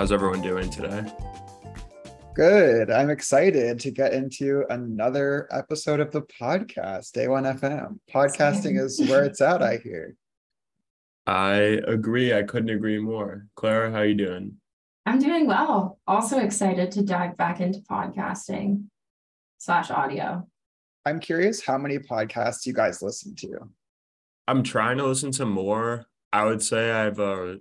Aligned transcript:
How's 0.00 0.12
everyone 0.12 0.40
doing 0.40 0.70
today? 0.70 1.04
Good. 2.34 2.90
I'm 2.90 3.10
excited 3.10 3.78
to 3.80 3.90
get 3.90 4.14
into 4.14 4.64
another 4.70 5.46
episode 5.50 6.00
of 6.00 6.10
the 6.10 6.22
podcast, 6.22 7.12
Day 7.12 7.28
One 7.28 7.44
FM. 7.44 7.98
Podcasting 8.10 8.82
is 8.82 8.98
where 9.10 9.24
it's 9.24 9.42
at, 9.42 9.62
I 9.62 9.76
hear. 9.76 10.16
I 11.26 11.82
agree. 11.86 12.32
I 12.32 12.44
couldn't 12.44 12.70
agree 12.70 12.98
more. 12.98 13.46
Clara, 13.56 13.90
how 13.90 13.98
are 13.98 14.06
you 14.06 14.14
doing? 14.14 14.54
I'm 15.04 15.18
doing 15.18 15.46
well. 15.46 15.98
Also 16.06 16.38
excited 16.38 16.90
to 16.92 17.02
dive 17.02 17.36
back 17.36 17.60
into 17.60 17.80
podcasting 17.80 18.84
slash 19.58 19.90
audio. 19.90 20.48
I'm 21.04 21.20
curious 21.20 21.62
how 21.62 21.76
many 21.76 21.98
podcasts 21.98 22.64
you 22.64 22.72
guys 22.72 23.02
listen 23.02 23.34
to. 23.34 23.68
I'm 24.48 24.62
trying 24.62 24.96
to 24.96 25.04
listen 25.04 25.30
to 25.32 25.44
more. 25.44 26.06
I 26.32 26.46
would 26.46 26.62
say 26.62 26.90
I 26.90 27.00
have 27.00 27.18
a 27.18 27.58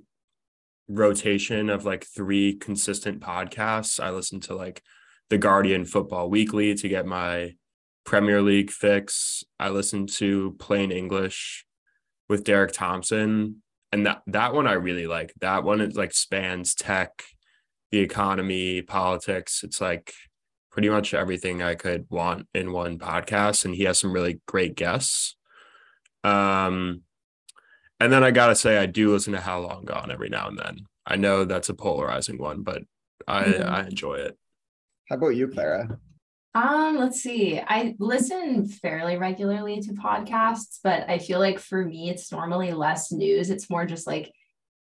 rotation 0.90 1.70
of 1.70 1.86
like 1.86 2.06
three 2.06 2.56
consistent 2.56 3.22
podcasts. 3.22 4.04
I 4.04 4.10
listen 4.10 4.40
to 4.42 4.56
like 4.56 4.82
The 5.30 5.38
Guardian 5.38 5.86
Football 5.86 6.30
Weekly 6.30 6.74
to 6.76 6.90
get 6.90 7.06
my 7.06 7.54
Premier 8.06 8.42
League 8.42 8.72
fix. 8.72 9.44
I 9.60 9.70
listen 9.70 10.08
to 10.08 10.56
Plain 10.60 10.92
English 10.92 11.66
with 12.28 12.44
Derek 12.44 12.72
Thompson. 12.72 13.62
And 13.92 14.06
that 14.06 14.22
that 14.28 14.54
one 14.54 14.68
I 14.68 14.74
really 14.74 15.08
like. 15.08 15.34
That 15.42 15.64
one 15.64 15.82
it 15.82 15.96
like 15.96 16.14
spans 16.14 16.76
tech, 16.76 17.24
the 17.92 18.00
economy, 18.00 18.82
politics. 18.82 19.64
It's 19.64 19.80
like 19.80 20.14
pretty 20.72 20.90
much 20.90 21.14
everything 21.14 21.62
I 21.62 21.76
could 21.76 22.06
want 22.10 22.48
in 22.54 22.72
one 22.72 23.00
podcast. 23.00 23.66
And 23.66 23.76
he 23.76 23.84
has 23.84 24.00
some 24.00 24.14
really 24.14 24.42
great 24.48 24.76
guests. 24.76 25.36
Um 26.24 27.04
and 28.00 28.12
then 28.12 28.24
I 28.24 28.32
gotta 28.32 28.56
say, 28.56 28.78
I 28.78 28.86
do 28.86 29.12
listen 29.12 29.34
to 29.34 29.42
How 29.42 29.60
Long 29.60 29.86
Gone 29.86 30.12
every 30.12 30.30
now 30.30 30.48
and 30.48 30.58
then. 30.58 30.86
I 31.06 31.16
know 31.16 31.46
that's 31.46 31.70
a 31.70 31.74
polarizing 31.74 32.38
one, 32.38 32.62
but 32.62 32.84
I 33.28 33.44
mm-hmm. 33.44 33.70
I 33.70 33.82
enjoy 33.82 34.16
it. 34.16 34.38
How 35.10 35.16
about 35.16 35.30
you, 35.30 35.48
Clara? 35.48 36.00
Um, 36.56 36.98
let's 36.98 37.22
see. 37.22 37.60
I 37.60 37.96
listen 38.00 38.68
fairly 38.68 39.18
regularly 39.18 39.82
to 39.82 39.94
podcasts, 39.94 40.80
but 40.84 41.10
I 41.10 41.20
feel 41.20 41.40
like 41.40 41.60
for 41.60 41.86
me, 41.86 42.10
it's 42.10 42.32
normally 42.32 42.74
less 42.74 43.12
news. 43.12 43.50
It's 43.50 43.70
more 43.70 43.86
just 43.86 44.08
like 44.08 44.32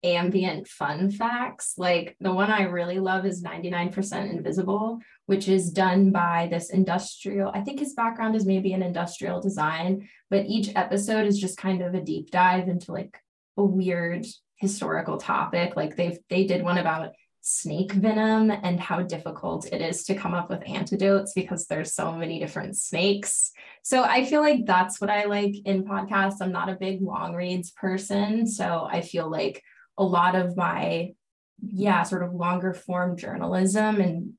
ambient 0.03 0.67
fun 0.67 1.11
facts. 1.11 1.75
Like 1.77 2.15
the 2.19 2.33
one 2.33 2.51
I 2.51 2.63
really 2.63 2.99
love 2.99 3.25
is 3.25 3.43
99% 3.43 4.29
Invisible, 4.31 4.99
which 5.25 5.47
is 5.47 5.71
done 5.71 6.11
by 6.11 6.47
this 6.51 6.69
industrial, 6.69 7.51
I 7.53 7.61
think 7.61 7.79
his 7.79 7.93
background 7.93 8.35
is 8.35 8.45
maybe 8.45 8.73
in 8.73 8.83
industrial 8.83 9.41
design, 9.41 10.09
but 10.29 10.45
each 10.45 10.69
episode 10.75 11.25
is 11.25 11.39
just 11.39 11.57
kind 11.57 11.81
of 11.81 11.93
a 11.93 12.01
deep 12.01 12.31
dive 12.31 12.67
into 12.67 12.91
like 12.91 13.17
a 13.57 13.63
weird 13.63 14.25
historical 14.55 15.17
topic. 15.17 15.75
Like 15.75 15.95
they've 15.95 16.17
they 16.29 16.45
did 16.45 16.63
one 16.63 16.77
about 16.77 17.13
snake 17.45 17.91
venom 17.91 18.49
and 18.49 18.79
how 18.79 19.01
difficult 19.01 19.67
it 19.71 19.81
is 19.81 20.05
to 20.05 20.15
come 20.15 20.33
up 20.33 20.49
with 20.49 20.67
antidotes 20.67 21.33
because 21.33 21.65
there's 21.67 21.93
so 21.93 22.13
many 22.13 22.39
different 22.39 22.77
snakes. 22.77 23.51
So 23.83 24.01
I 24.01 24.23
feel 24.23 24.39
like 24.39 24.65
that's 24.65 25.01
what 25.01 25.09
I 25.09 25.25
like 25.25 25.53
in 25.65 25.83
podcasts. 25.83 26.37
I'm 26.39 26.53
not 26.53 26.69
a 26.69 26.77
big 26.79 27.01
long 27.01 27.35
reads 27.35 27.71
person, 27.71 28.47
so 28.47 28.87
I 28.89 29.01
feel 29.01 29.29
like 29.29 29.61
a 29.97 30.03
lot 30.03 30.35
of 30.35 30.57
my 30.57 31.13
yeah, 31.61 32.03
sort 32.03 32.23
of 32.23 32.33
longer 32.33 32.73
form 32.73 33.15
journalism 33.15 34.01
and 34.01 34.33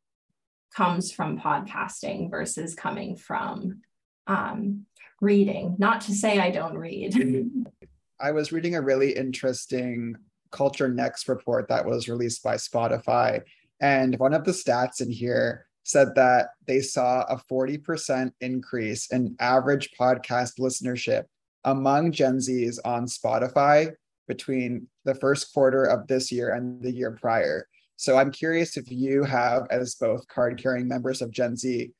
comes 0.75 1.13
from 1.13 1.39
podcasting 1.39 2.31
versus 2.31 2.75
coming 2.75 3.17
from 3.17 3.83
um, 4.27 4.87
reading. 5.21 5.77
Not 5.79 6.03
to 6.03 6.13
say 6.13 6.39
I 6.39 6.51
don't 6.51 6.77
read. 6.77 7.15
I 8.21 8.33
was 8.33 8.53
reading 8.53 8.75
a 8.75 8.83
really 8.83 9.13
interesting 9.13 10.17
Culture 10.51 10.89
Next 10.89 11.29
report 11.29 11.69
that 11.69 11.85
was 11.85 12.09
released 12.09 12.43
by 12.43 12.57
Spotify. 12.57 13.43
And 13.81 14.19
one 14.19 14.35
of 14.35 14.45
the 14.45 14.53
stats 14.53 15.01
in 15.01 15.11
here 15.11 15.67
said 15.83 16.15
that 16.15 16.51
they 16.67 16.81
saw 16.81 17.23
a 17.23 17.41
40% 17.51 18.33
increase 18.41 19.11
in 19.11 19.37
average 19.41 19.91
podcast 19.99 20.59
listenership 20.59 21.25
among 21.65 22.13
Gen 22.13 22.39
Zs 22.39 22.79
on 22.85 23.07
Spotify 23.07 23.93
between 24.27 24.87
the 25.05 25.15
first 25.15 25.53
quarter 25.53 25.85
of 25.85 26.07
this 26.07 26.33
year 26.33 26.55
and 26.55 26.83
the 26.83 26.93
year 26.93 27.19
prior. 27.21 27.67
So 27.97 28.17
I'm 28.17 28.33
curious 28.33 28.77
if 28.77 28.91
you 28.91 29.25
have, 29.25 29.67
as 29.71 29.95
both 29.95 30.27
card 30.29 30.61
carrying 30.61 30.89
members 30.89 31.23
of 31.23 31.31
Gen 31.31 31.57
Z, 31.57 31.91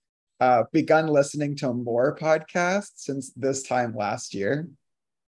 uh, 0.41 0.65
begun 0.73 1.07
listening 1.07 1.57
to 1.57 1.73
more 1.73 2.17
podcasts 2.17 2.97
since 2.97 3.33
this 3.37 3.63
time 3.63 3.95
last 3.95 4.35
year. 4.35 4.69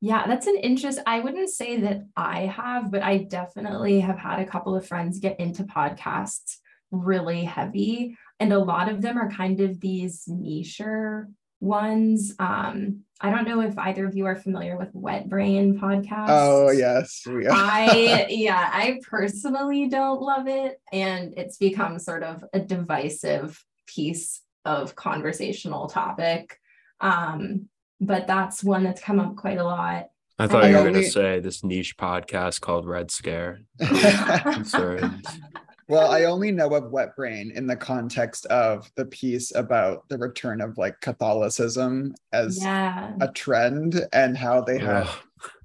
Yeah, 0.02 0.26
that's 0.26 0.46
an 0.46 0.56
interest. 0.56 0.98
I 1.06 1.20
wouldn't 1.20 1.50
say 1.50 1.80
that 1.80 2.02
I 2.16 2.46
have, 2.46 2.90
but 2.90 3.02
I 3.02 3.18
definitely 3.18 4.00
have 4.00 4.18
had 4.18 4.40
a 4.40 4.46
couple 4.46 4.74
of 4.74 4.86
friends 4.86 5.18
get 5.18 5.38
into 5.38 5.64
podcasts 5.64 6.56
really 6.90 7.44
heavy. 7.44 8.16
And 8.38 8.52
a 8.52 8.58
lot 8.58 8.88
of 8.88 9.02
them 9.02 9.18
are 9.18 9.30
kind 9.30 9.60
of 9.60 9.80
these 9.80 10.24
niche 10.26 10.80
ones. 11.60 12.34
Um, 12.38 13.00
I 13.22 13.30
don't 13.30 13.46
know 13.46 13.60
if 13.60 13.76
either 13.78 14.06
of 14.06 14.16
you 14.16 14.24
are 14.26 14.36
familiar 14.36 14.78
with 14.78 14.88
Wet 14.94 15.28
Brain 15.28 15.78
podcast. 15.78 16.28
Oh 16.30 16.70
yes. 16.70 17.22
I 17.26 18.26
yeah, 18.30 18.70
I 18.72 18.98
personally 19.08 19.88
don't 19.88 20.22
love 20.22 20.46
it. 20.46 20.80
And 20.90 21.34
it's 21.36 21.58
become 21.58 21.98
sort 21.98 22.22
of 22.22 22.42
a 22.54 22.60
divisive 22.60 23.62
piece 23.86 24.40
of 24.64 24.94
conversational 24.96 25.88
topic. 25.88 26.58
Um, 27.00 27.68
but 28.00 28.26
that's 28.26 28.64
one 28.64 28.84
that's 28.84 29.02
come 29.02 29.20
up 29.20 29.36
quite 29.36 29.58
a 29.58 29.64
lot. 29.64 30.06
I 30.38 30.46
thought 30.46 30.70
you 30.70 30.76
were 30.76 30.82
going 30.82 30.94
to 30.94 31.10
say 31.10 31.40
this 31.40 31.62
niche 31.62 31.98
podcast 31.98 32.62
called 32.62 32.86
Red 32.86 33.10
Scare. 33.10 33.60
well, 35.90 36.10
I 36.10 36.24
only 36.24 36.52
know 36.52 36.72
of 36.74 36.92
Wet 36.92 37.16
Brain 37.16 37.50
in 37.52 37.66
the 37.66 37.74
context 37.74 38.46
of 38.46 38.90
the 38.94 39.06
piece 39.06 39.52
about 39.54 40.08
the 40.08 40.18
return 40.18 40.60
of 40.60 40.78
like 40.78 41.00
Catholicism 41.00 42.14
as 42.32 42.62
yeah. 42.62 43.14
a 43.20 43.26
trend 43.28 44.06
and 44.12 44.36
how 44.36 44.60
they 44.60 44.78
have 44.78 45.10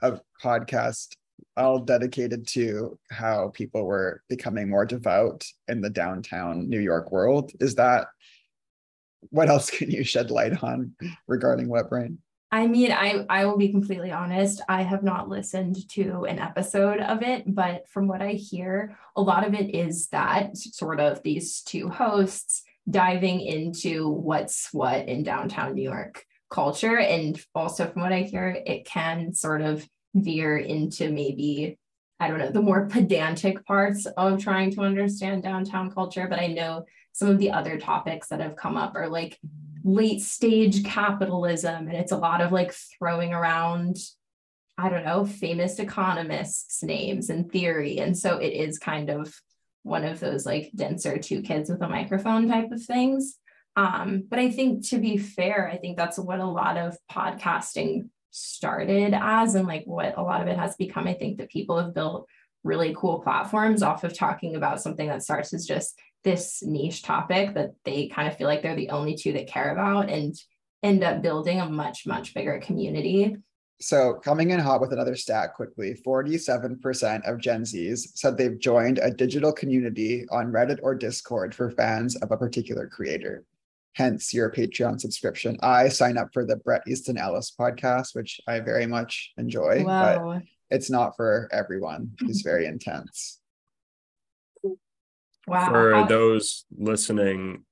a 0.02 0.20
podcast 0.44 1.16
all 1.56 1.78
dedicated 1.80 2.48
to 2.48 2.98
how 3.12 3.50
people 3.50 3.86
were 3.86 4.24
becoming 4.28 4.68
more 4.68 4.86
devout 4.86 5.46
in 5.68 5.80
the 5.80 5.92
downtown 5.92 6.70
New 6.70 6.80
York 6.80 7.12
world. 7.12 7.52
Is 7.60 7.76
that 7.76 8.08
what 9.30 9.48
else 9.48 9.70
can 9.70 9.92
you 9.92 10.04
shed 10.04 10.32
light 10.32 10.64
on 10.64 10.94
regarding 11.28 11.70
Wet 11.70 11.88
Brain? 11.88 12.18
I 12.56 12.68
mean, 12.68 12.94
I 12.94 13.26
I 13.28 13.44
will 13.46 13.58
be 13.58 13.68
completely 13.68 14.14
honest. 14.14 14.62
I 14.70 14.84
have 14.84 15.04
not 15.04 15.28
listened 15.28 15.90
to 15.90 16.24
an 16.24 16.40
episode 16.40 17.02
of 17.02 17.22
it, 17.22 17.44
but 17.54 17.90
from 17.90 18.08
what 18.08 18.22
I 18.22 18.32
hear, 18.32 18.98
a 19.18 19.22
lot 19.22 19.46
of 19.46 19.54
it 19.54 19.76
is 19.76 20.08
that 20.08 20.56
sort 20.56 21.02
of 21.02 21.22
these 21.22 21.60
two 21.64 21.90
hosts 21.90 22.64
diving 22.90 23.42
into 23.42 24.08
what's 24.08 24.70
what 24.72 25.10
in 25.10 25.24
downtown 25.24 25.76
New 25.76 25.84
York 25.84 26.24
culture, 26.50 26.98
and 26.98 27.38
also 27.54 27.88
from 27.88 28.04
what 28.04 28.14
I 28.14 28.22
hear, 28.22 28.48
it 28.66 28.86
can 28.86 29.34
sort 29.34 29.62
of 29.62 29.86
veer 30.14 30.58
into 30.58 31.12
maybe 31.12 31.78
I 32.22 32.30
don't 32.30 32.40
know 32.40 32.52
the 32.52 32.62
more 32.62 32.88
pedantic 32.88 33.66
parts 33.66 34.06
of 34.06 34.42
trying 34.42 34.72
to 34.76 34.82
understand 34.82 35.44
downtown 35.44 35.92
culture. 35.92 36.28
But 36.30 36.40
I 36.40 36.48
know 36.48 36.86
some 37.12 37.28
of 37.28 37.38
the 37.38 37.52
other 37.52 37.78
topics 37.78 38.30
that 38.30 38.40
have 38.40 38.56
come 38.56 38.78
up 38.78 38.96
are 38.96 39.10
like 39.10 39.38
late 39.86 40.22
stage 40.22 40.84
capitalism 40.84 41.88
and 41.88 41.94
it's 41.96 42.12
a 42.12 42.18
lot 42.18 42.42
of 42.42 42.52
like 42.52 42.74
throwing 42.74 43.34
around 43.34 43.96
i 44.78 44.90
don't 44.90 45.06
know 45.06 45.24
famous 45.24 45.80
economists 45.80 46.84
names 46.84 47.30
and 47.30 47.50
theory. 47.52 48.00
And 48.00 48.18
so 48.18 48.38
it 48.38 48.52
is 48.52 48.80
kind 48.80 49.10
of 49.10 49.34
one 49.84 50.04
of 50.04 50.20
those 50.20 50.46
like 50.46 50.72
denser 50.76 51.18
two 51.18 51.42
kids 51.42 51.70
with 51.70 51.82
a 51.84 51.88
microphone 51.88 52.48
type 52.50 52.72
of 52.72 52.84
things. 52.84 53.38
Um, 53.78 54.24
but 54.28 54.40
i 54.40 54.50
think 54.50 54.88
to 54.90 54.98
be 54.98 55.18
fair 55.18 55.70
i 55.70 55.78
think 55.78 55.98
that's 55.98 56.18
what 56.18 56.40
a 56.40 56.46
lot 56.46 56.78
of 56.78 56.98
podcasting 57.12 58.10
started 58.36 59.14
as 59.14 59.56
and 59.56 59.66
like 59.66 59.84
what 59.86 60.18
a 60.18 60.22
lot 60.22 60.42
of 60.42 60.48
it 60.48 60.58
has 60.58 60.76
become. 60.76 61.08
I 61.08 61.14
think 61.14 61.38
that 61.38 61.50
people 61.50 61.80
have 61.80 61.94
built 61.94 62.28
really 62.64 62.94
cool 62.98 63.20
platforms 63.20 63.82
off 63.82 64.04
of 64.04 64.14
talking 64.14 64.56
about 64.56 64.82
something 64.82 65.08
that 65.08 65.24
starts 65.24 65.54
as 65.54 65.66
just 65.66 65.98
this 66.26 66.62
niche 66.64 67.04
topic 67.04 67.54
that 67.54 67.76
they 67.86 68.08
kind 68.08 68.28
of 68.28 68.36
feel 68.36 68.48
like 68.48 68.62
they're 68.62 68.76
the 68.76 68.90
only 68.90 69.16
two 69.16 69.32
that 69.32 69.48
care 69.48 69.72
about 69.72 70.10
and 70.10 70.36
end 70.84 71.04
up 71.04 71.22
building 71.22 71.62
a 71.62 71.70
much, 71.70 72.06
much 72.06 72.34
bigger 72.34 72.60
community. 72.60 73.38
So, 73.80 74.16
coming 74.16 74.52
in 74.52 74.60
hot 74.60 74.82
with 74.82 74.94
another 74.94 75.16
stat 75.16 75.54
quickly 75.54 75.98
47% 76.06 77.30
of 77.30 77.40
Gen 77.40 77.64
Zs 77.64 78.18
said 78.18 78.38
they've 78.38 78.60
joined 78.60 79.00
a 79.00 79.12
digital 79.12 79.52
community 79.52 80.26
on 80.32 80.52
Reddit 80.52 80.80
or 80.82 80.96
Discord 80.96 81.54
for 81.54 81.70
fans 81.72 82.16
of 82.18 82.32
a 82.32 82.38
particular 82.38 82.88
creator. 82.88 83.44
Hence 83.94 84.34
your 84.34 84.50
Patreon 84.50 85.00
subscription. 85.00 85.58
I 85.62 85.90
sign 85.90 86.18
up 86.18 86.30
for 86.34 86.46
the 86.46 86.58
Bret 86.58 86.82
Easton 86.88 87.18
Ellis 87.18 87.54
podcast, 87.58 88.16
which 88.16 88.42
I 88.48 88.60
very 88.60 88.86
much 88.86 89.32
enjoy, 89.38 89.84
wow. 89.86 90.34
but 90.34 90.44
it's 90.70 90.90
not 90.90 91.16
for 91.16 91.50
everyone. 91.52 92.12
It's 92.22 92.42
very 92.42 92.66
intense. 92.74 93.40
Wow. 95.48 95.70
For 95.70 96.06
those 96.08 96.66
listening 96.78 97.64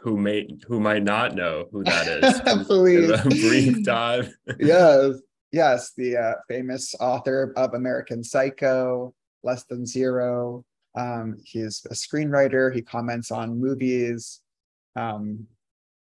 who 0.00 0.16
may 0.16 0.48
who 0.66 0.78
might 0.80 1.02
not 1.02 1.34
know 1.34 1.66
who 1.72 1.82
that 1.84 2.06
is, 2.22 2.40
please 2.66 3.10
a 3.10 3.22
brief 3.24 3.82
dive. 3.84 4.32
yes, 4.60 5.14
yes, 5.52 5.92
the 5.96 6.16
uh, 6.16 6.34
famous 6.48 6.94
author 7.00 7.52
of 7.56 7.74
American 7.74 8.22
Psycho, 8.22 9.12
Less 9.42 9.64
Than 9.64 9.84
Zero, 9.86 10.64
Um, 10.96 11.36
he's 11.44 11.84
a 11.90 11.94
screenwriter. 11.94 12.72
He 12.74 12.82
comments 12.82 13.30
on 13.30 13.60
movies. 13.60 14.40
Um, 14.96 15.46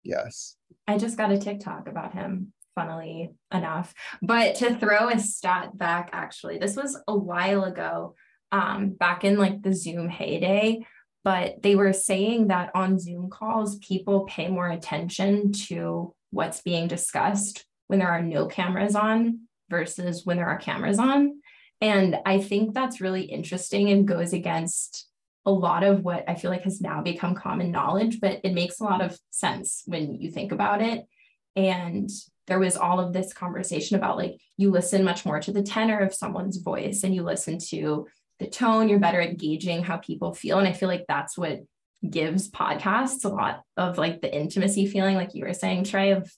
yes. 0.04 0.56
I 0.86 0.98
just 0.98 1.16
got 1.16 1.30
a 1.32 1.38
TikTok 1.38 1.88
about 1.88 2.14
him, 2.14 2.52
funnily 2.74 3.30
enough. 3.52 3.92
But 4.22 4.54
to 4.56 4.74
throw 4.76 5.08
a 5.08 5.18
stat 5.18 5.76
back, 5.76 6.10
actually, 6.12 6.58
this 6.58 6.76
was 6.76 6.98
a 7.06 7.16
while 7.16 7.64
ago, 7.64 8.14
um, 8.52 8.90
back 8.90 9.24
in 9.24 9.36
like 9.38 9.62
the 9.62 9.74
Zoom 9.74 10.08
heyday. 10.08 10.86
But 11.24 11.62
they 11.62 11.74
were 11.74 11.92
saying 11.92 12.48
that 12.48 12.70
on 12.74 12.98
Zoom 12.98 13.28
calls, 13.28 13.78
people 13.78 14.26
pay 14.26 14.48
more 14.48 14.68
attention 14.68 15.52
to 15.66 16.14
what's 16.30 16.62
being 16.62 16.88
discussed 16.88 17.64
when 17.88 17.98
there 17.98 18.10
are 18.10 18.22
no 18.22 18.46
cameras 18.46 18.94
on 18.94 19.40
versus 19.68 20.24
when 20.24 20.36
there 20.36 20.48
are 20.48 20.58
cameras 20.58 20.98
on. 20.98 21.40
And 21.80 22.16
I 22.24 22.40
think 22.40 22.74
that's 22.74 23.00
really 23.00 23.22
interesting 23.22 23.90
and 23.90 24.08
goes 24.08 24.32
against 24.32 25.06
a 25.46 25.50
lot 25.50 25.82
of 25.84 26.04
what 26.04 26.24
I 26.28 26.34
feel 26.34 26.50
like 26.50 26.64
has 26.64 26.80
now 26.80 27.00
become 27.00 27.34
common 27.34 27.70
knowledge, 27.70 28.20
but 28.20 28.40
it 28.44 28.52
makes 28.52 28.80
a 28.80 28.84
lot 28.84 29.00
of 29.00 29.18
sense 29.30 29.82
when 29.86 30.14
you 30.14 30.30
think 30.30 30.52
about 30.52 30.82
it. 30.82 31.06
And 31.56 32.10
there 32.46 32.58
was 32.58 32.76
all 32.76 32.98
of 33.00 33.12
this 33.12 33.32
conversation 33.32 33.96
about 33.96 34.16
like 34.16 34.40
you 34.56 34.70
listen 34.70 35.04
much 35.04 35.24
more 35.24 35.40
to 35.40 35.52
the 35.52 35.62
tenor 35.62 36.00
of 36.00 36.14
someone's 36.14 36.58
voice 36.58 37.02
and 37.02 37.14
you 37.14 37.22
listen 37.22 37.58
to 37.58 38.06
the 38.38 38.46
tone, 38.46 38.88
you're 38.88 38.98
better 38.98 39.20
at 39.20 39.36
gauging 39.36 39.82
how 39.82 39.96
people 39.96 40.32
feel. 40.32 40.58
And 40.58 40.68
I 40.68 40.72
feel 40.72 40.88
like 40.88 41.06
that's 41.08 41.36
what 41.36 41.60
gives 42.08 42.48
podcasts 42.50 43.24
a 43.24 43.28
lot 43.28 43.62
of 43.76 43.98
like 43.98 44.20
the 44.20 44.34
intimacy 44.34 44.86
feeling, 44.86 45.16
like 45.16 45.34
you 45.34 45.44
were 45.44 45.54
saying, 45.54 45.84
Trey, 45.84 46.12
of 46.12 46.32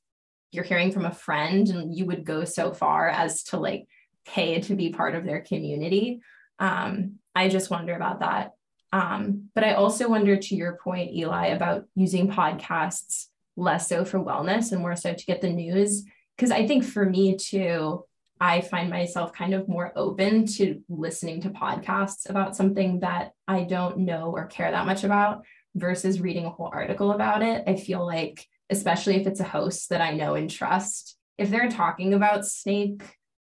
you're 0.52 0.64
hearing 0.64 0.90
from 0.90 1.04
a 1.04 1.12
friend 1.12 1.68
and 1.68 1.94
you 1.94 2.06
would 2.06 2.24
go 2.24 2.44
so 2.44 2.72
far 2.72 3.08
as 3.08 3.44
to 3.44 3.58
like 3.58 3.86
pay 4.26 4.60
to 4.60 4.74
be 4.74 4.90
part 4.90 5.14
of 5.14 5.24
their 5.24 5.40
community. 5.40 6.20
Um, 6.58 7.16
I 7.34 7.48
just 7.48 7.70
wonder 7.70 7.94
about 7.94 8.20
that. 8.20 8.52
Um, 8.92 9.50
but 9.54 9.62
I 9.62 9.74
also 9.74 10.08
wonder, 10.08 10.36
to 10.36 10.54
your 10.56 10.78
point, 10.82 11.14
Eli, 11.14 11.48
about 11.48 11.84
using 11.94 12.28
podcasts 12.28 13.26
less 13.56 13.88
so 13.88 14.04
for 14.04 14.18
wellness 14.18 14.72
and 14.72 14.80
more 14.80 14.96
so 14.96 15.14
to 15.14 15.26
get 15.26 15.40
the 15.40 15.52
news. 15.52 16.04
Because 16.36 16.50
I 16.50 16.66
think 16.66 16.84
for 16.84 17.04
me 17.04 17.36
too, 17.36 18.04
I 18.40 18.62
find 18.62 18.88
myself 18.88 19.34
kind 19.34 19.52
of 19.52 19.68
more 19.68 19.92
open 19.94 20.46
to 20.46 20.80
listening 20.88 21.42
to 21.42 21.50
podcasts 21.50 22.28
about 22.28 22.56
something 22.56 23.00
that 23.00 23.32
I 23.46 23.64
don't 23.64 23.98
know 23.98 24.32
or 24.34 24.46
care 24.46 24.70
that 24.70 24.86
much 24.86 25.04
about 25.04 25.44
versus 25.74 26.20
reading 26.20 26.46
a 26.46 26.50
whole 26.50 26.70
article 26.72 27.12
about 27.12 27.42
it. 27.42 27.64
I 27.66 27.76
feel 27.76 28.04
like, 28.04 28.46
especially 28.70 29.16
if 29.16 29.26
it's 29.26 29.40
a 29.40 29.44
host 29.44 29.90
that 29.90 30.00
I 30.00 30.12
know 30.14 30.34
and 30.34 30.50
trust, 30.50 31.18
if 31.36 31.50
they're 31.50 31.70
talking 31.70 32.14
about 32.14 32.46
snake 32.46 33.02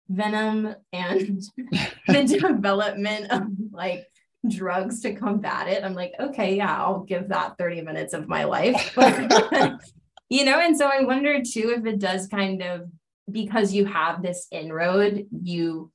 venom 0.08 0.74
and 0.92 1.42
the 2.08 2.24
development 2.40 3.30
of 3.30 3.42
like 3.72 4.06
drugs 4.48 5.00
to 5.02 5.14
combat 5.14 5.68
it, 5.68 5.84
I'm 5.84 5.94
like, 5.94 6.12
okay, 6.18 6.56
yeah, 6.56 6.74
I'll 6.74 7.00
give 7.00 7.28
that 7.28 7.58
30 7.58 7.82
minutes 7.82 8.14
of 8.14 8.28
my 8.28 8.44
life. 8.44 8.96
you 10.30 10.44
know, 10.46 10.58
and 10.58 10.76
so 10.76 10.86
I 10.86 11.02
wonder 11.02 11.42
too 11.42 11.74
if 11.76 11.84
it 11.84 11.98
does 11.98 12.28
kind 12.28 12.62
of 12.62 12.88
because 13.30 13.72
you 13.72 13.84
have 13.84 14.22
this 14.22 14.46
inroad, 14.50 15.26
you 15.30 15.90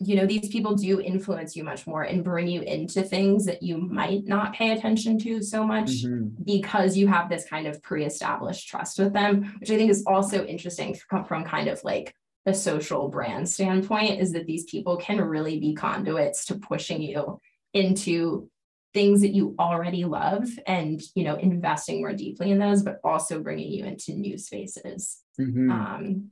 you 0.00 0.16
know 0.16 0.26
these 0.26 0.48
people 0.48 0.74
do 0.74 1.00
influence 1.00 1.54
you 1.54 1.62
much 1.62 1.86
more 1.86 2.02
and 2.02 2.24
bring 2.24 2.48
you 2.48 2.62
into 2.62 3.02
things 3.02 3.44
that 3.44 3.62
you 3.62 3.78
might 3.78 4.24
not 4.24 4.52
pay 4.52 4.72
attention 4.72 5.18
to 5.18 5.40
so 5.40 5.64
much 5.64 6.04
mm-hmm. 6.04 6.28
because 6.44 6.96
you 6.96 7.06
have 7.06 7.28
this 7.28 7.48
kind 7.48 7.66
of 7.66 7.80
pre-established 7.82 8.68
trust 8.68 8.98
with 8.98 9.12
them 9.12 9.54
which 9.60 9.70
i 9.70 9.76
think 9.76 9.90
is 9.90 10.02
also 10.06 10.44
interesting 10.44 10.96
from, 11.08 11.24
from 11.24 11.44
kind 11.44 11.68
of 11.68 11.82
like 11.84 12.14
a 12.46 12.52
social 12.52 13.08
brand 13.08 13.48
standpoint 13.48 14.20
is 14.20 14.32
that 14.32 14.46
these 14.46 14.64
people 14.64 14.96
can 14.96 15.20
really 15.20 15.60
be 15.60 15.74
conduits 15.74 16.46
to 16.46 16.56
pushing 16.56 17.00
you 17.00 17.40
into 17.72 18.50
things 18.92 19.22
that 19.22 19.32
you 19.32 19.54
already 19.58 20.04
love 20.04 20.48
and 20.66 21.00
you 21.14 21.24
know 21.24 21.36
investing 21.36 22.00
more 22.00 22.12
deeply 22.12 22.50
in 22.50 22.58
those 22.58 22.82
but 22.82 23.00
also 23.04 23.40
bringing 23.40 23.70
you 23.70 23.84
into 23.84 24.12
new 24.12 24.36
spaces 24.36 25.20
mm-hmm. 25.40 25.70
um, 25.70 26.30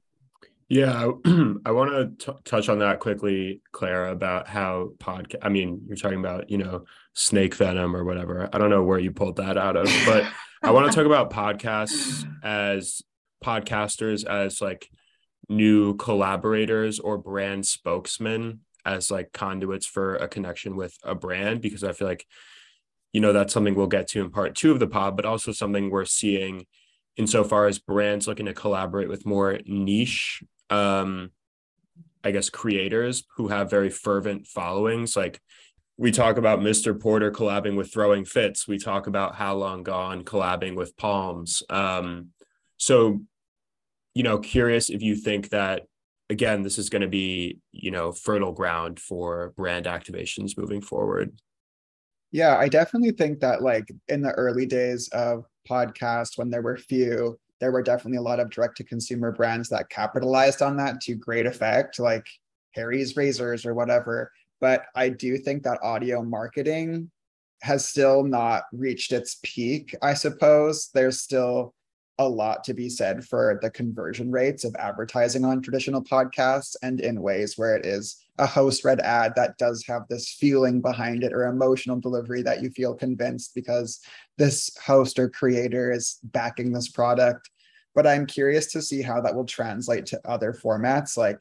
yeah, 0.73 1.07
I 1.67 1.71
want 1.71 2.19
to 2.21 2.37
touch 2.47 2.71
on 2.71 2.79
that 2.79 2.99
quickly, 2.99 3.61
Clara, 3.73 4.11
about 4.11 4.49
how 4.49 4.93
podcast. 4.99 5.37
I 5.43 5.51
mean, 5.51 5.83
you're 5.87 5.99
talking 5.99 6.19
about 6.19 6.49
you 6.49 6.57
know 6.57 6.87
snake 7.13 7.55
venom 7.57 7.95
or 7.95 8.05
whatever. 8.05 8.49
I 8.51 8.57
don't 8.57 8.71
know 8.71 8.83
where 8.83 8.99
you 8.99 9.13
pulled 9.13 9.37
that 9.37 9.59
out 9.59 9.77
of, 9.77 9.87
but 10.07 10.25
I 10.63 10.71
want 10.71 10.91
to 10.91 10.97
talk 10.97 11.05
about 11.05 11.31
podcasts 11.31 12.27
as 12.43 13.03
podcasters 13.45 14.25
as 14.25 14.63
like 14.63 14.89
new 15.51 15.95
collaborators 15.97 16.99
or 16.99 17.19
brand 17.19 17.67
spokesmen 17.67 18.61
as 18.87 19.11
like 19.11 19.35
conduits 19.35 19.85
for 19.85 20.17
a 20.17 20.27
connection 20.27 20.75
with 20.75 20.97
a 21.03 21.15
brand 21.15 21.61
because 21.61 21.85
I 21.85 21.93
feel 21.93 22.09
like 22.09 22.25
you 23.13 23.21
know 23.21 23.35
that's 23.35 23.53
something 23.53 23.75
we'll 23.75 23.89
get 23.89 24.09
to 24.09 24.23
in 24.23 24.31
part 24.31 24.55
two 24.55 24.73
of 24.73 24.79
the 24.79 24.87
pod, 24.87 25.17
but 25.17 25.27
also 25.27 25.53
something 25.53 25.91
we're 25.91 26.07
seeing 26.07 26.65
insofar 27.19 27.67
as 27.67 27.79
brands 27.79 28.27
looking 28.27 28.47
to 28.47 28.55
collaborate 28.55 29.11
with 29.11 29.27
more 29.27 29.59
niche 29.67 30.43
um 30.73 31.31
i 32.25 32.31
guess 32.31 32.49
creators 32.49 33.25
who 33.37 33.49
have 33.49 33.71
very 33.71 33.91
fervent 33.91 34.47
followings. 34.47 35.17
Like 35.17 35.41
we 35.99 36.11
talk 36.11 36.39
about 36.39 36.61
mr 36.61 36.99
porter 36.99 37.31
collabing 37.31 37.77
with 37.77 37.93
throwing 37.93 38.25
fits. 38.25 38.67
We 38.67 38.79
talk 38.79 39.07
about 39.07 39.35
how 39.35 39.55
long 39.55 39.83
gone 39.83 40.25
collabing 40.25 40.75
with 40.75 40.97
palms. 40.97 41.63
Um 41.69 42.29
so 42.79 43.21
you 44.15 44.23
know 44.23 44.39
curious 44.39 44.89
if 44.91 45.03
you 45.03 45.15
think 45.15 45.51
that 45.51 45.83
again 46.31 46.63
this 46.63 46.79
is 46.79 46.89
going 46.89 47.03
to 47.03 47.09
be 47.09 47.59
you 47.73 47.91
know 47.91 48.13
fertile 48.13 48.53
ground 48.53 48.99
for 48.99 49.53
brand 49.57 49.87
activations 49.87 50.57
moving 50.57 50.81
forward. 50.81 51.39
Yeah 52.31 52.57
i 52.57 52.69
definitely 52.69 53.13
think 53.13 53.41
that 53.41 53.63
like 53.63 53.93
in 54.09 54.23
the 54.23 54.33
early 54.33 54.65
days 54.65 55.09
of 55.09 55.45
podcast 55.69 56.39
when 56.39 56.51
there 56.51 56.63
were 56.63 56.77
few 56.77 57.39
there 57.63 57.71
were 57.71 57.81
definitely 57.81 58.19
a 58.19 58.23
lot 58.23 58.41
of 58.41 58.51
direct 58.51 58.77
to 58.77 58.83
consumer 58.83 59.31
brands 59.31 59.69
that 59.69 59.89
capitalized 59.89 60.63
on 60.63 60.77
that 60.77 61.01
to 61.01 61.15
great 61.15 61.47
effect, 61.47 62.01
like 62.01 62.27
Harry's 62.73 63.17
Razors 63.17 63.65
or 63.65 63.73
whatever. 63.73 64.33
But 64.61 64.87
I 64.97 65.11
do 65.11 65.39
think 65.39 65.63
that 65.63 65.79
audio 65.81 66.25
marketing 66.25 67.09
has 67.63 67.87
still 67.87 68.25
not 68.25 68.65
reached 68.73 69.13
its 69.13 69.39
peak, 69.45 69.95
I 70.03 70.15
suppose. 70.15 70.91
There's 70.93 71.21
still 71.21 71.73
a 72.19 72.29
lot 72.29 72.65
to 72.65 72.75
be 72.75 72.89
said 72.89 73.25
for 73.25 73.61
the 73.63 73.71
conversion 73.71 74.33
rates 74.33 74.65
of 74.65 74.75
advertising 74.81 75.45
on 75.45 75.63
traditional 75.63 76.03
podcasts 76.03 76.75
and 76.83 77.01
in 77.01 77.23
ways 77.23 77.57
where 77.57 77.77
it 77.77 77.87
is 77.87 78.25
a 78.39 78.47
host 78.47 78.85
read 78.85 79.01
ad 79.01 79.35
that 79.37 79.57
does 79.57 79.85
have 79.87 80.03
this 80.09 80.33
feeling 80.33 80.81
behind 80.81 81.23
it 81.23 81.33
or 81.33 81.47
emotional 81.47 82.01
delivery 82.01 82.43
that 82.43 82.61
you 82.61 82.71
feel 82.71 82.93
convinced 82.95 83.55
because 83.55 84.01
this 84.37 84.77
host 84.85 85.19
or 85.19 85.29
creator 85.29 85.93
is 85.93 86.19
backing 86.25 86.73
this 86.73 86.89
product 86.89 87.51
but 87.95 88.07
I'm 88.07 88.27
curious 88.27 88.73
to 88.73 88.83
see 88.83 89.03
how 89.03 89.21
that 89.21 89.35
will 89.35 89.45
translate 89.45 90.07
to 90.07 90.21
other 90.25 90.53
formats 90.53 91.17
like 91.17 91.39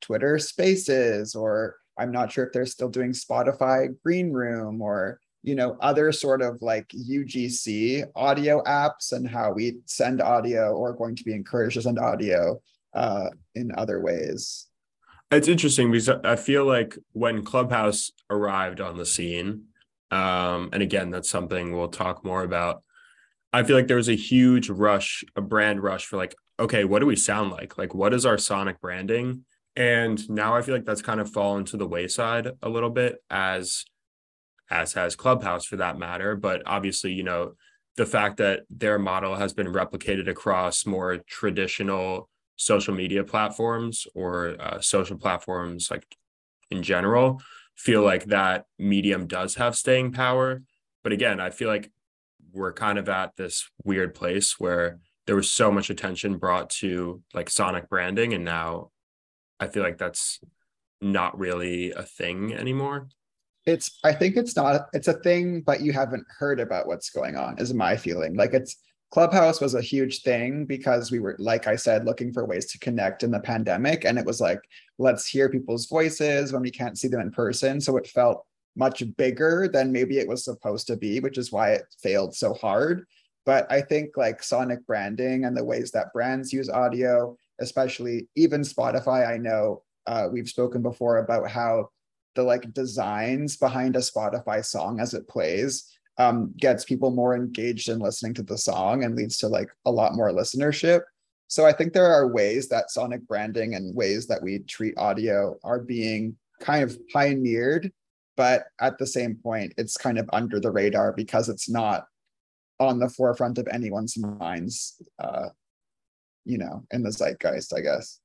Twitter 0.00 0.38
Spaces, 0.38 1.34
or 1.34 1.76
I'm 1.98 2.12
not 2.12 2.32
sure 2.32 2.46
if 2.46 2.52
they're 2.52 2.66
still 2.66 2.88
doing 2.88 3.12
Spotify 3.12 3.94
Green 4.02 4.32
Room 4.32 4.82
or 4.82 5.20
you 5.42 5.54
know 5.54 5.76
other 5.80 6.12
sort 6.12 6.42
of 6.42 6.60
like 6.60 6.88
UGC 6.88 8.04
audio 8.14 8.62
apps 8.64 9.12
and 9.12 9.28
how 9.28 9.52
we 9.52 9.78
send 9.86 10.20
audio 10.20 10.72
or 10.72 10.94
going 10.94 11.16
to 11.16 11.24
be 11.24 11.32
encouraged 11.32 11.74
to 11.74 11.82
send 11.82 11.98
audio 11.98 12.60
uh, 12.94 13.30
in 13.54 13.70
other 13.76 14.00
ways. 14.00 14.66
It's 15.30 15.48
interesting 15.48 15.90
because 15.90 16.08
I 16.08 16.36
feel 16.36 16.64
like 16.64 16.96
when 17.12 17.44
Clubhouse 17.44 18.12
arrived 18.30 18.80
on 18.80 18.96
the 18.96 19.06
scene, 19.06 19.64
um, 20.10 20.70
and 20.72 20.82
again, 20.82 21.10
that's 21.10 21.28
something 21.28 21.76
we'll 21.76 21.88
talk 21.88 22.24
more 22.24 22.44
about 22.44 22.82
I 23.52 23.62
feel 23.62 23.76
like 23.76 23.86
there 23.86 23.96
was 23.96 24.08
a 24.08 24.16
huge 24.16 24.68
rush, 24.68 25.24
a 25.34 25.40
brand 25.40 25.82
rush 25.82 26.06
for 26.06 26.16
like, 26.16 26.34
okay, 26.58 26.84
what 26.84 27.00
do 27.00 27.06
we 27.06 27.16
sound 27.16 27.50
like? 27.50 27.78
Like, 27.78 27.94
what 27.94 28.12
is 28.12 28.26
our 28.26 28.38
sonic 28.38 28.80
branding? 28.80 29.44
And 29.74 30.28
now 30.30 30.54
I 30.56 30.62
feel 30.62 30.74
like 30.74 30.84
that's 30.84 31.02
kind 31.02 31.20
of 31.20 31.30
fallen 31.30 31.64
to 31.66 31.76
the 31.76 31.86
wayside 31.86 32.48
a 32.62 32.68
little 32.68 32.90
bit 32.90 33.16
as 33.30 33.84
as 34.68 34.94
has 34.94 35.14
Clubhouse 35.14 35.64
for 35.64 35.76
that 35.76 35.98
matter. 35.98 36.34
But 36.34 36.62
obviously, 36.66 37.12
you 37.12 37.22
know, 37.22 37.52
the 37.96 38.06
fact 38.06 38.38
that 38.38 38.62
their 38.68 38.98
model 38.98 39.36
has 39.36 39.52
been 39.52 39.68
replicated 39.68 40.28
across 40.28 40.86
more 40.86 41.18
traditional 41.26 42.28
social 42.56 42.94
media 42.94 43.22
platforms 43.22 44.06
or 44.14 44.56
uh, 44.58 44.80
social 44.80 45.16
platforms 45.18 45.90
like 45.90 46.16
in 46.70 46.82
general 46.82 47.40
feel 47.76 48.02
like 48.02 48.24
that 48.24 48.64
medium 48.78 49.26
does 49.26 49.56
have 49.56 49.76
staying 49.76 50.10
power. 50.12 50.62
But 51.04 51.12
again, 51.12 51.40
I 51.40 51.50
feel 51.50 51.68
like 51.68 51.90
we're 52.56 52.72
kind 52.72 52.98
of 52.98 53.08
at 53.08 53.36
this 53.36 53.68
weird 53.84 54.14
place 54.14 54.58
where 54.58 54.98
there 55.26 55.36
was 55.36 55.50
so 55.50 55.70
much 55.70 55.90
attention 55.90 56.38
brought 56.38 56.70
to 56.70 57.22
like 57.34 57.50
sonic 57.50 57.88
branding 57.88 58.32
and 58.32 58.44
now 58.44 58.90
i 59.60 59.66
feel 59.66 59.82
like 59.82 59.98
that's 59.98 60.40
not 61.00 61.38
really 61.38 61.92
a 61.92 62.02
thing 62.02 62.54
anymore. 62.54 63.08
It's 63.64 63.98
i 64.04 64.12
think 64.12 64.36
it's 64.36 64.56
not 64.56 64.86
it's 64.92 65.08
a 65.08 65.14
thing 65.14 65.62
but 65.62 65.80
you 65.80 65.92
haven't 65.92 66.24
heard 66.38 66.60
about 66.60 66.86
what's 66.86 67.10
going 67.10 67.36
on 67.36 67.58
is 67.58 67.74
my 67.74 67.96
feeling. 67.96 68.34
Like 68.36 68.54
it's 68.54 68.76
clubhouse 69.10 69.60
was 69.60 69.74
a 69.74 69.82
huge 69.82 70.22
thing 70.22 70.64
because 70.66 71.12
we 71.12 71.20
were 71.20 71.36
like 71.38 71.68
i 71.68 71.76
said 71.76 72.04
looking 72.04 72.32
for 72.32 72.44
ways 72.44 72.66
to 72.66 72.78
connect 72.80 73.22
in 73.22 73.30
the 73.30 73.38
pandemic 73.38 74.04
and 74.04 74.18
it 74.18 74.26
was 74.26 74.40
like 74.40 74.58
let's 74.98 75.26
hear 75.26 75.48
people's 75.48 75.86
voices 75.86 76.52
when 76.52 76.60
we 76.60 76.70
can't 76.70 76.98
see 76.98 77.08
them 77.08 77.20
in 77.20 77.30
person. 77.30 77.80
So 77.80 77.96
it 77.96 78.06
felt 78.06 78.44
much 78.76 79.02
bigger 79.16 79.68
than 79.72 79.92
maybe 79.92 80.18
it 80.18 80.28
was 80.28 80.44
supposed 80.44 80.86
to 80.88 80.96
be, 80.96 81.20
which 81.20 81.38
is 81.38 81.50
why 81.50 81.72
it 81.72 81.82
failed 82.02 82.34
so 82.34 82.54
hard. 82.54 83.04
But 83.44 83.70
I 83.70 83.80
think 83.80 84.16
like 84.16 84.42
sonic 84.42 84.86
branding 84.86 85.44
and 85.44 85.56
the 85.56 85.64
ways 85.64 85.90
that 85.92 86.12
brands 86.12 86.52
use 86.52 86.68
audio, 86.68 87.36
especially 87.60 88.28
even 88.34 88.62
Spotify, 88.62 89.28
I 89.28 89.38
know 89.38 89.82
uh, 90.06 90.28
we've 90.30 90.48
spoken 90.48 90.82
before 90.82 91.18
about 91.18 91.48
how 91.48 91.90
the 92.34 92.42
like 92.42 92.72
designs 92.74 93.56
behind 93.56 93.96
a 93.96 94.00
Spotify 94.00 94.64
song 94.64 95.00
as 95.00 95.14
it 95.14 95.28
plays 95.28 95.90
um, 96.18 96.52
gets 96.56 96.84
people 96.84 97.10
more 97.10 97.34
engaged 97.34 97.88
in 97.88 97.98
listening 97.98 98.34
to 98.34 98.42
the 98.42 98.58
song 98.58 99.04
and 99.04 99.16
leads 99.16 99.38
to 99.38 99.48
like 99.48 99.68
a 99.84 99.90
lot 99.90 100.14
more 100.14 100.30
listenership. 100.30 101.00
So 101.48 101.64
I 101.64 101.72
think 101.72 101.92
there 101.92 102.12
are 102.12 102.32
ways 102.32 102.68
that 102.68 102.90
sonic 102.90 103.26
branding 103.28 103.74
and 103.74 103.94
ways 103.94 104.26
that 104.26 104.42
we 104.42 104.60
treat 104.60 104.98
audio 104.98 105.56
are 105.62 105.78
being 105.78 106.36
kind 106.60 106.82
of 106.82 106.98
pioneered, 107.12 107.92
but 108.36 108.64
at 108.80 108.98
the 108.98 109.06
same 109.06 109.36
point, 109.36 109.74
it's 109.76 109.96
kind 109.96 110.18
of 110.18 110.28
under 110.32 110.60
the 110.60 110.70
radar 110.70 111.12
because 111.12 111.48
it's 111.48 111.68
not 111.68 112.06
on 112.78 112.98
the 112.98 113.08
forefront 113.08 113.58
of 113.58 113.66
anyone's 113.72 114.16
minds, 114.18 115.00
uh, 115.18 115.48
you 116.44 116.58
know, 116.58 116.84
in 116.90 117.02
the 117.02 117.10
zeitgeist, 117.10 117.76
I 117.76 117.80
guess. 117.80 118.20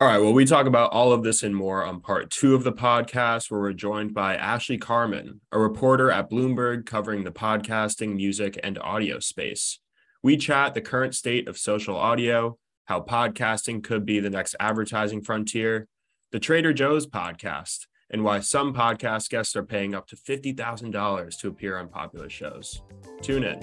All 0.00 0.06
right. 0.06 0.18
Well, 0.18 0.32
we 0.32 0.44
talk 0.44 0.66
about 0.66 0.92
all 0.92 1.10
of 1.10 1.24
this 1.24 1.42
and 1.42 1.56
more 1.56 1.84
on 1.84 2.00
part 2.00 2.30
two 2.30 2.54
of 2.54 2.62
the 2.62 2.72
podcast, 2.72 3.50
where 3.50 3.60
we're 3.60 3.72
joined 3.72 4.14
by 4.14 4.36
Ashley 4.36 4.78
Carman, 4.78 5.40
a 5.50 5.58
reporter 5.58 6.08
at 6.08 6.30
Bloomberg 6.30 6.86
covering 6.86 7.24
the 7.24 7.32
podcasting, 7.32 8.14
music, 8.14 8.60
and 8.62 8.78
audio 8.78 9.18
space. 9.18 9.80
We 10.22 10.36
chat 10.36 10.74
the 10.74 10.80
current 10.80 11.16
state 11.16 11.48
of 11.48 11.58
social 11.58 11.96
audio, 11.96 12.58
how 12.84 13.00
podcasting 13.00 13.82
could 13.82 14.06
be 14.06 14.20
the 14.20 14.30
next 14.30 14.54
advertising 14.60 15.20
frontier, 15.20 15.88
the 16.30 16.38
Trader 16.38 16.72
Joe's 16.72 17.08
podcast, 17.08 17.87
and 18.10 18.24
why 18.24 18.40
some 18.40 18.74
podcast 18.74 19.28
guests 19.28 19.54
are 19.56 19.64
paying 19.64 19.94
up 19.94 20.06
to 20.08 20.16
$50,000 20.16 21.38
to 21.40 21.48
appear 21.48 21.78
on 21.78 21.88
popular 21.88 22.28
shows. 22.28 22.82
Tune 23.22 23.44
in. 23.44 23.62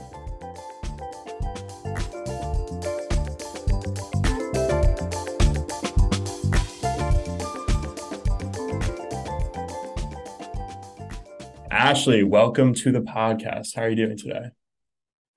Ashley, 11.72 12.24
welcome 12.24 12.74
to 12.74 12.92
the 12.92 13.02
podcast. 13.02 13.76
How 13.76 13.84
are 13.84 13.90
you 13.90 13.96
doing 13.96 14.18
today? 14.18 14.50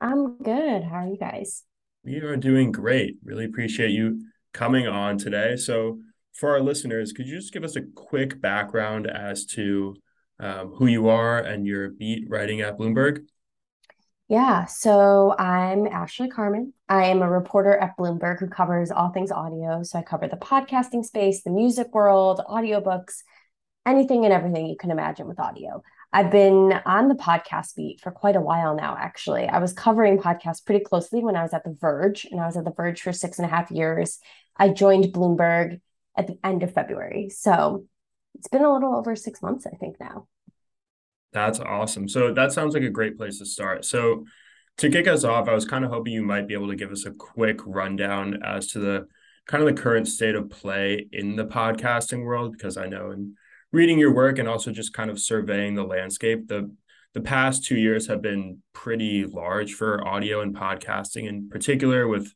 I'm 0.01 0.39
good. 0.39 0.83
How 0.83 0.97
are 0.97 1.07
you 1.07 1.19
guys? 1.19 1.65
We 2.05 2.19
are 2.19 2.37
doing 2.37 2.73
great. 2.73 3.17
Really 3.23 3.45
appreciate 3.45 3.91
you 3.91 4.23
coming 4.55 4.87
on 4.87 5.19
today. 5.19 5.57
So, 5.57 5.99
for 6.39 6.51
our 6.51 6.61
listeners, 6.61 7.13
could 7.13 7.27
you 7.27 7.37
just 7.37 7.53
give 7.53 7.65
us 7.65 7.75
a 7.75 7.83
quick 7.83 8.41
background 8.41 9.09
as 9.09 9.45
to 9.45 9.97
um, 10.39 10.69
who 10.77 10.87
you 10.87 11.09
are 11.09 11.41
and 11.41 11.67
your 11.67 11.91
beat 11.91 12.31
writing 12.31 12.61
at 12.61 12.79
Bloomberg? 12.79 13.27
Yeah, 14.29 14.67
so 14.67 15.35
I'm 15.37 15.87
Ashley 15.89 16.29
Carman. 16.29 16.75
I 16.89 17.07
am 17.07 17.23
a 17.23 17.31
reporter 17.31 17.77
at 17.77 17.97
Bloomberg 17.97 18.39
who 18.39 18.47
covers 18.47 18.93
all 18.93 19.11
things 19.11 19.33
audio. 19.33 19.83
So 19.83 19.99
I 19.99 20.03
cover 20.03 20.29
the 20.29 20.37
podcasting 20.37 21.05
space, 21.05 21.43
the 21.43 21.51
music 21.51 21.93
world, 21.93 22.41
audiobooks, 22.49 23.23
anything 23.85 24.25
and 24.25 24.33
everything 24.33 24.67
you 24.67 24.77
can 24.77 24.93
imagine 24.93 25.27
with 25.27 25.41
audio. 25.41 25.83
I've 26.13 26.31
been 26.31 26.73
on 26.87 27.09
the 27.09 27.15
podcast 27.15 27.75
beat 27.75 28.01
for 28.01 28.13
quite 28.13 28.37
a 28.37 28.41
while 28.41 28.77
now, 28.77 28.97
actually. 28.99 29.49
I 29.49 29.59
was 29.59 29.73
covering 29.73 30.19
podcasts 30.19 30.65
pretty 30.65 30.85
closely 30.85 31.25
when 31.25 31.35
I 31.35 31.43
was 31.43 31.53
at 31.53 31.65
The 31.65 31.77
Verge, 31.81 32.27
and 32.31 32.41
I 32.41 32.47
was 32.47 32.57
at 32.57 32.65
The 32.65 32.73
Verge 32.73 33.03
for 33.03 33.13
six 33.13 33.39
and 33.39 33.47
a 33.47 33.51
half 33.51 33.71
years. 33.71 34.19
I 34.57 34.69
joined 34.69 35.07
Bloomberg 35.07 35.81
at 36.19 36.27
the 36.27 36.39
end 36.45 36.63
of 36.63 36.75
February. 36.75 37.31
So 37.31 37.87
it's 38.35 38.49
been 38.49 38.65
a 38.65 38.73
little 38.73 38.95
over 38.95 39.17
six 39.17 39.41
months, 39.41 39.67
I 39.67 39.77
think, 39.77 39.97
now. 39.99 40.29
That's 41.33 41.61
awesome. 41.61 42.09
So 42.09 42.35
that 42.35 42.53
sounds 42.53 42.75
like 42.75 42.83
a 42.83 42.91
great 42.91 43.17
place 43.17 43.39
to 43.39 43.47
start. 43.47 43.85
So 43.85 44.27
to 44.79 44.91
kick 44.91 45.09
us 45.09 45.25
off, 45.25 45.49
I 45.49 45.55
was 45.55 45.65
kind 45.65 45.85
of 45.85 45.91
hoping 45.91 46.13
you 46.13 46.23
might 46.23 46.49
be 46.49 46.55
able 46.55 46.69
to 46.69 46.77
give 46.77 46.91
us 46.91 47.07
a 47.07 47.13
quick 47.13 47.61
rundown 47.65 48.43
as 48.43 48.67
to 48.69 48.79
the 48.79 49.07
kind 49.47 49.67
of 49.67 49.75
the 49.75 49.81
current 49.81 50.07
state 50.07 50.35
of 50.35 50.51
play 50.51 51.09
in 51.13 51.37
the 51.37 51.47
podcasting 51.47 52.25
world, 52.25 52.53
because 52.53 52.77
I 52.77 52.87
know 52.87 53.13
in 53.13 53.35
reading 53.73 53.99
your 53.99 54.15
work 54.15 54.39
and 54.39 54.49
also 54.49 54.71
just 54.71 54.93
kind 54.93 55.11
of 55.11 55.19
surveying 55.19 55.75
the 55.75 55.85
landscape, 55.85 56.49
the 56.49 56.71
the 57.15 57.21
past 57.23 57.65
two 57.65 57.77
years 57.77 58.07
have 58.07 58.21
been 58.21 58.63
pretty 58.73 59.25
large 59.25 59.73
for 59.75 60.07
audio 60.07 60.43
and 60.43 60.55
podcasting 60.55 61.27
in 61.27 61.49
particular 61.49 62.07
with 62.07 62.33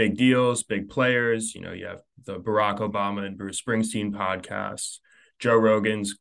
big 0.00 0.16
deals, 0.16 0.62
big 0.62 0.88
players. 0.88 1.54
You 1.54 1.60
know, 1.60 1.72
you 1.72 1.84
have 1.84 2.00
the 2.24 2.40
Barack 2.40 2.78
Obama 2.78 3.26
and 3.26 3.36
Bruce 3.36 3.60
Springsteen 3.60 4.12
podcasts, 4.12 4.96
Joe 5.38 5.56
Rogan's 5.56 6.16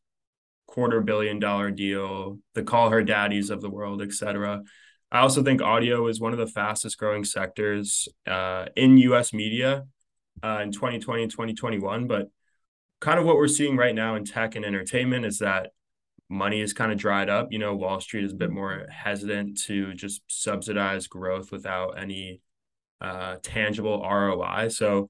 quarter 0.67 1.00
billion 1.00 1.39
dollar 1.39 1.71
deal, 1.71 2.39
the 2.55 2.63
Call 2.63 2.89
Her 2.89 3.01
Daddies 3.01 3.50
of 3.50 3.62
the 3.62 3.69
world, 3.69 4.01
etc. 4.01 4.63
I 5.13 5.19
also 5.19 5.41
think 5.43 5.62
audio 5.62 6.07
is 6.07 6.19
one 6.19 6.33
of 6.33 6.39
the 6.39 6.45
fastest 6.45 6.98
growing 6.98 7.24
sectors 7.24 8.09
uh, 8.27 8.65
in 8.75 8.98
US 8.98 9.31
media 9.31 9.86
uh, 10.43 10.59
in 10.62 10.74
2020 10.74 11.24
and 11.24 11.31
2021. 11.31 12.05
But 12.05 12.27
kind 13.00 13.17
of 13.17 13.25
what 13.25 13.38
we're 13.38 13.48
seeing 13.48 13.77
right 13.77 13.95
now 13.95 14.15
in 14.15 14.25
tech 14.25 14.55
and 14.57 14.65
entertainment 14.65 15.25
is 15.25 15.39
that 15.39 15.71
money 16.27 16.59
is 16.59 16.74
kind 16.74 16.91
of 16.91 16.98
dried 16.98 17.29
up. 17.29 17.48
You 17.50 17.59
know, 17.59 17.77
Wall 17.77 18.01
Street 18.01 18.25
is 18.25 18.33
a 18.33 18.36
bit 18.43 18.51
more 18.51 18.88
hesitant 18.91 19.57
to 19.67 19.93
just 19.93 20.21
subsidize 20.27 21.07
growth 21.07 21.50
without 21.50 21.98
any 21.98 22.41
uh, 23.01 23.37
tangible 23.41 24.01
ROI. 24.01 24.69
So 24.69 25.09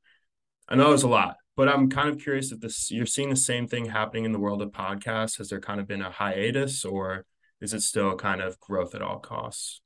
I 0.68 0.76
know 0.76 0.94
it's 0.94 1.04
a 1.04 1.08
lot, 1.08 1.36
but 1.56 1.68
I'm 1.68 1.90
kind 1.90 2.10
of 2.10 2.20
curious 2.20 2.52
if 2.52 2.60
this 2.60 2.92
you're 2.92 3.06
seeing 3.06 3.30
the 3.30 3.36
same 3.36 3.68
thing 3.68 3.86
happening 3.86 4.26
in 4.26 4.32
the 4.32 4.40
world 4.40 4.62
of 4.62 4.70
podcasts. 4.72 5.38
Has 5.38 5.50
there 5.50 5.60
kind 5.60 5.80
of 5.80 5.88
been 5.88 6.02
a 6.02 6.12
hiatus, 6.12 6.86
or 6.86 7.26
is 7.62 7.74
it 7.74 7.82
still 7.82 8.16
kind 8.16 8.42
of 8.42 8.60
growth 8.60 8.96
at 8.96 9.02
all 9.02 9.20
costs? 9.20 9.82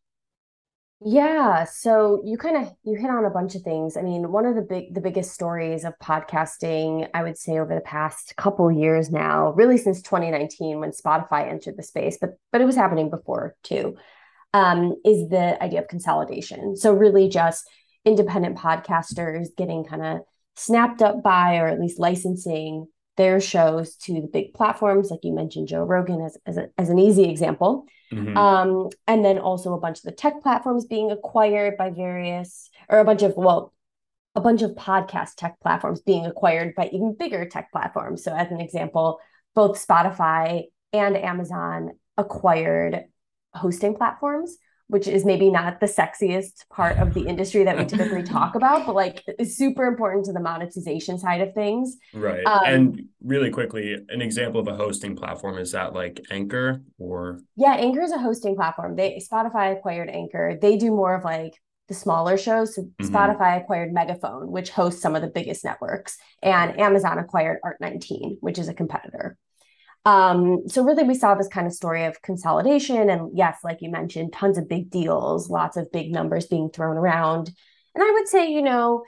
Yeah, 1.05 1.65
so 1.65 2.21
you 2.25 2.37
kind 2.37 2.55
of 2.55 2.71
you 2.83 2.95
hit 2.95 3.09
on 3.09 3.25
a 3.25 3.29
bunch 3.29 3.55
of 3.55 3.61
things. 3.61 3.97
I 3.97 4.01
mean, 4.01 4.31
one 4.31 4.45
of 4.45 4.55
the 4.55 4.61
big 4.61 4.93
the 4.93 5.01
biggest 5.01 5.33
stories 5.33 5.83
of 5.83 5.93
podcasting, 6.01 7.09
I 7.13 7.23
would 7.23 7.37
say 7.37 7.59
over 7.59 7.75
the 7.75 7.81
past 7.81 8.35
couple 8.37 8.71
years 8.71 9.09
now, 9.09 9.51
really 9.51 9.77
since 9.77 10.01
2019 10.01 10.79
when 10.79 10.91
Spotify 10.91 11.49
entered 11.49 11.75
the 11.75 11.83
space, 11.83 12.17
but 12.21 12.37
but 12.53 12.61
it 12.61 12.65
was 12.65 12.75
happening 12.75 13.09
before 13.09 13.55
too. 13.63 13.97
Um, 14.53 14.95
is 15.03 15.29
the 15.29 15.61
idea 15.61 15.81
of 15.81 15.87
consolidation. 15.87 16.77
So 16.77 16.93
really 16.93 17.27
just 17.27 17.67
independent 18.05 18.57
podcasters 18.57 19.47
getting 19.57 19.83
kind 19.83 20.03
of 20.03 20.19
snapped 20.55 21.01
up 21.01 21.23
by 21.23 21.57
or 21.57 21.67
at 21.67 21.79
least 21.79 21.99
licensing 21.99 22.87
their 23.15 23.39
shows 23.39 23.95
to 23.95 24.13
the 24.13 24.27
big 24.31 24.53
platforms, 24.53 25.11
like 25.11 25.19
you 25.23 25.33
mentioned, 25.33 25.67
Joe 25.67 25.83
Rogan 25.83 26.21
as, 26.21 26.37
as, 26.45 26.57
a, 26.57 26.69
as 26.77 26.89
an 26.89 26.99
easy 26.99 27.29
example. 27.29 27.85
Mm-hmm. 28.11 28.35
Um, 28.37 28.89
and 29.07 29.23
then 29.23 29.37
also 29.37 29.73
a 29.73 29.79
bunch 29.79 29.99
of 29.99 30.03
the 30.03 30.11
tech 30.11 30.41
platforms 30.41 30.85
being 30.85 31.11
acquired 31.11 31.77
by 31.77 31.91
various, 31.91 32.69
or 32.89 32.99
a 32.99 33.05
bunch 33.05 33.21
of, 33.21 33.35
well, 33.35 33.73
a 34.35 34.41
bunch 34.41 34.63
of 34.63 34.71
podcast 34.71 35.35
tech 35.37 35.59
platforms 35.61 36.01
being 36.01 36.25
acquired 36.25 36.73
by 36.75 36.89
even 36.91 37.15
bigger 37.17 37.45
tech 37.45 37.71
platforms. 37.71 38.23
So, 38.23 38.33
as 38.33 38.51
an 38.51 38.59
example, 38.59 39.19
both 39.53 39.83
Spotify 39.85 40.63
and 40.91 41.15
Amazon 41.15 41.91
acquired 42.17 43.05
hosting 43.53 43.95
platforms 43.95 44.57
which 44.93 45.07
is 45.07 45.25
maybe 45.25 45.49
not 45.49 45.79
the 45.79 45.87
sexiest 45.87 46.69
part 46.69 46.99
of 46.99 47.15
the 47.15 47.25
industry 47.25 47.63
that 47.63 47.75
we 47.75 47.83
typically 47.83 48.21
talk 48.37 48.53
about, 48.53 48.85
but 48.85 48.93
like 48.93 49.23
is 49.39 49.57
super 49.57 49.85
important 49.85 50.23
to 50.23 50.31
the 50.31 50.39
monetization 50.39 51.17
side 51.17 51.41
of 51.41 51.51
things. 51.55 51.97
Right. 52.13 52.45
Um, 52.45 52.59
and 52.63 53.05
really 53.23 53.49
quickly, 53.49 53.97
an 54.09 54.21
example 54.21 54.61
of 54.61 54.67
a 54.67 54.75
hosting 54.75 55.15
platform 55.15 55.57
is 55.57 55.71
that 55.71 55.93
like 55.95 56.23
Anchor 56.29 56.83
or 56.99 57.39
Yeah, 57.55 57.73
Anchor 57.73 58.01
is 58.01 58.11
a 58.11 58.19
hosting 58.19 58.55
platform. 58.55 58.95
They 58.95 59.19
Spotify 59.19 59.75
acquired 59.75 60.11
Anchor. 60.11 60.59
They 60.61 60.77
do 60.77 60.91
more 60.91 61.15
of 61.15 61.23
like 61.23 61.59
the 61.87 61.95
smaller 61.95 62.37
shows. 62.37 62.75
So 62.75 62.83
mm-hmm. 62.83 63.13
Spotify 63.13 63.59
acquired 63.59 63.93
Megaphone, 63.93 64.51
which 64.51 64.69
hosts 64.69 65.01
some 65.01 65.15
of 65.15 65.23
the 65.23 65.27
biggest 65.27 65.65
networks, 65.65 66.17
and 66.43 66.79
Amazon 66.79 67.17
acquired 67.17 67.57
Art19, 67.65 68.37
which 68.41 68.59
is 68.59 68.69
a 68.69 68.75
competitor. 68.75 69.37
Um, 70.05 70.67
so 70.67 70.83
really 70.83 71.03
we 71.03 71.15
saw 71.15 71.35
this 71.35 71.47
kind 71.47 71.65
of 71.65 71.73
story 71.73 72.03
of 72.05 72.21
consolidation 72.21 73.09
and 73.09 73.31
yes, 73.33 73.59
like 73.63 73.81
you 73.81 73.89
mentioned, 73.89 74.33
tons 74.33 74.57
of 74.57 74.67
big 74.67 74.89
deals, 74.89 75.49
lots 75.49 75.77
of 75.77 75.91
big 75.91 76.11
numbers 76.11 76.45
being 76.47 76.69
thrown 76.69 76.97
around. 76.97 77.51
And 77.95 78.03
I 78.03 78.11
would 78.11 78.27
say, 78.27 78.51
you 78.51 78.61
know, 78.61 79.03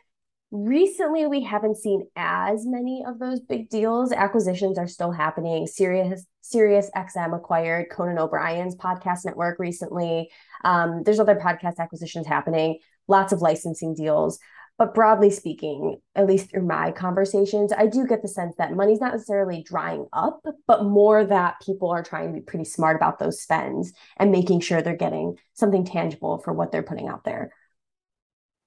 recently 0.51 1.25
we 1.25 1.43
haven't 1.43 1.77
seen 1.77 2.07
as 2.15 2.65
many 2.65 3.03
of 3.05 3.19
those 3.19 3.41
big 3.41 3.69
deals. 3.69 4.11
Acquisitions 4.13 4.77
are 4.77 4.87
still 4.87 5.11
happening. 5.11 5.67
Sirius 5.67 6.25
Sirius 6.41 6.89
XM 6.95 7.35
acquired 7.35 7.87
Conan 7.91 8.19
O'Brien's 8.19 8.75
podcast 8.75 9.25
network 9.25 9.59
recently. 9.59 10.29
Um, 10.63 11.01
there's 11.03 11.19
other 11.19 11.35
podcast 11.35 11.79
acquisitions 11.79 12.27
happening, 12.27 12.79
lots 13.07 13.33
of 13.33 13.41
licensing 13.41 13.95
deals. 13.95 14.39
But 14.77 14.93
broadly 14.93 15.29
speaking, 15.29 16.01
at 16.15 16.27
least 16.27 16.51
through 16.51 16.65
my 16.65 16.91
conversations, 16.91 17.71
I 17.71 17.87
do 17.87 18.05
get 18.05 18.21
the 18.21 18.27
sense 18.27 18.55
that 18.57 18.75
money's 18.75 18.99
not 18.99 19.13
necessarily 19.13 19.63
drying 19.63 20.07
up, 20.11 20.41
but 20.67 20.83
more 20.83 21.23
that 21.23 21.61
people 21.65 21.91
are 21.91 22.03
trying 22.03 22.27
to 22.27 22.33
be 22.33 22.45
pretty 22.45 22.65
smart 22.65 22.97
about 22.97 23.17
those 23.17 23.41
spends 23.41 23.93
and 24.17 24.31
making 24.31 24.59
sure 24.59 24.81
they're 24.81 24.97
getting 24.97 25.37
something 25.53 25.85
tangible 25.85 26.39
for 26.39 26.51
what 26.51 26.73
they're 26.73 26.83
putting 26.83 27.07
out 27.07 27.23
there. 27.23 27.51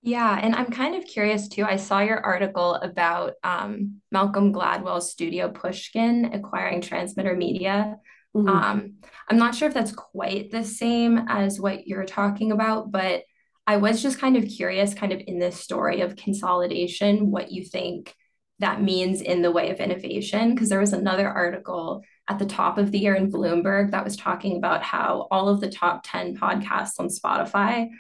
Yeah, 0.01 0.39
and 0.41 0.55
I'm 0.55 0.71
kind 0.71 0.95
of 0.95 1.05
curious 1.07 1.49
too. 1.49 1.65
I 1.65 1.77
saw 1.77 2.01
your 2.01 2.21
article 2.21 2.77
about 2.77 3.35
um, 3.43 4.01
Malcolm 4.11 4.53
Gladwell's 4.53 5.11
studio 5.11 5.51
Pushkin 5.51 6.33
acquiring 6.33 6.81
Transmitter 6.81 7.37
Media. 7.37 7.97
Mm-hmm. 8.35 8.49
Um, 8.49 8.93
I'm 9.29 9.39
not 9.39 9.55
sure 9.55 9.69
if 9.69 9.75
that's 9.75 9.93
quite 9.93 10.51
the 10.51 10.65
same 10.65 11.19
as 11.29 11.61
what 11.61 11.87
you're 11.87 12.07
talking 12.07 12.53
about, 12.53 12.93
but 12.93 13.25
I 13.69 13.77
was 13.77 14.03
just 14.03 14.19
kind 14.19 14.39
of 14.39 14.49
curious, 14.49 14.95
kind 14.95 15.13
of 15.13 15.21
in 15.27 15.39
this 15.39 15.61
story 15.61 16.01
of 16.01 16.17
consolidation, 16.17 17.31
what 17.31 17.53
you 17.53 17.63
think 17.63 18.15
that 18.61 18.81
means 18.81 19.21
in 19.21 19.43
the 19.43 19.53
way 19.53 19.69
of 19.69 19.79
innovation. 19.79 20.55
Because 20.55 20.71
there 20.71 20.81
was 20.81 20.95
another 20.95 21.29
article 21.29 22.03
at 22.31 22.39
the 22.39 22.47
top 22.47 22.79
of 22.79 22.91
the 22.91 22.99
year 22.99 23.15
in 23.15 23.31
Bloomberg 23.31 23.91
that 23.91 24.05
was 24.05 24.17
talking 24.17 24.57
about 24.57 24.83
how 24.83 25.29
all 25.31 25.51
of 25.51 25.61
the 25.61 25.71
top 25.71 26.01
10 26.03 26.39
podcasts 26.39 26.99
on 26.99 27.09
Spotify 27.09 27.91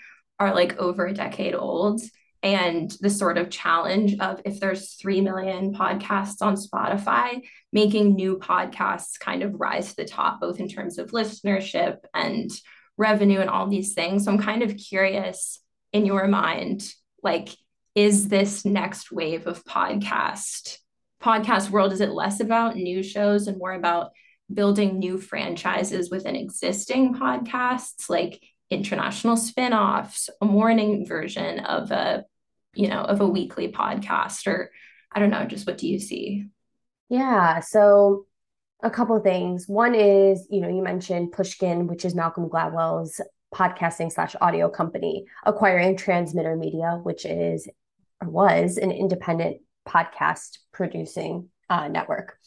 are 0.40 0.54
like 0.54 0.78
over 0.78 1.06
a 1.06 1.12
decade 1.12 1.54
old 1.54 2.00
and 2.42 2.90
the 3.00 3.10
sort 3.10 3.36
of 3.36 3.50
challenge 3.50 4.18
of 4.20 4.40
if 4.46 4.60
there's 4.60 4.94
3 4.94 5.20
million 5.20 5.74
podcasts 5.74 6.40
on 6.40 6.56
Spotify, 6.56 7.42
making 7.74 8.14
new 8.14 8.38
podcasts 8.38 9.20
kind 9.20 9.42
of 9.42 9.60
rise 9.60 9.90
to 9.90 9.96
the 9.96 10.04
top, 10.06 10.40
both 10.40 10.60
in 10.60 10.68
terms 10.68 10.96
of 10.96 11.10
listenership 11.10 11.98
and 12.14 12.50
revenue 12.98 13.40
and 13.40 13.48
all 13.48 13.68
these 13.68 13.94
things. 13.94 14.24
So 14.24 14.32
I'm 14.32 14.38
kind 14.38 14.62
of 14.62 14.76
curious 14.76 15.60
in 15.92 16.04
your 16.04 16.28
mind, 16.28 16.92
like, 17.22 17.48
is 17.94 18.28
this 18.28 18.64
next 18.64 19.10
wave 19.10 19.46
of 19.46 19.64
podcast 19.64 20.78
podcast 21.22 21.70
world 21.70 21.92
is 21.92 22.00
it 22.00 22.10
less 22.10 22.40
about 22.40 22.76
new 22.76 23.02
shows 23.02 23.48
and 23.48 23.58
more 23.58 23.72
about 23.72 24.12
building 24.52 24.98
new 24.98 25.18
franchises 25.18 26.10
within 26.10 26.36
existing 26.36 27.14
podcasts 27.14 28.08
like 28.08 28.40
international 28.70 29.36
spin-offs 29.36 30.30
a 30.40 30.44
morning 30.44 31.04
version 31.06 31.58
of 31.60 31.90
a 31.90 32.24
you 32.74 32.88
know 32.88 33.00
of 33.00 33.20
a 33.20 33.26
weekly 33.26 33.72
podcast 33.72 34.46
or 34.46 34.70
i 35.12 35.18
don't 35.18 35.30
know 35.30 35.44
just 35.44 35.66
what 35.66 35.78
do 35.78 35.88
you 35.88 35.98
see 35.98 36.46
yeah 37.08 37.58
so 37.58 38.26
a 38.82 38.90
couple 38.90 39.18
things. 39.20 39.66
One 39.66 39.94
is 39.94 40.46
you 40.50 40.60
know 40.60 40.68
you 40.68 40.82
mentioned 40.82 41.32
pushkin 41.32 41.86
which 41.86 42.04
is 42.04 42.14
malcolm 42.14 42.48
gladwell's 42.48 43.20
podcasting 43.54 44.12
slash 44.12 44.36
audio 44.40 44.68
company 44.68 45.24
acquiring 45.44 45.96
transmitter 45.96 46.54
media 46.54 47.00
which 47.02 47.24
is 47.24 47.68
or 48.22 48.28
was 48.28 48.76
an 48.76 48.90
independent 48.90 49.58
podcast 49.86 50.58
producing 50.72 51.48
uh, 51.70 51.88
network. 51.88 52.38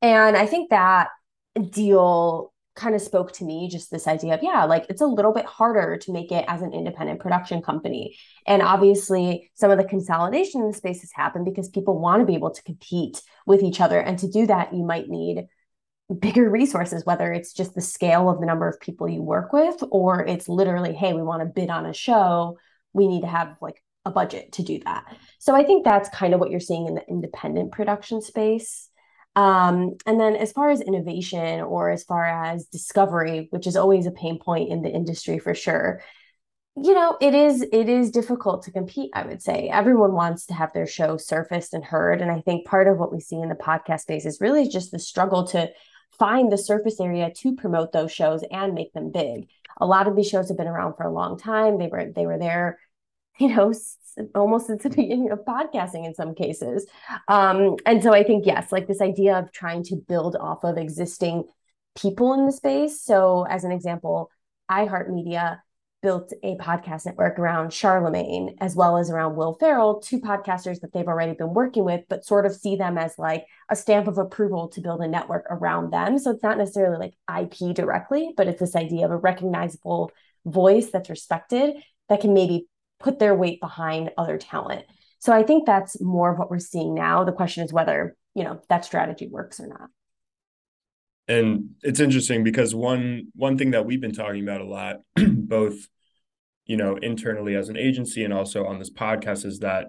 And 0.00 0.36
i 0.36 0.46
think 0.46 0.70
that 0.70 1.08
deal 1.70 2.52
kind 2.74 2.94
of 2.94 3.00
spoke 3.00 3.32
to 3.32 3.44
me 3.44 3.68
just 3.70 3.90
this 3.90 4.06
idea 4.06 4.34
of 4.34 4.42
yeah 4.42 4.64
like 4.64 4.84
it's 4.90 5.00
a 5.00 5.06
little 5.06 5.32
bit 5.32 5.46
harder 5.46 5.96
to 5.96 6.12
make 6.12 6.30
it 6.30 6.44
as 6.46 6.60
an 6.60 6.72
independent 6.72 7.20
production 7.20 7.60
company. 7.60 8.16
And 8.46 8.62
obviously 8.62 9.50
some 9.54 9.70
of 9.70 9.78
the 9.78 9.84
consolidation 9.84 10.62
in 10.62 10.68
the 10.68 10.76
space 10.76 11.00
has 11.00 11.12
happened 11.12 11.44
because 11.44 11.68
people 11.68 11.98
want 11.98 12.20
to 12.20 12.26
be 12.26 12.34
able 12.34 12.50
to 12.50 12.62
compete 12.62 13.20
with 13.46 13.62
each 13.62 13.80
other. 13.80 13.98
And 13.98 14.18
to 14.20 14.28
do 14.28 14.46
that 14.46 14.72
you 14.74 14.84
might 14.84 15.08
need 15.08 15.46
bigger 16.20 16.48
resources 16.48 17.04
whether 17.04 17.32
it's 17.32 17.52
just 17.52 17.74
the 17.74 17.80
scale 17.80 18.30
of 18.30 18.40
the 18.40 18.46
number 18.46 18.68
of 18.68 18.80
people 18.80 19.08
you 19.08 19.22
work 19.22 19.52
with 19.52 19.82
or 19.90 20.24
it's 20.24 20.48
literally 20.48 20.92
hey 20.92 21.12
we 21.12 21.22
want 21.22 21.40
to 21.40 21.46
bid 21.46 21.70
on 21.70 21.86
a 21.86 21.92
show 21.92 22.56
we 22.92 23.08
need 23.08 23.22
to 23.22 23.26
have 23.26 23.56
like 23.60 23.82
a 24.04 24.10
budget 24.10 24.52
to 24.52 24.62
do 24.62 24.78
that 24.84 25.04
so 25.38 25.54
i 25.54 25.64
think 25.64 25.84
that's 25.84 26.08
kind 26.10 26.32
of 26.32 26.38
what 26.38 26.50
you're 26.50 26.60
seeing 26.60 26.86
in 26.86 26.94
the 26.94 27.08
independent 27.08 27.72
production 27.72 28.22
space 28.22 28.88
um, 29.36 29.96
and 30.06 30.18
then 30.18 30.34
as 30.34 30.50
far 30.52 30.70
as 30.70 30.80
innovation 30.80 31.60
or 31.60 31.90
as 31.90 32.02
far 32.04 32.24
as 32.24 32.66
discovery, 32.66 33.48
which 33.50 33.66
is 33.66 33.76
always 33.76 34.06
a 34.06 34.10
pain 34.10 34.38
point 34.38 34.70
in 34.70 34.80
the 34.80 34.88
industry 34.88 35.38
for 35.38 35.54
sure, 35.54 36.02
you 36.74 36.94
know, 36.94 37.18
it 37.20 37.34
is 37.34 37.62
it 37.62 37.88
is 37.88 38.10
difficult 38.10 38.64
to 38.64 38.72
compete, 38.72 39.10
I 39.14 39.26
would 39.26 39.42
say. 39.42 39.68
Everyone 39.70 40.12
wants 40.12 40.46
to 40.46 40.54
have 40.54 40.72
their 40.72 40.86
show 40.86 41.18
surfaced 41.18 41.74
and 41.74 41.84
heard. 41.84 42.22
And 42.22 42.30
I 42.30 42.40
think 42.40 42.66
part 42.66 42.88
of 42.88 42.98
what 42.98 43.12
we 43.12 43.20
see 43.20 43.36
in 43.36 43.50
the 43.50 43.54
podcast 43.54 44.00
space 44.00 44.24
is 44.24 44.40
really 44.40 44.68
just 44.68 44.90
the 44.90 44.98
struggle 44.98 45.46
to 45.48 45.70
find 46.18 46.50
the 46.50 46.58
surface 46.58 47.00
area 47.00 47.30
to 47.38 47.54
promote 47.54 47.92
those 47.92 48.12
shows 48.12 48.44
and 48.50 48.74
make 48.74 48.92
them 48.92 49.10
big. 49.10 49.48
A 49.78 49.86
lot 49.86 50.08
of 50.08 50.16
these 50.16 50.28
shows 50.28 50.48
have 50.48 50.56
been 50.56 50.66
around 50.66 50.94
for 50.94 51.04
a 51.04 51.12
long 51.12 51.38
time. 51.38 51.78
They 51.78 51.88
were 51.88 52.12
they 52.14 52.26
were 52.26 52.38
there, 52.38 52.78
you 53.38 53.54
know, 53.54 53.72
almost 54.34 54.70
at 54.70 54.80
the 54.80 54.88
beginning 54.96 55.30
of 55.30 55.44
podcasting 55.44 56.06
in 56.06 56.14
some 56.14 56.34
cases. 56.34 56.86
Um, 57.28 57.76
and 57.84 58.02
so 58.02 58.12
I 58.12 58.22
think, 58.22 58.46
yes, 58.46 58.72
like 58.72 58.86
this 58.86 59.00
idea 59.00 59.38
of 59.38 59.52
trying 59.52 59.82
to 59.84 59.96
build 59.96 60.36
off 60.36 60.64
of 60.64 60.78
existing 60.78 61.44
people 61.96 62.34
in 62.34 62.46
the 62.46 62.52
space. 62.52 63.02
So, 63.02 63.46
as 63.48 63.64
an 63.64 63.72
example, 63.72 64.30
iHeartMedia 64.70 65.58
built 66.06 66.32
a 66.44 66.54
podcast 66.58 67.04
network 67.04 67.36
around 67.36 67.72
Charlemagne 67.72 68.54
as 68.60 68.76
well 68.76 68.96
as 68.96 69.10
around 69.10 69.34
Will 69.34 69.54
Ferrell, 69.54 69.98
two 69.98 70.20
podcasters 70.20 70.78
that 70.78 70.92
they've 70.92 71.08
already 71.08 71.34
been 71.34 71.52
working 71.52 71.84
with, 71.84 72.04
but 72.08 72.24
sort 72.24 72.46
of 72.46 72.54
see 72.54 72.76
them 72.76 72.96
as 72.96 73.18
like 73.18 73.44
a 73.68 73.74
stamp 73.74 74.06
of 74.06 74.16
approval 74.16 74.68
to 74.68 74.80
build 74.80 75.00
a 75.00 75.08
network 75.08 75.44
around 75.50 75.92
them. 75.92 76.16
So 76.20 76.30
it's 76.30 76.44
not 76.44 76.58
necessarily 76.58 76.96
like 76.96 77.14
IP 77.42 77.74
directly, 77.74 78.32
but 78.36 78.46
it's 78.46 78.60
this 78.60 78.76
idea 78.76 79.04
of 79.04 79.10
a 79.10 79.16
recognizable 79.16 80.12
voice 80.44 80.92
that's 80.92 81.10
respected 81.10 81.74
that 82.08 82.20
can 82.20 82.32
maybe 82.32 82.68
put 83.00 83.18
their 83.18 83.34
weight 83.34 83.58
behind 83.60 84.12
other 84.16 84.38
talent. 84.38 84.84
So 85.18 85.32
I 85.32 85.42
think 85.42 85.66
that's 85.66 86.00
more 86.00 86.30
of 86.30 86.38
what 86.38 86.52
we're 86.52 86.60
seeing 86.60 86.94
now. 86.94 87.24
The 87.24 87.32
question 87.32 87.64
is 87.64 87.72
whether, 87.72 88.16
you 88.36 88.44
know, 88.44 88.60
that 88.68 88.84
strategy 88.84 89.26
works 89.26 89.58
or 89.58 89.66
not. 89.66 89.88
And 91.26 91.70
it's 91.82 91.98
interesting 91.98 92.44
because 92.44 92.76
one 92.76 93.32
one 93.34 93.58
thing 93.58 93.72
that 93.72 93.84
we've 93.84 94.00
been 94.00 94.14
talking 94.14 94.44
about 94.44 94.60
a 94.60 94.64
lot, 94.64 94.98
both 95.16 95.88
you 96.66 96.76
know, 96.76 96.96
internally 96.96 97.54
as 97.54 97.68
an 97.68 97.76
agency 97.76 98.24
and 98.24 98.34
also 98.34 98.66
on 98.66 98.78
this 98.78 98.90
podcast 98.90 99.44
is 99.44 99.60
that 99.60 99.86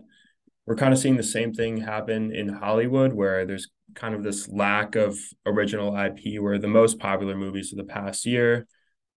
we're 0.66 0.76
kind 0.76 0.94
of 0.94 1.00
seeing 1.00 1.18
the 1.18 1.24
same 1.24 1.54
thing 1.54 1.78
happen 1.78 2.34
in 2.34 2.50
Hollywood 2.50 3.14
where 3.14 3.46
there's 3.46 3.70
kind 3.96 4.14
of 4.14 4.24
this 4.24 4.48
lack 4.50 4.96
of 4.96 5.18
original 5.46 5.98
IP 5.98 6.42
where 6.42 6.60
the 6.60 6.68
most 6.68 7.00
popular 7.00 7.36
movies 7.36 7.72
of 7.72 7.78
the 7.78 7.84
past 7.84 8.26
year 8.26 8.68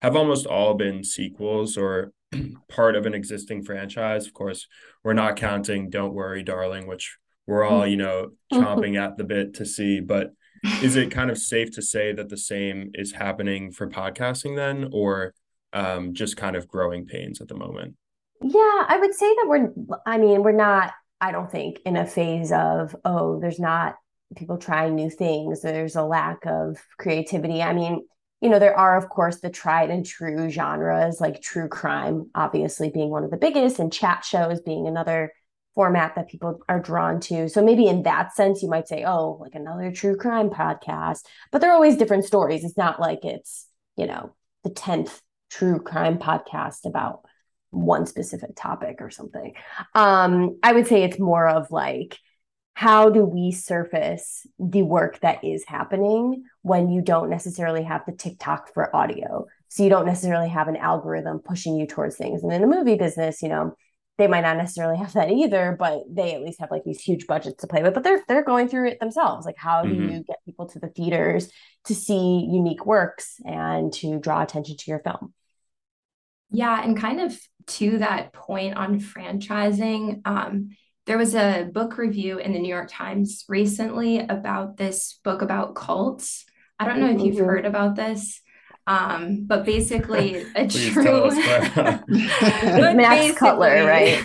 have 0.01 0.17
almost 0.17 0.47
all 0.47 0.75
been 0.75 1.05
sequels 1.05 1.77
or 1.77 2.13
part 2.69 2.97
of 2.97 3.05
an 3.05 3.15
existing 3.15 3.63
franchise. 3.65 4.27
Of 4.27 4.33
course, 4.33 4.67
we're 5.05 5.13
not 5.13 5.37
counting 5.37 5.91
Don't 5.91 6.15
Worry, 6.15 6.43
Darling, 6.43 6.87
which 6.87 7.19
we're 7.47 7.65
all, 7.65 7.87
you 7.87 7.97
know, 7.97 8.31
chomping 8.53 8.97
at 8.97 9.17
the 9.17 9.25
bit 9.25 9.55
to 9.55 9.67
see. 9.67 10.01
But 10.01 10.31
is 10.83 10.97
it 10.97 11.11
kind 11.11 11.31
of 11.31 11.39
safe 11.39 11.73
to 11.73 11.83
say 11.83 12.13
that 12.13 12.29
the 12.29 12.37
same 12.37 12.93
is 12.95 13.13
happening 13.13 13.73
for 13.73 13.89
podcasting 13.89 14.57
then, 14.57 14.89
or 14.93 15.35
um, 15.73 16.15
just 16.15 16.37
kind 16.37 16.57
of 16.57 16.69
growing 16.69 17.07
pains 17.07 17.41
at 17.41 17.49
the 17.49 17.57
moment? 17.57 17.95
Yeah, 18.43 18.85
I 18.89 18.99
would 19.01 19.15
say 19.15 19.27
that 19.27 19.47
we're, 19.49 19.73
I 20.07 20.19
mean, 20.19 20.43
we're 20.43 20.53
not, 20.53 20.93
I 21.21 21.33
don't 21.33 21.51
think, 21.51 21.79
in 21.85 21.97
a 21.97 22.07
phase 22.07 22.53
of, 22.53 22.97
oh, 23.05 23.39
there's 23.41 23.61
not 23.61 23.97
people 24.37 24.59
trying 24.59 24.95
new 24.95 25.11
things, 25.11 25.61
there's 25.61 25.97
a 25.97 26.03
lack 26.03 26.47
of 26.47 26.79
creativity. 26.99 27.63
I 27.63 27.75
mean, 27.75 28.07
you 28.41 28.49
know, 28.49 28.59
there 28.59 28.77
are, 28.77 28.97
of 28.97 29.09
course, 29.09 29.41
the 29.41 29.51
tried 29.51 29.91
and 29.91 30.07
true 30.07 30.49
genres 30.49 31.21
like 31.21 31.43
true 31.43 31.69
crime, 31.69 32.31
obviously 32.35 32.91
being 32.91 33.11
one 33.11 33.25
of 33.25 33.31
the 33.31 33.37
biggest, 33.37 33.79
and 33.79 33.93
chat 33.93 34.25
shows 34.25 34.61
being 34.61 34.87
another 34.87 35.33
format 35.75 36.15
that 36.15 36.29
people 36.29 36.61
are 36.69 36.81
drawn 36.81 37.21
to. 37.21 37.49
So 37.49 37.63
maybe 37.63 37.87
in 37.87 38.03
that 38.05 38.35
sense, 38.35 38.63
you 38.63 38.69
might 38.69 38.89
say, 38.89 39.05
oh, 39.05 39.39
like 39.41 39.55
another 39.55 39.93
true 39.93 40.17
crime 40.17 40.49
podcast, 40.49 41.21
but 41.53 41.61
they're 41.61 41.73
always 41.73 41.97
different 41.97 42.25
stories. 42.25 42.65
It's 42.65 42.79
not 42.79 43.01
like 43.01 43.25
it's, 43.25 43.67
you 43.97 44.07
know, 44.07 44.35
the 44.65 44.71
10th 44.71 45.21
true 45.51 45.81
crime 45.81 46.19
podcast 46.19 46.87
about 46.87 47.23
one 47.71 48.07
specific 48.07 48.51
topic 48.57 48.97
or 49.01 49.11
something. 49.11 49.55
Um, 49.95 50.59
I 50.63 50.73
would 50.73 50.87
say 50.87 51.03
it's 51.03 51.19
more 51.19 51.49
of 51.49 51.71
like, 51.71 52.19
how 52.75 53.11
do 53.11 53.25
we 53.25 53.53
surface 53.53 54.47
the 54.59 54.83
work 54.83 55.21
that 55.21 55.45
is 55.45 55.65
happening 55.67 56.45
when 56.63 56.89
you 56.91 57.03
don't 57.03 57.29
necessarily 57.29 57.83
have 57.83 58.03
the 58.07 58.13
TikTok 58.13 58.73
for 58.73 58.95
audio? 58.95 59.47
So 59.69 59.83
you 59.83 59.91
don't 59.91 60.07
necessarily 60.07 60.49
have 60.49 60.67
an 60.69 60.77
algorithm 60.77 61.41
pushing 61.41 61.77
you 61.77 61.87
towards 61.87 62.17
things. 62.17 62.43
And 62.43 62.53
in 62.53 62.61
the 62.63 62.67
movie 62.67 62.97
business, 62.97 63.43
you 63.43 63.49
know, 63.49 63.75
they 64.19 64.27
might 64.27 64.43
not 64.43 64.57
necessarily 64.57 64.99
have 64.99 65.13
that 65.15 65.31
either, 65.31 65.77
but 65.79 66.03
they 66.11 66.35
at 66.35 66.43
least 66.43 66.61
have 66.61 66.71
like 66.71 66.85
these 66.85 67.01
huge 67.01 67.27
budgets 67.27 67.61
to 67.61 67.67
play 67.67 67.83
with. 67.83 67.95
But 67.95 68.03
they're 68.03 68.23
they're 68.29 68.45
going 68.45 68.69
through 68.69 68.89
it 68.89 69.01
themselves. 69.01 69.47
Like, 69.47 69.57
how 69.57 69.83
do 69.83 69.91
mm-hmm. 69.91 70.11
you 70.11 70.25
get 70.25 70.45
people 70.45 70.67
to 70.69 70.79
the 70.79 70.89
theaters 70.89 71.51
to 71.85 71.95
see 71.95 72.47
unique 72.51 72.85
works 72.85 73.37
and 73.47 73.93
to 73.95 74.19
draw 74.19 74.43
attention 74.43 74.77
to 74.77 74.91
your 74.91 75.01
film? 75.01 75.33
Yeah, 76.51 76.83
and 76.83 76.97
kind 76.97 77.21
of 77.21 77.39
to 77.69 77.99
that 77.99 78.33
point 78.33 78.75
on 78.75 79.01
franchising, 79.01 80.27
um, 80.27 80.71
there 81.07 81.19
was 81.19 81.35
a 81.35 81.69
book 81.73 81.99
review 81.99 82.39
in 82.39 82.53
the 82.53 82.59
New 82.59 82.69
York 82.69 82.89
Times 82.91 83.45
recently 83.49 84.19
about 84.19 84.77
this 84.77 85.19
book 85.25 85.43
about 85.43 85.75
cults. 85.75 86.45
I 86.79 86.87
don't 86.87 87.01
know 87.01 87.11
if 87.11 87.21
you've 87.21 87.37
mm-hmm. 87.37 87.45
heard 87.45 87.67
about 87.67 87.97
this. 87.97 88.41
Um, 88.87 89.45
but 89.47 89.65
basically 89.65 90.45
a 90.57 90.67
true 90.67 91.31
Max 92.09 93.39
Cutler, 93.39 93.87
right? 93.87 94.25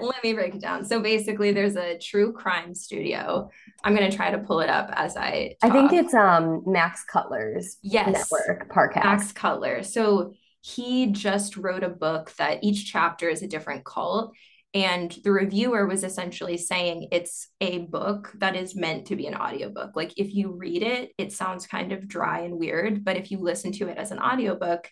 let 0.00 0.24
me 0.24 0.32
break 0.32 0.54
it 0.54 0.60
down. 0.60 0.84
So 0.84 1.00
basically 1.00 1.52
there's 1.52 1.76
a 1.76 1.98
true 1.98 2.32
crime 2.32 2.74
studio. 2.74 3.50
I'm 3.84 3.94
gonna 3.94 4.10
try 4.10 4.30
to 4.30 4.38
pull 4.38 4.60
it 4.60 4.68
up 4.68 4.90
as 4.92 5.16
I 5.16 5.56
talk. 5.60 5.70
I 5.70 5.72
think 5.72 5.92
it's 5.92 6.14
um 6.14 6.62
Max 6.66 7.04
Cutler's 7.04 7.76
yes, 7.82 8.06
network 8.06 8.72
podcast. 8.72 9.04
Max 9.04 9.32
Cutler. 9.32 9.82
So 9.82 10.34
he 10.60 11.06
just 11.06 11.56
wrote 11.56 11.82
a 11.82 11.88
book 11.88 12.32
that 12.38 12.62
each 12.62 12.90
chapter 12.90 13.28
is 13.28 13.42
a 13.42 13.48
different 13.48 13.84
cult 13.84 14.32
and 14.74 15.10
the 15.24 15.32
reviewer 15.32 15.86
was 15.86 16.04
essentially 16.04 16.58
saying 16.58 17.08
it's 17.10 17.48
a 17.60 17.78
book 17.78 18.32
that 18.36 18.54
is 18.54 18.76
meant 18.76 19.06
to 19.06 19.16
be 19.16 19.26
an 19.26 19.34
audiobook. 19.34 19.96
Like 19.96 20.12
if 20.18 20.34
you 20.34 20.52
read 20.52 20.82
it, 20.82 21.12
it 21.16 21.32
sounds 21.32 21.66
kind 21.66 21.92
of 21.92 22.06
dry 22.06 22.40
and 22.40 22.58
weird, 22.58 23.04
but 23.04 23.16
if 23.16 23.30
you 23.30 23.38
listen 23.38 23.72
to 23.72 23.88
it 23.88 23.96
as 23.96 24.10
an 24.10 24.18
audiobook, 24.18 24.90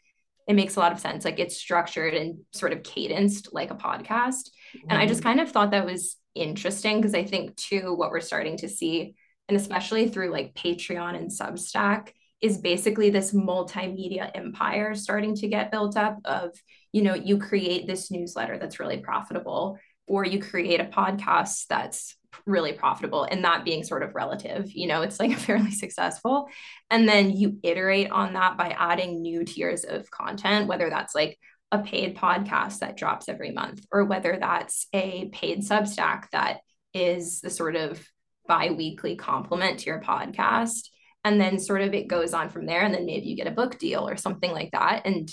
it 0.49 0.55
makes 0.55 0.77
a 0.77 0.81
lot 0.81 0.93
of 0.93 1.01
sense. 1.01 1.25
Like 1.25 1.39
it's 1.39 1.57
structured 1.57 2.15
and 2.15 2.39
sort 2.53 2.73
of 2.73 2.85
cadenced 2.85 3.53
like 3.53 3.71
a 3.71 3.75
podcast. 3.75 4.51
Mm-hmm. 4.75 4.91
And 4.91 4.99
I 4.99 5.07
just 5.07 5.21
mm-hmm. 5.21 5.29
kind 5.29 5.41
of 5.41 5.51
thought 5.51 5.73
that 5.73 5.85
was 5.85 6.17
interesting 6.35 6.97
because 6.97 7.15
I 7.15 7.25
think 7.25 7.57
too 7.57 7.95
what 7.95 8.11
we're 8.11 8.21
starting 8.21 8.57
to 8.59 8.69
see, 8.69 9.15
and 9.49 9.57
especially 9.57 10.09
through 10.09 10.31
like 10.31 10.55
Patreon 10.55 11.17
and 11.17 11.31
Substack, 11.31 12.13
is 12.41 12.59
basically 12.59 13.11
this 13.11 13.33
multimedia 13.33 14.31
empire 14.35 14.95
starting 14.95 15.35
to 15.35 15.49
get 15.49 15.71
built 15.71 15.97
up 15.97 16.19
of 16.25 16.51
you 16.93 17.03
know 17.03 17.15
you 17.15 17.39
create 17.39 17.87
this 17.87 18.11
newsletter 18.11 18.59
that's 18.59 18.81
really 18.81 18.99
profitable 18.99 19.79
or 20.07 20.25
you 20.25 20.41
create 20.41 20.81
a 20.81 20.85
podcast 20.85 21.67
that's 21.69 22.17
really 22.45 22.73
profitable 22.73 23.25
and 23.25 23.45
that 23.45 23.65
being 23.65 23.83
sort 23.83 24.03
of 24.03 24.15
relative 24.15 24.71
you 24.73 24.87
know 24.87 25.03
it's 25.03 25.19
like 25.19 25.37
fairly 25.39 25.71
successful. 25.71 26.49
And 26.91 27.09
then 27.09 27.31
you 27.31 27.59
iterate 27.63 28.11
on 28.11 28.35
that 28.35 28.57
by 28.57 28.69
adding 28.79 29.23
new 29.23 29.45
tiers 29.45 29.85
of 29.85 30.11
content 30.11 30.69
whether 30.69 30.91
that's 30.91 31.15
like 31.15 31.39
a 31.73 31.79
paid 31.81 32.17
podcast 32.17 32.79
that 32.79 32.97
drops 32.97 33.29
every 33.29 33.51
month 33.51 33.85
or 33.91 34.05
whether 34.05 34.37
that's 34.41 34.87
a 34.93 35.29
paid 35.33 35.63
substack 35.63 36.31
that 36.31 36.59
is 36.95 37.41
the 37.41 37.51
sort 37.51 37.75
of 37.77 38.07
bi-weekly 38.47 39.17
complement 39.17 39.81
to 39.81 39.87
your 39.87 40.01
podcast 40.01 40.89
and 41.27 41.41
then 41.41 41.59
sort 41.59 41.83
of 41.83 41.93
it 41.93 42.07
goes 42.07 42.33
on 42.33 42.51
from 42.51 42.67
there. 42.67 42.83
And 42.83 42.95
then 42.95 43.05
maybe 43.05 43.27
you 43.27 43.37
get 43.37 43.49
a 43.49 43.51
book 43.51 43.81
deal 43.81 44.09
or 44.09 44.17
something 44.17 44.53
like 44.53 44.71
that. 44.73 45.03
And 45.05 45.29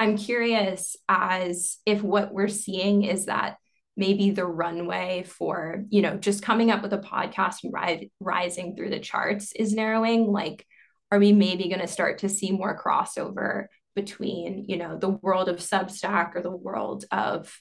i'm 0.00 0.16
curious 0.16 0.96
as 1.08 1.78
if 1.84 2.02
what 2.04 2.32
we're 2.32 2.46
seeing 2.46 3.02
is 3.02 3.26
that 3.26 3.56
maybe 3.96 4.30
the 4.30 4.46
runway 4.46 5.24
for 5.26 5.82
you 5.88 6.02
know 6.02 6.16
just 6.16 6.40
coming 6.40 6.70
up 6.70 6.82
with 6.82 6.92
a 6.92 6.98
podcast 6.98 7.64
and 7.64 7.72
ri- 7.72 8.12
rising 8.20 8.76
through 8.76 8.90
the 8.90 9.00
charts 9.00 9.52
is 9.52 9.74
narrowing. 9.74 10.30
Like 10.30 10.64
are 11.10 11.18
we 11.18 11.32
maybe 11.32 11.68
going 11.68 11.80
to 11.80 11.88
start 11.88 12.18
to 12.18 12.28
see 12.28 12.52
more 12.52 12.78
crossover 12.78 13.66
between 13.96 14.66
you 14.68 14.76
know 14.76 14.98
the 14.98 15.08
world 15.08 15.48
of 15.48 15.56
substack 15.56 16.36
or 16.36 16.42
the 16.42 16.50
world 16.50 17.06
of 17.10 17.58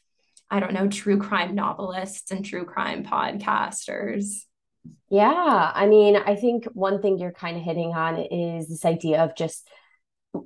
i 0.52 0.60
don't 0.60 0.74
know 0.74 0.88
true 0.88 1.18
crime 1.18 1.56
novelists 1.56 2.30
and 2.32 2.46
true 2.46 2.66
crime 2.66 3.04
podcasters 3.04 4.44
yeah, 5.10 5.72
I 5.74 5.88
mean, 5.88 6.16
I 6.18 6.36
think 6.36 6.66
one 6.74 7.02
thing 7.02 7.18
you're 7.18 7.32
kind 7.32 7.58
of 7.58 7.64
hitting 7.64 7.94
on 7.94 8.18
is 8.18 8.68
this 8.68 8.86
idea 8.86 9.24
of 9.24 9.36
just 9.36 9.68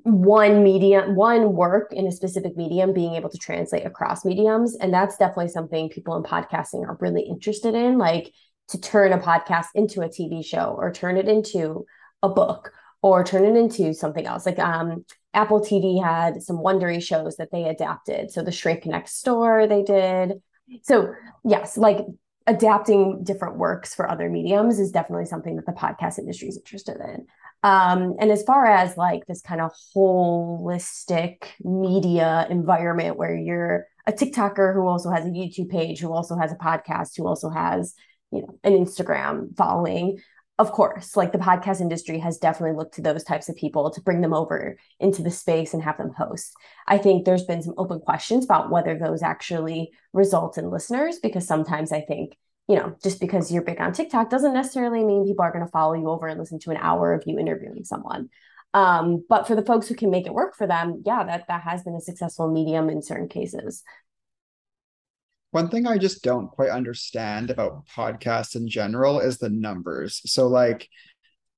one 0.03 0.63
medium, 0.63 1.15
one 1.15 1.53
work 1.53 1.91
in 1.93 2.07
a 2.07 2.11
specific 2.11 2.55
medium 2.55 2.93
being 2.93 3.15
able 3.15 3.29
to 3.29 3.37
translate 3.37 3.85
across 3.85 4.23
mediums. 4.23 4.75
And 4.75 4.93
that's 4.93 5.17
definitely 5.17 5.49
something 5.49 5.89
people 5.89 6.15
in 6.15 6.23
podcasting 6.23 6.87
are 6.87 6.97
really 6.99 7.23
interested 7.23 7.73
in, 7.73 7.97
like 7.97 8.31
to 8.69 8.79
turn 8.79 9.13
a 9.13 9.17
podcast 9.17 9.67
into 9.75 10.01
a 10.01 10.09
TV 10.09 10.45
show 10.45 10.75
or 10.77 10.91
turn 10.91 11.17
it 11.17 11.27
into 11.27 11.85
a 12.23 12.29
book 12.29 12.71
or 13.01 13.23
turn 13.23 13.45
it 13.45 13.59
into 13.59 13.93
something 13.93 14.25
else. 14.25 14.45
Like 14.45 14.59
um, 14.59 15.05
Apple 15.33 15.61
TV 15.61 16.01
had 16.01 16.41
some 16.41 16.57
Wondery 16.57 17.01
shows 17.01 17.37
that 17.37 17.51
they 17.51 17.65
adapted. 17.65 18.31
So 18.31 18.43
the 18.43 18.51
Shrink 18.51 18.85
Next 18.85 19.21
Door 19.23 19.67
they 19.67 19.83
did. 19.83 20.41
So 20.83 21.13
yes, 21.43 21.77
like 21.77 22.05
adapting 22.47 23.23
different 23.23 23.57
works 23.57 23.93
for 23.93 24.09
other 24.09 24.29
mediums 24.29 24.79
is 24.79 24.91
definitely 24.91 25.25
something 25.25 25.55
that 25.55 25.65
the 25.65 25.71
podcast 25.71 26.17
industry 26.17 26.47
is 26.47 26.57
interested 26.57 26.97
in. 26.97 27.27
Um, 27.63 28.15
and 28.19 28.31
as 28.31 28.43
far 28.43 28.65
as 28.65 28.97
like 28.97 29.25
this 29.27 29.41
kind 29.41 29.61
of 29.61 29.71
holistic 29.95 31.43
media 31.63 32.47
environment 32.49 33.17
where 33.17 33.35
you're 33.35 33.85
a 34.07 34.11
TikToker 34.11 34.73
who 34.73 34.87
also 34.87 35.11
has 35.11 35.25
a 35.25 35.29
YouTube 35.29 35.69
page, 35.69 35.99
who 35.99 36.11
also 36.11 36.35
has 36.35 36.51
a 36.51 36.55
podcast, 36.55 37.11
who 37.17 37.27
also 37.27 37.49
has, 37.49 37.93
you 38.31 38.41
know, 38.41 38.57
an 38.63 38.73
Instagram 38.73 39.55
following, 39.55 40.19
of 40.61 40.71
course, 40.71 41.17
like 41.17 41.31
the 41.31 41.39
podcast 41.39 41.81
industry 41.81 42.19
has 42.19 42.37
definitely 42.37 42.77
looked 42.77 42.93
to 42.93 43.01
those 43.01 43.23
types 43.23 43.49
of 43.49 43.55
people 43.55 43.89
to 43.89 44.01
bring 44.01 44.21
them 44.21 44.33
over 44.33 44.77
into 44.99 45.23
the 45.23 45.31
space 45.31 45.73
and 45.73 45.81
have 45.81 45.97
them 45.97 46.13
host. 46.15 46.53
I 46.87 46.99
think 46.99 47.25
there's 47.25 47.45
been 47.45 47.63
some 47.63 47.73
open 47.77 47.99
questions 47.99 48.45
about 48.45 48.69
whether 48.69 48.95
those 48.95 49.23
actually 49.23 49.91
result 50.13 50.59
in 50.59 50.69
listeners, 50.69 51.17
because 51.17 51.47
sometimes 51.47 51.91
I 51.91 52.01
think, 52.01 52.37
you 52.67 52.75
know, 52.75 52.95
just 53.03 53.19
because 53.19 53.51
you're 53.51 53.63
big 53.63 53.81
on 53.81 53.91
TikTok 53.91 54.29
doesn't 54.29 54.53
necessarily 54.53 55.03
mean 55.03 55.25
people 55.25 55.43
are 55.43 55.51
going 55.51 55.65
to 55.65 55.71
follow 55.71 55.95
you 55.95 56.07
over 56.07 56.27
and 56.27 56.39
listen 56.39 56.59
to 56.59 56.69
an 56.69 56.77
hour 56.77 57.11
of 57.15 57.23
you 57.25 57.39
interviewing 57.39 57.83
someone. 57.83 58.29
Um, 58.75 59.25
but 59.27 59.47
for 59.47 59.55
the 59.55 59.65
folks 59.65 59.87
who 59.87 59.95
can 59.95 60.11
make 60.11 60.27
it 60.27 60.33
work 60.33 60.55
for 60.55 60.67
them, 60.67 61.01
yeah, 61.07 61.23
that 61.23 61.47
that 61.47 61.63
has 61.63 61.81
been 61.81 61.95
a 61.95 62.01
successful 62.01 62.51
medium 62.51 62.87
in 62.87 63.01
certain 63.01 63.29
cases. 63.29 63.83
One 65.51 65.69
thing 65.69 65.85
I 65.85 65.97
just 65.97 66.23
don't 66.23 66.49
quite 66.49 66.69
understand 66.69 67.49
about 67.49 67.85
podcasts 67.87 68.55
in 68.55 68.69
general 68.69 69.19
is 69.19 69.37
the 69.37 69.49
numbers. 69.49 70.21
So, 70.25 70.47
like, 70.47 70.87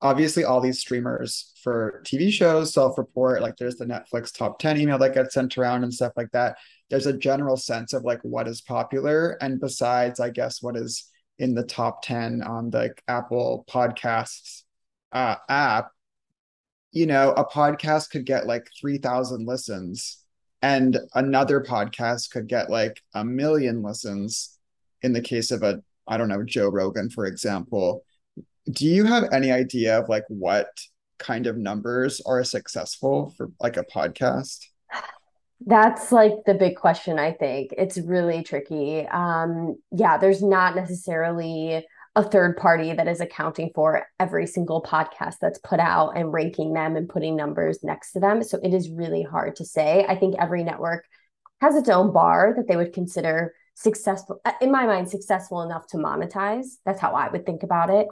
obviously, 0.02 0.44
all 0.44 0.62
these 0.62 0.80
streamers 0.80 1.54
for 1.64 2.02
TV 2.06 2.32
shows 2.32 2.74
self 2.74 2.98
report, 2.98 3.42
like, 3.42 3.56
there's 3.58 3.78
the 3.78 3.86
Netflix 3.86 4.36
top 4.36 4.58
10 4.60 4.80
email 4.80 4.98
that 4.98 5.14
gets 5.14 5.36
sent 5.36 5.58
around 5.58 5.84
and 5.84 5.94
stuff 5.94 6.14
like 6.18 6.32
that. 6.32 6.58
There's 6.90 7.06
a 7.06 7.18
general 7.18 7.56
sense 7.58 7.94
of 7.94 8.04
like 8.04 8.20
what 8.24 8.48
is 8.48 8.62
popular. 8.62 9.38
And 9.42 9.60
besides, 9.60 10.20
I 10.20 10.30
guess, 10.32 10.62
what 10.62 10.76
is 10.76 11.10
in 11.40 11.54
the 11.56 11.64
top 11.64 12.04
10 12.04 12.42
on 12.42 12.70
the 12.70 12.94
Apple 13.08 13.66
Podcasts 13.70 14.64
uh, 15.12 15.36
app, 15.50 15.90
you 16.92 17.06
know, 17.06 17.32
a 17.32 17.46
podcast 17.46 18.10
could 18.12 18.26
get 18.26 18.48
like 18.48 18.68
3,000 18.80 19.46
listens 19.48 20.23
and 20.64 20.98
another 21.14 21.60
podcast 21.62 22.32
could 22.32 22.48
get 22.48 22.70
like 22.70 23.02
a 23.14 23.24
million 23.24 23.84
listens 23.84 24.58
in 25.04 25.12
the 25.12 25.22
case 25.22 25.52
of 25.52 25.62
a 25.62 25.84
i 26.08 26.18
don't 26.18 26.30
know 26.30 26.44
joe 26.44 26.70
rogan 26.70 27.12
for 27.12 27.28
example. 27.28 28.04
Do 28.72 28.88
you 28.88 29.04
have 29.04 29.26
any 29.34 29.52
idea 29.52 30.00
of 30.00 30.08
like 30.08 30.24
what 30.30 30.70
kind 31.20 31.48
of 31.48 31.58
numbers 31.58 32.22
are 32.26 32.44
successful 32.46 33.34
for 33.36 33.52
like 33.60 33.76
a 33.76 33.84
podcast? 33.84 34.68
That's 35.66 36.14
like 36.14 36.32
the 36.46 36.54
big 36.54 36.78
question 36.78 37.20
i 37.20 37.34
think. 37.34 37.74
It's 37.78 37.98
really 37.98 38.42
tricky. 38.42 39.06
Um 39.08 39.76
yeah 39.92 40.18
there's 40.18 40.42
not 40.42 40.76
necessarily 40.78 41.86
a 42.16 42.24
third 42.24 42.58
party 42.58 42.94
that 42.94 43.08
is 43.08 43.22
accounting 43.22 43.72
for 43.74 44.06
every 44.20 44.46
single 44.46 44.84
podcast 44.84 45.36
that's 45.42 45.58
put 45.60 45.80
out 45.80 46.12
and 46.16 46.32
ranking 46.32 46.74
them 46.74 46.96
and 46.96 47.10
putting 47.10 47.36
numbers 47.36 47.80
next 47.84 48.12
to 48.12 48.20
them. 48.20 48.44
So 48.44 48.60
it 48.62 48.74
is 48.74 48.90
really 48.90 49.24
hard 49.24 49.56
to 49.56 49.66
say. 49.66 50.06
I 50.08 50.16
think 50.16 50.36
every 50.38 50.64
network 50.64 51.06
has 51.62 51.76
its 51.76 51.90
own 51.90 52.14
bar 52.14 52.54
that 52.56 52.68
they 52.68 52.76
would 52.76 52.94
consider 52.94 53.54
successful, 53.74 54.40
uh, 54.46 54.52
in 54.62 54.72
my 54.72 54.86
mind, 54.86 55.10
successful 55.10 55.64
enough 55.64 55.88
to 55.88 55.98
monetize. 55.98 56.66
That's 56.86 57.00
how 57.00 57.14
I 57.14 57.30
would 57.30 57.46
think 57.46 57.64
about 57.64 57.90
it. 57.90 58.08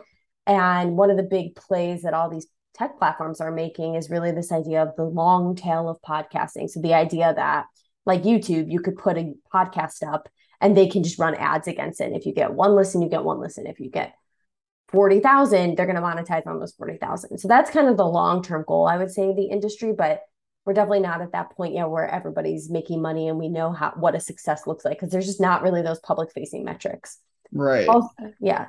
And 0.47 0.97
one 0.97 1.11
of 1.11 1.17
the 1.17 1.23
big 1.23 1.55
plays 1.55 2.01
that 2.01 2.15
all 2.15 2.29
these 2.29 2.47
tech 2.73 2.97
platforms 2.97 3.39
are 3.39 3.51
making 3.51 3.95
is 3.95 4.09
really 4.09 4.31
this 4.31 4.51
idea 4.51 4.81
of 4.81 4.95
the 4.95 5.03
long 5.03 5.55
tail 5.55 5.87
of 5.87 6.01
podcasting. 6.01 6.69
So 6.69 6.81
the 6.81 6.95
idea 6.95 7.33
that, 7.35 7.65
like 8.07 8.23
YouTube, 8.23 8.71
you 8.71 8.79
could 8.79 8.97
put 8.97 9.17
a 9.17 9.33
podcast 9.53 10.01
up 10.11 10.27
and 10.61 10.77
they 10.77 10.87
can 10.87 11.03
just 11.03 11.19
run 11.19 11.35
ads 11.35 11.67
against 11.67 11.99
it. 11.99 12.05
And 12.05 12.15
if 12.15 12.25
you 12.25 12.33
get 12.33 12.53
one 12.53 12.75
listen, 12.75 13.01
you 13.01 13.09
get 13.09 13.23
one 13.23 13.39
listen. 13.39 13.65
If 13.65 13.79
you 13.79 13.89
get 13.89 14.13
40,000, 14.89 15.75
they're 15.75 15.85
going 15.85 15.95
to 15.95 16.01
monetize 16.01 16.45
on 16.45 16.59
those 16.59 16.73
40,000. 16.73 17.39
So 17.39 17.47
that's 17.47 17.71
kind 17.71 17.87
of 17.87 17.97
the 17.97 18.05
long 18.05 18.43
term 18.43 18.63
goal, 18.67 18.87
I 18.87 18.97
would 18.97 19.11
say, 19.11 19.33
the 19.33 19.45
industry. 19.45 19.93
But 19.93 20.21
we're 20.65 20.73
definitely 20.73 20.99
not 20.99 21.21
at 21.21 21.31
that 21.31 21.51
point 21.51 21.73
yet 21.73 21.89
where 21.89 22.07
everybody's 22.07 22.69
making 22.69 23.01
money 23.01 23.27
and 23.27 23.39
we 23.39 23.49
know 23.49 23.71
how 23.71 23.93
what 23.95 24.15
a 24.15 24.19
success 24.19 24.67
looks 24.67 24.85
like 24.85 24.97
because 24.97 25.11
there's 25.11 25.25
just 25.25 25.41
not 25.41 25.63
really 25.63 25.81
those 25.81 25.99
public 25.99 26.31
facing 26.31 26.63
metrics. 26.63 27.17
Right. 27.51 27.87
Also, 27.87 28.09
yeah. 28.39 28.67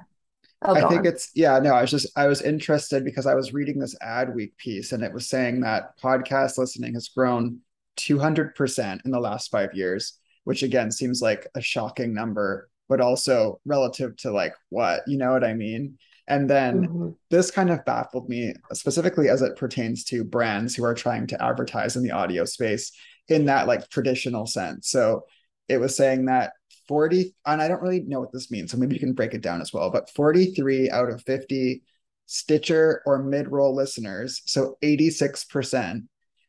Oh, 0.62 0.74
I 0.74 0.88
think 0.88 1.00
on. 1.00 1.06
it's 1.06 1.30
yeah, 1.34 1.58
no, 1.58 1.74
I 1.74 1.82
was 1.82 1.90
just 1.90 2.16
I 2.16 2.26
was 2.26 2.40
interested 2.40 3.04
because 3.04 3.26
I 3.26 3.34
was 3.34 3.52
reading 3.52 3.78
this 3.78 3.96
Adweek 4.02 4.56
piece 4.56 4.92
and 4.92 5.02
it 5.02 5.12
was 5.12 5.28
saying 5.28 5.60
that 5.60 5.98
podcast 6.00 6.56
listening 6.56 6.94
has 6.94 7.08
grown 7.08 7.58
200% 7.98 9.04
in 9.04 9.10
the 9.10 9.20
last 9.20 9.50
5 9.50 9.74
years 9.74 10.18
which 10.44 10.62
again 10.62 10.90
seems 10.90 11.20
like 11.20 11.46
a 11.54 11.60
shocking 11.60 12.14
number, 12.14 12.68
but 12.88 13.00
also 13.00 13.60
relative 13.64 14.16
to 14.18 14.30
like 14.30 14.54
what, 14.70 15.02
you 15.06 15.18
know 15.18 15.32
what 15.32 15.44
I 15.44 15.54
mean? 15.54 15.98
And 16.28 16.48
then 16.48 16.86
mm-hmm. 16.86 17.08
this 17.30 17.50
kind 17.50 17.70
of 17.70 17.84
baffled 17.84 18.28
me, 18.28 18.54
specifically 18.72 19.28
as 19.28 19.42
it 19.42 19.56
pertains 19.56 20.04
to 20.04 20.24
brands 20.24 20.74
who 20.74 20.84
are 20.84 20.94
trying 20.94 21.26
to 21.28 21.42
advertise 21.42 21.96
in 21.96 22.02
the 22.02 22.12
audio 22.12 22.44
space 22.44 22.92
in 23.28 23.46
that 23.46 23.66
like 23.66 23.88
traditional 23.88 24.46
sense. 24.46 24.88
So 24.88 25.24
it 25.68 25.78
was 25.78 25.96
saying 25.96 26.26
that 26.26 26.52
40, 26.88 27.34
and 27.46 27.62
I 27.62 27.68
don't 27.68 27.82
really 27.82 28.00
know 28.00 28.20
what 28.20 28.32
this 28.32 28.50
means, 28.50 28.70
so 28.70 28.76
maybe 28.76 28.94
you 28.94 29.00
can 29.00 29.14
break 29.14 29.34
it 29.34 29.40
down 29.40 29.60
as 29.60 29.72
well, 29.72 29.90
but 29.90 30.10
43 30.10 30.90
out 30.90 31.10
of 31.10 31.22
50 31.22 31.82
Stitcher 32.26 33.02
or 33.04 33.22
mid 33.22 33.48
roll 33.48 33.74
listeners, 33.74 34.42
so 34.46 34.76
86%, 34.82 36.06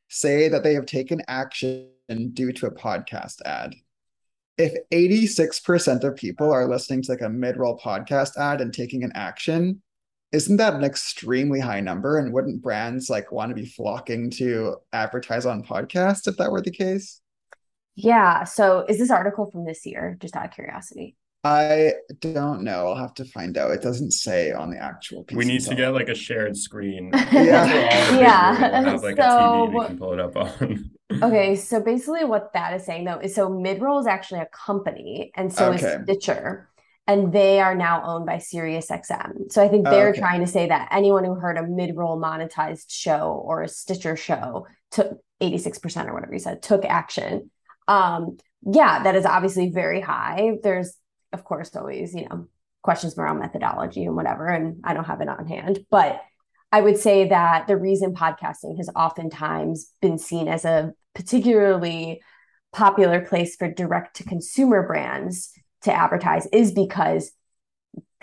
say 0.08 0.48
that 0.48 0.64
they 0.64 0.76
have 0.76 0.86
taken 0.86 1.22
action 1.28 1.90
due 2.34 2.54
to 2.54 2.68
a 2.68 2.72
podcast 2.72 3.42
ad 3.46 3.76
if 4.58 4.74
86% 4.92 6.04
of 6.04 6.16
people 6.16 6.52
are 6.52 6.68
listening 6.68 7.02
to 7.04 7.12
like 7.12 7.22
a 7.22 7.30
mid-roll 7.30 7.80
podcast 7.80 8.38
ad 8.38 8.62
and 8.62 8.74
taking 8.74 9.04
an 9.04 9.12
action 9.16 9.82
isn't 10.32 10.58
that 10.58 10.74
an 10.74 10.84
extremely 10.84 11.60
high 11.60 11.80
number 11.80 12.18
and 12.18 12.34
wouldn't 12.34 12.62
brands 12.62 13.08
like 13.10 13.32
want 13.32 13.50
to 13.50 13.56
be 13.56 13.66
flocking 13.68 14.32
to 14.32 14.76
advertise 14.92 15.46
on 15.46 15.64
podcasts 15.64 16.28
if 16.28 16.38
that 16.38 16.52
were 16.52 16.62
the 16.62 16.72
case 16.72 17.22
Yeah. 17.96 18.44
So 18.44 18.86
is 18.90 18.98
this 18.98 19.12
article 19.12 19.50
from 19.52 19.66
this 19.66 19.86
year? 19.86 20.18
Just 20.20 20.36
out 20.36 20.46
of 20.46 20.52
curiosity. 20.52 21.16
I 21.44 21.94
don't 22.22 22.64
know. 22.64 22.88
I'll 22.88 22.96
have 22.96 23.14
to 23.16 23.26
find 23.26 23.58
out. 23.58 23.72
It 23.72 23.82
doesn't 23.84 24.12
say 24.12 24.52
on 24.52 24.72
the 24.72 24.78
actual 24.78 25.24
piece. 25.26 25.38
We 25.38 25.46
need 25.46 25.62
to 25.66 25.76
get 25.76 25.90
like 25.90 26.08
a 26.10 26.16
shared 26.16 26.58
screen. 26.58 27.12
Yeah. 27.32 28.18
Yeah. 28.18 28.56
Have 28.56 29.04
like 29.04 29.20
a 29.20 29.22
So- 29.30 29.68
TV 29.68 29.80
we 29.80 29.86
can 29.88 29.98
pull 30.00 30.14
it 30.14 30.20
up 30.20 30.36
on. 30.38 30.90
Okay, 31.12 31.56
so 31.56 31.80
basically 31.82 32.26
what 32.26 32.52
that 32.54 32.74
is 32.74 32.86
saying 32.86 33.06
though 33.06 33.20
is 33.20 33.36
so 33.36 33.50
Midroll 33.50 34.00
is 34.00 34.08
actually 34.08 34.42
a 34.42 34.48
company 34.48 35.32
and 35.36 35.54
so 35.54 35.72
Okay. 35.72 35.86
is 35.96 36.04
Stitcher. 36.04 36.70
And 37.06 37.34
they 37.34 37.60
are 37.60 37.76
now 37.76 38.02
owned 38.06 38.26
by 38.26 38.38
SiriusXM. 38.38 39.52
So 39.52 39.62
I 39.62 39.68
think 39.68 39.90
they're 39.90 40.10
Okay. 40.12 40.20
trying 40.20 40.40
to 40.40 40.48
say 40.48 40.68
that 40.68 40.88
anyone 40.92 41.26
who 41.26 41.36
heard 41.36 41.58
a 41.58 41.68
mid-roll 41.68 42.18
monetized 42.18 42.86
show 42.90 43.42
or 43.46 43.62
a 43.62 43.68
Stitcher 43.68 44.16
show 44.16 44.68
took 44.92 45.20
86% 45.42 46.08
or 46.08 46.14
whatever 46.14 46.32
you 46.34 46.40
said, 46.40 46.62
took 46.62 46.86
action. 46.86 47.52
Um, 47.90 48.38
yeah, 48.62 49.04
that 49.04 49.16
is 49.18 49.26
obviously 49.26 49.70
very 49.70 50.00
high. 50.00 50.54
There's 50.64 50.94
of 51.34 51.44
course 51.44 51.76
always, 51.76 52.14
you 52.14 52.28
know, 52.30 52.48
questions 52.84 53.18
around 53.18 53.40
methodology 53.40 54.06
and 54.06 54.16
whatever, 54.16 54.48
and 54.48 54.80
I 54.84 54.94
don't 54.94 55.04
have 55.06 55.20
it 55.20 55.28
on 55.28 55.48
hand, 55.48 55.80
but 55.90 56.22
I 56.74 56.82
would 56.82 56.98
say 56.98 57.30
that 57.30 57.68
the 57.68 57.78
reason 57.78 58.16
podcasting 58.16 58.78
has 58.78 58.90
oftentimes 58.96 59.92
been 60.02 60.18
seen 60.18 60.48
as 60.48 60.66
a 60.66 60.92
particularly 61.14 62.20
popular 62.72 63.22
place 63.22 63.56
for 63.56 63.72
direct 63.72 64.16
to 64.16 64.24
consumer 64.24 64.88
brands 64.88 65.52
to 65.84 65.94
advertise 65.94 66.48
is 66.48 66.72
because 66.72 67.32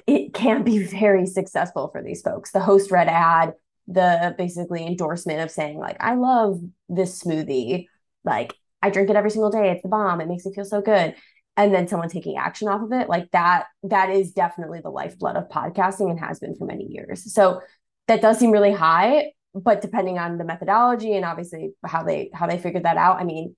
it 0.05 0.35
can 0.35 0.65
be 0.65 0.83
very 0.83 1.27
successful 1.27 1.91
for 1.93 2.03
these 2.03 2.23
folks. 2.23 2.51
The 2.51 2.59
host 2.59 2.91
read 2.91 3.07
ad, 3.07 3.55
the 3.87 4.35
basically 4.37 4.85
endorsement 4.85 5.43
of 5.43 5.53
saying, 5.53 5.79
like, 5.79 5.99
I 6.01 6.17
love 6.17 6.59
this 6.89 7.23
smoothie. 7.23 7.87
Like, 8.25 8.55
I 8.83 8.91
drink 8.91 9.11
it 9.11 9.17
every 9.17 9.31
single 9.31 9.51
day. 9.53 9.71
It's 9.71 9.83
the 9.83 9.89
bomb. 9.89 10.21
It 10.21 10.27
makes 10.27 10.45
me 10.45 10.53
feel 10.53 10.65
so 10.65 10.81
good. 10.81 11.15
And 11.57 11.73
then 11.73 11.87
someone 11.87 12.09
taking 12.09 12.37
action 12.37 12.67
off 12.67 12.83
of 12.83 12.93
it, 12.93 13.09
like 13.09 13.31
that, 13.31 13.67
that 13.85 14.11
is 14.11 14.33
definitely 14.33 14.81
the 14.81 14.91
lifeblood 14.91 15.37
of 15.37 15.49
podcasting 15.49 16.11
and 16.11 16.19
has 16.19 16.41
been 16.41 16.57
for 16.57 16.65
many 16.65 16.85
years. 16.85 17.33
So 17.33 17.61
that 18.09 18.21
does 18.23 18.39
seem 18.39 18.51
really 18.51 18.73
high, 18.73 19.33
but 19.55 19.81
depending 19.81 20.19
on 20.19 20.39
the 20.39 20.45
methodology 20.45 21.15
and 21.15 21.25
obviously 21.25 21.73
how 21.85 22.03
they 22.03 22.31
how 22.35 22.47
they 22.47 22.59
figured 22.59 22.85
that 22.85 22.97
out, 22.97 23.19
I 23.21 23.25
mean, 23.25 23.57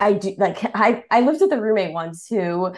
I 0.00 0.12
do 0.14 0.34
like 0.38 0.58
I 0.74 1.04
I 1.10 1.20
lived 1.20 1.40
with 1.40 1.52
a 1.52 1.60
roommate 1.60 1.92
once 1.92 2.26
who 2.28 2.72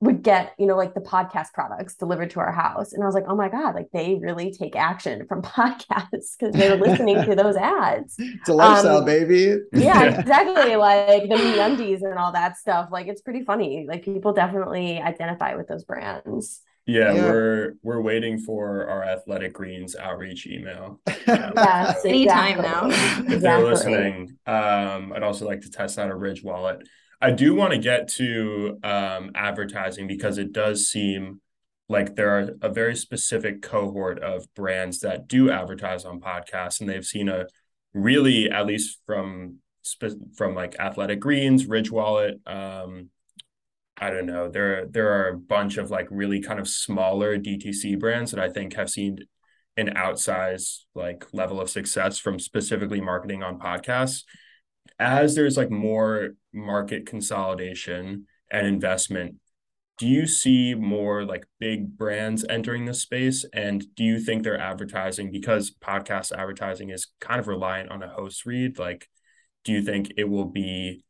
would 0.00 0.22
get 0.22 0.54
you 0.60 0.66
know 0.66 0.76
like 0.76 0.94
the 0.94 1.00
podcast 1.00 1.52
products 1.52 1.96
delivered 1.96 2.30
to 2.30 2.38
our 2.40 2.52
house. 2.52 2.92
And 2.92 3.02
i 3.02 3.06
was 3.06 3.16
like 3.16 3.24
oh 3.26 3.34
my 3.34 3.48
god 3.48 3.74
like 3.74 3.88
they 3.92 4.16
really 4.22 4.52
take 4.52 4.76
action 4.76 5.26
from 5.26 5.42
podcasts 5.58 6.36
because 6.38 6.52
they're 6.54 6.76
listening 6.76 7.24
to 7.24 7.34
those 7.34 7.56
ads. 7.56 8.14
It's 8.18 8.48
a 8.48 8.52
lifestyle, 8.54 8.98
Um, 8.98 9.04
baby. 9.04 9.56
yeah 9.72 10.04
Yeah. 10.04 10.04
exactly. 10.20 10.76
Like 10.76 11.22
the 11.28 11.34
MeUndies 11.34 12.02
and 12.02 12.16
all 12.18 12.30
that 12.32 12.56
stuff. 12.58 12.90
Like 12.92 13.08
it's 13.08 13.22
pretty 13.22 13.44
funny. 13.44 13.86
Like 13.88 14.04
people 14.04 14.32
definitely 14.32 15.00
identify 15.00 15.56
with 15.56 15.66
those 15.66 15.84
brands 15.84 16.60
Yeah, 16.88 17.12
Yeah. 17.12 17.24
we're 17.26 17.74
we're 17.82 18.00
waiting 18.00 18.38
for 18.38 18.88
our 18.88 19.04
athletic 19.04 19.52
greens 19.52 19.94
outreach 19.94 20.46
email. 20.46 21.00
yes 21.06 22.02
Anytime 22.04 22.58
exactly. 22.60 22.62
now. 23.28 23.34
If 23.34 23.42
they're 23.42 23.62
listening, 23.62 24.38
um, 24.46 25.12
I'd 25.12 25.22
also 25.22 25.46
like 25.46 25.60
to 25.62 25.70
test 25.70 25.98
out 25.98 26.10
a 26.10 26.14
Ridge 26.16 26.42
wallet. 26.42 26.88
I 27.20 27.30
do 27.32 27.54
want 27.54 27.72
to 27.74 27.78
get 27.78 28.08
to 28.14 28.78
um, 28.82 29.32
advertising 29.34 30.06
because 30.06 30.38
it 30.38 30.52
does 30.52 30.88
seem 30.88 31.42
like 31.90 32.16
there 32.16 32.30
are 32.38 32.50
a 32.62 32.70
very 32.70 32.96
specific 32.96 33.60
cohort 33.60 34.22
of 34.22 34.46
brands 34.54 35.00
that 35.00 35.28
do 35.28 35.50
advertise 35.50 36.06
on 36.06 36.20
podcasts, 36.20 36.80
and 36.80 36.88
they've 36.88 37.04
seen 37.04 37.28
a 37.28 37.46
really, 37.92 38.50
at 38.50 38.64
least 38.66 38.98
from 39.04 39.56
from 40.36 40.54
like 40.54 40.76
Athletic 40.78 41.20
Greens, 41.20 41.66
Ridge 41.66 41.90
Wallet. 41.90 42.40
Um, 42.46 43.10
I 44.00 44.10
don't 44.10 44.26
know. 44.26 44.48
There 44.48 44.86
there 44.86 45.12
are 45.12 45.28
a 45.28 45.38
bunch 45.38 45.76
of 45.76 45.90
like 45.90 46.06
really 46.10 46.40
kind 46.40 46.60
of 46.60 46.68
smaller 46.68 47.36
DTC 47.36 47.98
brands 47.98 48.30
that 48.30 48.40
I 48.40 48.48
think 48.48 48.74
have 48.74 48.90
seen 48.90 49.18
an 49.76 49.94
outsized 49.94 50.84
like 50.94 51.24
level 51.32 51.60
of 51.60 51.70
success 51.70 52.18
from 52.18 52.38
specifically 52.38 53.00
marketing 53.00 53.42
on 53.42 53.58
podcasts 53.58 54.24
as 54.98 55.34
there's 55.34 55.56
like 55.56 55.70
more 55.70 56.30
market 56.52 57.06
consolidation 57.06 58.26
and 58.50 58.66
investment 58.66 59.36
do 59.98 60.06
you 60.06 60.26
see 60.26 60.74
more 60.74 61.24
like 61.24 61.44
big 61.60 61.96
brands 61.96 62.44
entering 62.48 62.84
this 62.84 63.02
space 63.02 63.44
and 63.52 63.84
do 63.94 64.02
you 64.02 64.18
think 64.18 64.42
they're 64.42 64.60
advertising 64.60 65.30
because 65.30 65.72
podcast 65.80 66.32
advertising 66.32 66.90
is 66.90 67.08
kind 67.20 67.38
of 67.38 67.46
reliant 67.46 67.90
on 67.90 68.02
a 68.02 68.08
host 68.08 68.46
read 68.46 68.78
like 68.78 69.08
do 69.64 69.72
you 69.72 69.82
think 69.82 70.12
it 70.16 70.28
will 70.28 70.46
be 70.46 71.04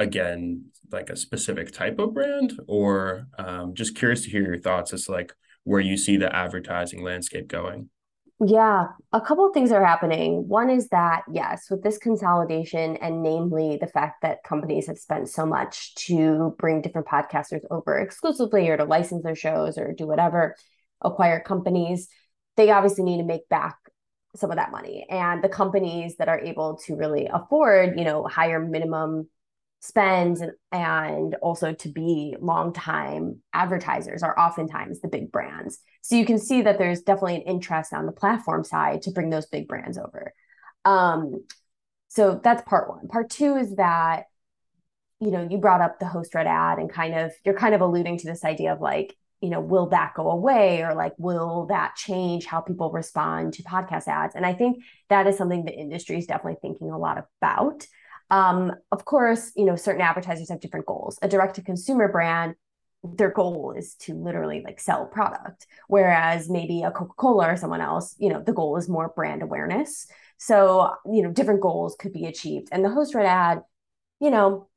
again 0.00 0.64
like 0.90 1.10
a 1.10 1.16
specific 1.16 1.70
type 1.70 1.98
of 2.00 2.14
brand 2.14 2.58
or 2.66 3.26
um, 3.38 3.74
just 3.74 3.94
curious 3.94 4.24
to 4.24 4.30
hear 4.30 4.42
your 4.42 4.58
thoughts 4.58 4.92
as 4.92 5.08
like 5.08 5.32
where 5.64 5.80
you 5.80 5.96
see 5.96 6.16
the 6.16 6.34
advertising 6.34 7.04
landscape 7.04 7.46
going 7.46 7.88
Yeah, 8.44 8.86
a 9.12 9.20
couple 9.20 9.46
of 9.46 9.52
things 9.52 9.70
are 9.70 9.84
happening. 9.84 10.48
One 10.48 10.70
is 10.70 10.88
that, 10.88 11.24
yes, 11.30 11.66
with 11.70 11.82
this 11.82 11.98
consolidation, 11.98 12.96
and 12.96 13.22
namely 13.22 13.76
the 13.78 13.86
fact 13.86 14.22
that 14.22 14.42
companies 14.42 14.86
have 14.86 14.96
spent 14.96 15.28
so 15.28 15.44
much 15.44 15.94
to 16.06 16.54
bring 16.58 16.80
different 16.80 17.06
podcasters 17.06 17.60
over 17.70 17.98
exclusively 17.98 18.66
or 18.70 18.78
to 18.78 18.84
license 18.84 19.22
their 19.22 19.36
shows 19.36 19.76
or 19.76 19.92
do 19.92 20.06
whatever, 20.06 20.56
acquire 21.02 21.40
companies, 21.40 22.08
they 22.56 22.70
obviously 22.70 23.04
need 23.04 23.18
to 23.18 23.24
make 23.24 23.46
back 23.50 23.76
some 24.36 24.50
of 24.50 24.56
that 24.56 24.72
money. 24.72 25.06
And 25.10 25.44
the 25.44 25.48
companies 25.50 26.16
that 26.16 26.28
are 26.28 26.40
able 26.40 26.78
to 26.86 26.96
really 26.96 27.28
afford, 27.30 27.98
you 27.98 28.04
know, 28.04 28.24
higher 28.24 28.58
minimum 28.58 29.28
spends 29.80 30.42
and, 30.42 30.52
and 30.70 31.34
also 31.36 31.72
to 31.72 31.88
be 31.88 32.36
long 32.38 32.72
time 32.72 33.40
advertisers 33.52 34.22
are 34.22 34.38
oftentimes 34.38 35.00
the 35.00 35.08
big 35.08 35.32
brands. 35.32 35.78
So 36.02 36.16
you 36.16 36.26
can 36.26 36.38
see 36.38 36.62
that 36.62 36.78
there's 36.78 37.00
definitely 37.00 37.36
an 37.36 37.42
interest 37.42 37.94
on 37.94 38.06
the 38.06 38.12
platform 38.12 38.62
side 38.62 39.02
to 39.02 39.10
bring 39.10 39.30
those 39.30 39.46
big 39.46 39.66
brands 39.66 39.96
over. 39.96 40.34
Um, 40.84 41.44
so 42.08 42.40
that's 42.42 42.62
part 42.68 42.90
one. 42.90 43.08
Part 43.08 43.30
two 43.30 43.56
is 43.56 43.76
that, 43.76 44.24
you 45.18 45.30
know, 45.30 45.46
you 45.50 45.56
brought 45.56 45.80
up 45.80 45.98
the 45.98 46.06
host 46.06 46.34
read 46.34 46.46
ad 46.46 46.78
and 46.78 46.90
kind 46.90 47.14
of 47.14 47.32
you're 47.44 47.56
kind 47.56 47.74
of 47.74 47.80
alluding 47.80 48.18
to 48.18 48.26
this 48.26 48.44
idea 48.44 48.72
of 48.74 48.80
like, 48.80 49.16
you 49.40 49.48
know, 49.48 49.60
will 49.60 49.88
that 49.88 50.12
go 50.14 50.30
away 50.30 50.82
or 50.82 50.94
like 50.94 51.14
will 51.16 51.66
that 51.66 51.96
change 51.96 52.44
how 52.44 52.60
people 52.60 52.90
respond 52.90 53.54
to 53.54 53.62
podcast 53.62 54.08
ads? 54.08 54.34
And 54.34 54.44
I 54.44 54.52
think 54.52 54.82
that 55.08 55.26
is 55.26 55.38
something 55.38 55.64
the 55.64 55.72
industry 55.72 56.18
is 56.18 56.26
definitely 56.26 56.58
thinking 56.60 56.90
a 56.90 56.98
lot 56.98 57.24
about. 57.40 57.86
Um, 58.30 58.72
of 58.92 59.04
course, 59.04 59.52
you 59.56 59.64
know, 59.64 59.76
certain 59.76 60.02
advertisers 60.02 60.50
have 60.50 60.60
different 60.60 60.86
goals. 60.86 61.18
A 61.22 61.28
direct 61.28 61.56
to 61.56 61.62
consumer 61.62 62.10
brand, 62.10 62.54
their 63.02 63.30
goal 63.30 63.74
is 63.76 63.94
to 63.94 64.14
literally 64.14 64.62
like 64.64 64.78
sell 64.78 65.06
product, 65.06 65.66
whereas 65.88 66.48
maybe 66.48 66.82
a 66.82 66.90
Coca 66.90 67.14
Cola 67.16 67.52
or 67.52 67.56
someone 67.56 67.80
else, 67.80 68.14
you 68.18 68.28
know, 68.28 68.42
the 68.42 68.52
goal 68.52 68.76
is 68.76 68.88
more 68.88 69.08
brand 69.08 69.42
awareness. 69.42 70.06
So, 70.38 70.94
you 71.10 71.22
know, 71.22 71.30
different 71.30 71.60
goals 71.60 71.96
could 71.98 72.12
be 72.12 72.26
achieved. 72.26 72.68
And 72.72 72.84
the 72.84 72.90
host 72.90 73.14
read 73.14 73.26
ad, 73.26 73.62
you 74.20 74.30
know, 74.30 74.68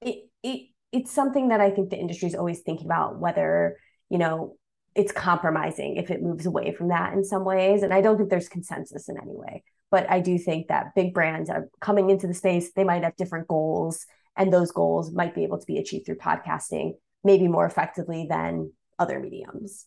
it, 0.00 0.28
it 0.42 0.68
it's 0.92 1.12
something 1.12 1.48
that 1.48 1.60
I 1.60 1.70
think 1.70 1.90
the 1.90 1.98
industry 1.98 2.28
is 2.28 2.34
always 2.34 2.60
thinking 2.60 2.86
about 2.86 3.18
whether, 3.18 3.76
you 4.08 4.18
know, 4.18 4.56
it's 4.94 5.12
compromising 5.12 5.96
if 5.96 6.10
it 6.10 6.22
moves 6.22 6.46
away 6.46 6.74
from 6.74 6.88
that 6.88 7.12
in 7.12 7.24
some 7.24 7.44
ways. 7.44 7.82
And 7.82 7.94
I 7.94 8.00
don't 8.00 8.16
think 8.16 8.30
there's 8.30 8.48
consensus 8.48 9.08
in 9.08 9.16
any 9.16 9.34
way. 9.34 9.62
But 9.90 10.08
I 10.10 10.20
do 10.20 10.38
think 10.38 10.68
that 10.68 10.94
big 10.94 11.14
brands 11.14 11.50
are 11.50 11.68
coming 11.80 12.10
into 12.10 12.26
the 12.26 12.34
space, 12.34 12.72
they 12.72 12.84
might 12.84 13.04
have 13.04 13.16
different 13.16 13.48
goals, 13.48 14.06
and 14.36 14.52
those 14.52 14.70
goals 14.70 15.12
might 15.12 15.34
be 15.34 15.44
able 15.44 15.58
to 15.58 15.66
be 15.66 15.78
achieved 15.78 16.06
through 16.06 16.16
podcasting, 16.16 16.94
maybe 17.24 17.48
more 17.48 17.66
effectively 17.66 18.26
than 18.28 18.72
other 18.98 19.18
mediums. 19.18 19.86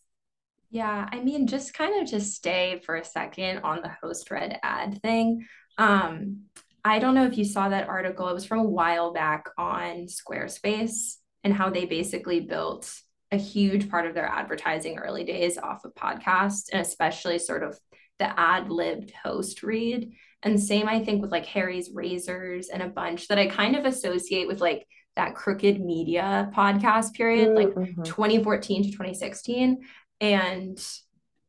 Yeah, 0.69 1.07
I 1.11 1.19
mean, 1.21 1.47
just 1.47 1.73
kind 1.73 2.01
of 2.01 2.09
just 2.09 2.33
stay 2.33 2.81
for 2.83 2.95
a 2.95 3.05
second 3.05 3.59
on 3.59 3.81
the 3.81 3.91
host 4.01 4.31
read 4.31 4.59
ad 4.63 5.01
thing. 5.01 5.45
Um, 5.77 6.45
I 6.83 6.99
don't 6.99 7.15
know 7.15 7.25
if 7.25 7.37
you 7.37 7.45
saw 7.45 7.69
that 7.69 7.87
article. 7.87 8.27
It 8.27 8.33
was 8.33 8.45
from 8.45 8.59
a 8.59 8.63
while 8.63 9.13
back 9.13 9.45
on 9.57 10.07
Squarespace 10.07 11.17
and 11.43 11.53
how 11.53 11.69
they 11.69 11.85
basically 11.85 12.41
built 12.41 12.91
a 13.33 13.37
huge 13.37 13.89
part 13.89 14.05
of 14.05 14.13
their 14.13 14.27
advertising 14.27 14.97
early 14.97 15.23
days 15.23 15.57
off 15.57 15.83
of 15.85 15.93
podcasts 15.95 16.65
and 16.71 16.81
especially 16.81 17.39
sort 17.39 17.63
of 17.63 17.77
the 18.19 18.39
ad 18.39 18.69
libbed 18.69 19.11
host 19.23 19.63
read. 19.63 20.11
And 20.43 20.61
same, 20.61 20.87
I 20.87 21.03
think, 21.03 21.21
with 21.21 21.31
like 21.31 21.45
Harry's 21.45 21.89
Razors 21.93 22.69
and 22.69 22.81
a 22.83 22.89
bunch 22.89 23.27
that 23.29 23.39
I 23.39 23.47
kind 23.47 23.75
of 23.75 23.85
associate 23.85 24.47
with 24.47 24.61
like 24.61 24.85
that 25.15 25.35
crooked 25.35 25.79
media 25.81 26.51
podcast 26.55 27.13
period, 27.13 27.55
like 27.55 27.69
Mhm. 27.69 28.03
2014 28.05 28.83
to 28.83 28.91
2016. 28.91 29.83
And 30.21 30.85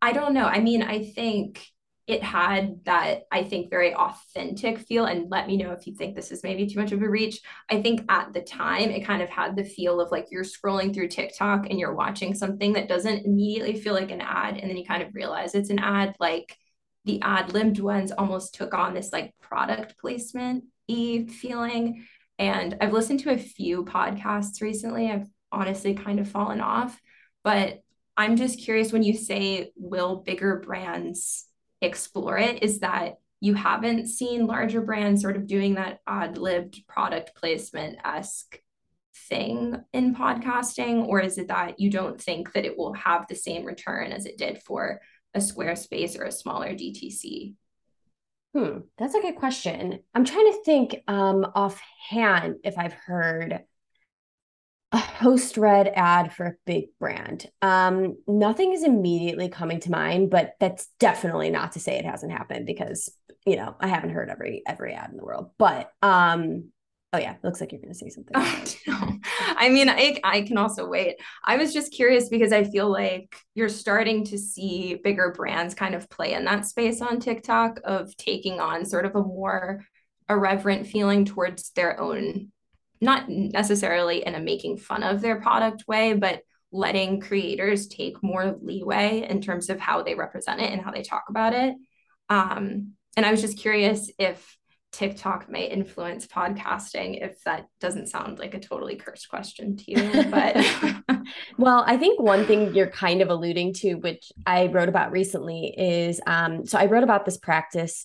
I 0.01 0.13
don't 0.13 0.35
know. 0.35 0.45
I 0.45 0.61
mean, 0.61 0.83
I 0.83 1.05
think 1.05 1.67
it 2.07 2.23
had 2.23 2.85
that, 2.85 3.23
I 3.33 3.45
think, 3.45 3.71
very 3.71 3.95
authentic 3.95 4.79
feel. 4.79 5.07
And 5.07 5.31
let 5.31 5.47
me 5.47 5.57
know 5.57 5.73
if 5.73 5.87
you 5.87 5.95
think 5.95 6.15
this 6.15 6.31
is 6.31 6.43
maybe 6.43 6.67
too 6.67 6.79
much 6.79 6.93
of 6.93 7.01
a 7.01 7.09
reach. 7.09 7.41
I 7.71 7.81
think 7.81 8.05
at 8.11 8.35
the 8.35 8.43
time, 8.43 8.91
it 8.91 9.07
kind 9.07 9.23
of 9.23 9.31
had 9.31 9.57
the 9.57 9.65
feel 9.65 10.01
of 10.01 10.11
like 10.11 10.27
you're 10.31 10.45
scrolling 10.45 10.93
through 10.93 11.09
TikTok 11.09 11.71
and 11.71 11.79
you're 11.79 11.95
watching 11.95 12.35
something 12.35 12.75
that 12.75 12.89
doesn't 12.89 13.25
immediately 13.25 13.81
feel 13.81 13.95
like 13.95 14.11
an 14.11 14.21
ad. 14.21 14.59
And 14.59 14.69
then 14.69 14.77
you 14.77 14.85
kind 14.85 15.03
of 15.03 15.15
realize 15.15 15.55
it's 15.55 15.71
an 15.71 15.79
ad. 15.79 16.15
Like 16.21 16.59
the 17.07 17.23
ad 17.23 17.55
libbed 17.55 17.79
ones 17.79 18.13
almost 18.13 18.55
took 18.55 18.75
on 18.75 18.93
this 18.93 19.11
like 19.11 19.35
product 19.41 19.99
placement 19.99 20.65
e 20.87 21.27
feeling. 21.27 22.07
And 22.39 22.77
I've 22.83 22.93
listened 22.93 23.21
to 23.21 23.33
a 23.33 23.39
few 23.39 23.85
podcasts 23.85 24.61
recently. 24.61 25.11
I've 25.11 25.29
honestly 25.51 25.95
kind 25.95 26.21
of 26.21 26.29
fallen 26.29 26.61
off, 26.61 27.01
but 27.45 27.81
I'm 28.17 28.37
just 28.37 28.61
curious 28.61 28.93
when 28.93 29.03
you 29.03 29.17
say, 29.17 29.73
will 29.77 30.17
bigger 30.17 30.61
brands 30.61 31.47
explore 31.81 32.39
it? 32.39 32.63
Is 32.63 32.81
that 32.81 33.19
you 33.41 33.55
haven't 33.55 34.07
seen 34.07 34.47
larger 34.47 34.81
brands 34.81 35.21
sort 35.21 35.37
of 35.37 35.47
doing 35.47 35.75
that 35.75 36.01
odd 36.07 36.39
lived 36.39 36.87
product 36.87 37.35
placement 37.35 37.99
esque 38.05 38.59
thing 39.29 39.77
in 39.93 40.15
podcasting? 40.15 41.07
Or 41.07 41.21
is 41.21 41.39
it 41.39 41.49
that 41.49 41.79
you 41.79 41.91
don't 41.91 42.21
think 42.21 42.53
that 42.53 42.65
it 42.65 42.79
will 42.79 42.95
have 42.95 43.27
the 43.29 43.35
same 43.35 43.65
return 43.65 44.13
as 44.13 44.27
it 44.27 44.39
did 44.39 44.63
for 44.63 45.01
a 45.35 45.41
Squarespace 45.41 46.19
or 46.19 46.25
a 46.25 46.33
smaller 46.33 46.71
DTC? 46.71 47.55
Hmm, 48.55 48.79
that's 48.97 49.15
a 49.15 49.21
good 49.21 49.37
question. 49.37 49.99
I'm 50.15 50.25
trying 50.25 50.53
to 50.53 50.63
think 50.65 51.03
um, 51.09 51.45
offhand 51.55 52.57
if 52.63 52.79
I've 52.79 52.93
heard 52.93 53.65
a 55.15 55.23
host 55.23 55.57
read 55.57 55.91
ad 55.95 56.33
for 56.33 56.47
a 56.47 56.55
big 56.67 56.87
brand. 56.99 57.47
Um, 57.63 58.17
nothing 58.27 58.73
is 58.73 58.85
immediately 58.85 59.49
coming 59.49 59.81
to 59.81 59.91
mind, 59.91 60.31
but 60.31 60.55
that's 60.61 60.89
definitely 60.99 61.51
not 61.51 61.73
to 61.73 61.81
say 61.81 61.97
it 61.97 62.05
hasn't 62.05 62.33
happened 62.33 62.67
because 62.67 63.11
you 63.47 63.57
know 63.57 63.77
I 63.81 63.89
haven't 63.89 64.11
heard 64.11 64.31
every 64.31 64.63
every 64.67 64.95
ad 64.95 65.11
in 65.11 65.17
the 65.17 65.25
world. 65.25 65.51
But 65.59 65.91
um, 66.03 66.71
Oh 67.15 67.19
yeah, 67.19 67.37
looks 67.45 67.61
like 67.61 67.71
you're 67.71 67.81
going 67.81 67.93
to 67.93 67.99
say 67.99 68.09
something. 68.09 68.33
Oh, 68.35 68.65
no. 68.89 69.19
I 69.57 69.69
mean, 69.69 69.89
I 69.89 70.19
I 70.25 70.43
can 70.43 70.59
also 70.59 70.89
wait. 70.89 71.15
I 71.45 71.57
was 71.57 71.73
just 71.73 71.93
curious 71.93 72.29
because 72.29 72.53
I 72.53 72.65
feel 72.65 72.91
like 72.91 73.37
you're 73.55 73.69
starting 73.69 74.25
to 74.27 74.39
see 74.39 74.97
bigger 74.97 75.31
brands 75.31 75.77
kind 75.77 75.95
of 75.95 76.11
play 76.11 76.33
in 76.33 76.45
that 76.47 76.67
space 76.67 77.01
on 77.01 77.21
TikTok 77.21 77.79
of 77.85 78.17
taking 78.17 78.59
on 78.59 78.85
sort 78.85 79.07
of 79.07 79.15
a 79.15 79.23
more 79.23 79.85
irreverent 80.29 80.89
feeling 80.89 81.25
towards 81.25 81.71
their 81.71 82.01
own, 82.01 82.51
not 83.01 83.29
necessarily 83.29 84.25
in 84.25 84.35
a 84.35 84.41
making 84.41 84.79
fun 84.79 85.03
of 85.03 85.21
their 85.21 85.41
product 85.41 85.85
way, 85.87 86.15
but 86.15 86.43
letting 86.73 87.21
creators 87.21 87.87
take 87.87 88.23
more 88.23 88.57
leeway 88.61 89.27
in 89.29 89.41
terms 89.41 89.71
of 89.71 89.79
how 89.79 90.03
they 90.03 90.15
represent 90.15 90.61
it 90.61 90.73
and 90.73 90.83
how 90.83 90.91
they 90.91 91.03
talk 91.03 91.25
about 91.29 91.53
it. 91.53 91.75
Um, 92.29 92.95
and 93.17 93.25
I 93.25 93.31
was 93.31 93.41
just 93.41 93.59
curious 93.59 94.11
if 94.19 94.57
TikTok 94.95 95.51
may 95.51 95.69
influence 95.69 96.27
podcasting 96.27 97.21
if 97.21 97.43
that 97.45 97.67
doesn't 97.81 98.09
sound 98.09 98.39
like 98.39 98.55
a 98.55 98.61
totally 98.61 98.95
cursed 98.95 99.29
question 99.29 99.77
to 99.77 99.91
you. 99.91 100.25
But 100.31 101.25
well, 101.59 101.83
I 101.87 101.97
think 101.97 102.21
one 102.21 102.47
thing 102.47 102.75
you're 102.75 102.91
kind 102.91 103.21
of 103.21 103.29
alluding 103.29 103.75
to, 103.75 103.95
which 103.95 104.33
I 104.47 104.67
wrote 104.67 104.89
about 104.89 105.11
recently, 105.11 105.75
is 105.77 106.21
um, 106.27 106.65
so 106.65 106.79
I 106.79 106.87
wrote 106.87 107.03
about 107.03 107.25
this 107.25 107.39
practice 107.39 108.05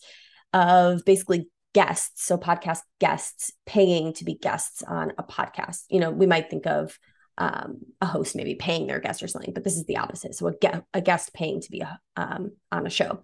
of 0.51 1.05
basically 1.05 1.47
guests, 1.73 2.25
so 2.25 2.37
podcast 2.37 2.79
guests 2.99 3.51
paying 3.65 4.13
to 4.13 4.25
be 4.25 4.35
guests 4.35 4.81
on 4.83 5.13
a 5.17 5.23
podcast. 5.23 5.83
You 5.89 5.99
know, 5.99 6.11
we 6.11 6.25
might 6.25 6.49
think 6.49 6.65
of 6.65 6.97
um, 7.37 7.79
a 8.01 8.05
host 8.05 8.35
maybe 8.35 8.55
paying 8.55 8.87
their 8.87 8.99
guest 8.99 9.23
or 9.23 9.27
something, 9.27 9.53
but 9.53 9.63
this 9.63 9.77
is 9.77 9.85
the 9.85 9.97
opposite. 9.97 10.35
So 10.35 10.47
a, 10.47 10.53
ge- 10.53 10.83
a 10.93 11.01
guest 11.01 11.33
paying 11.33 11.61
to 11.61 11.71
be 11.71 11.81
a, 11.81 11.99
um, 12.15 12.51
on 12.71 12.85
a 12.85 12.89
show. 12.89 13.23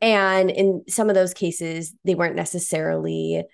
And 0.00 0.50
in 0.50 0.84
some 0.88 1.08
of 1.08 1.14
those 1.14 1.34
cases, 1.34 1.94
they 2.04 2.14
weren't 2.14 2.36
necessarily 2.36 3.44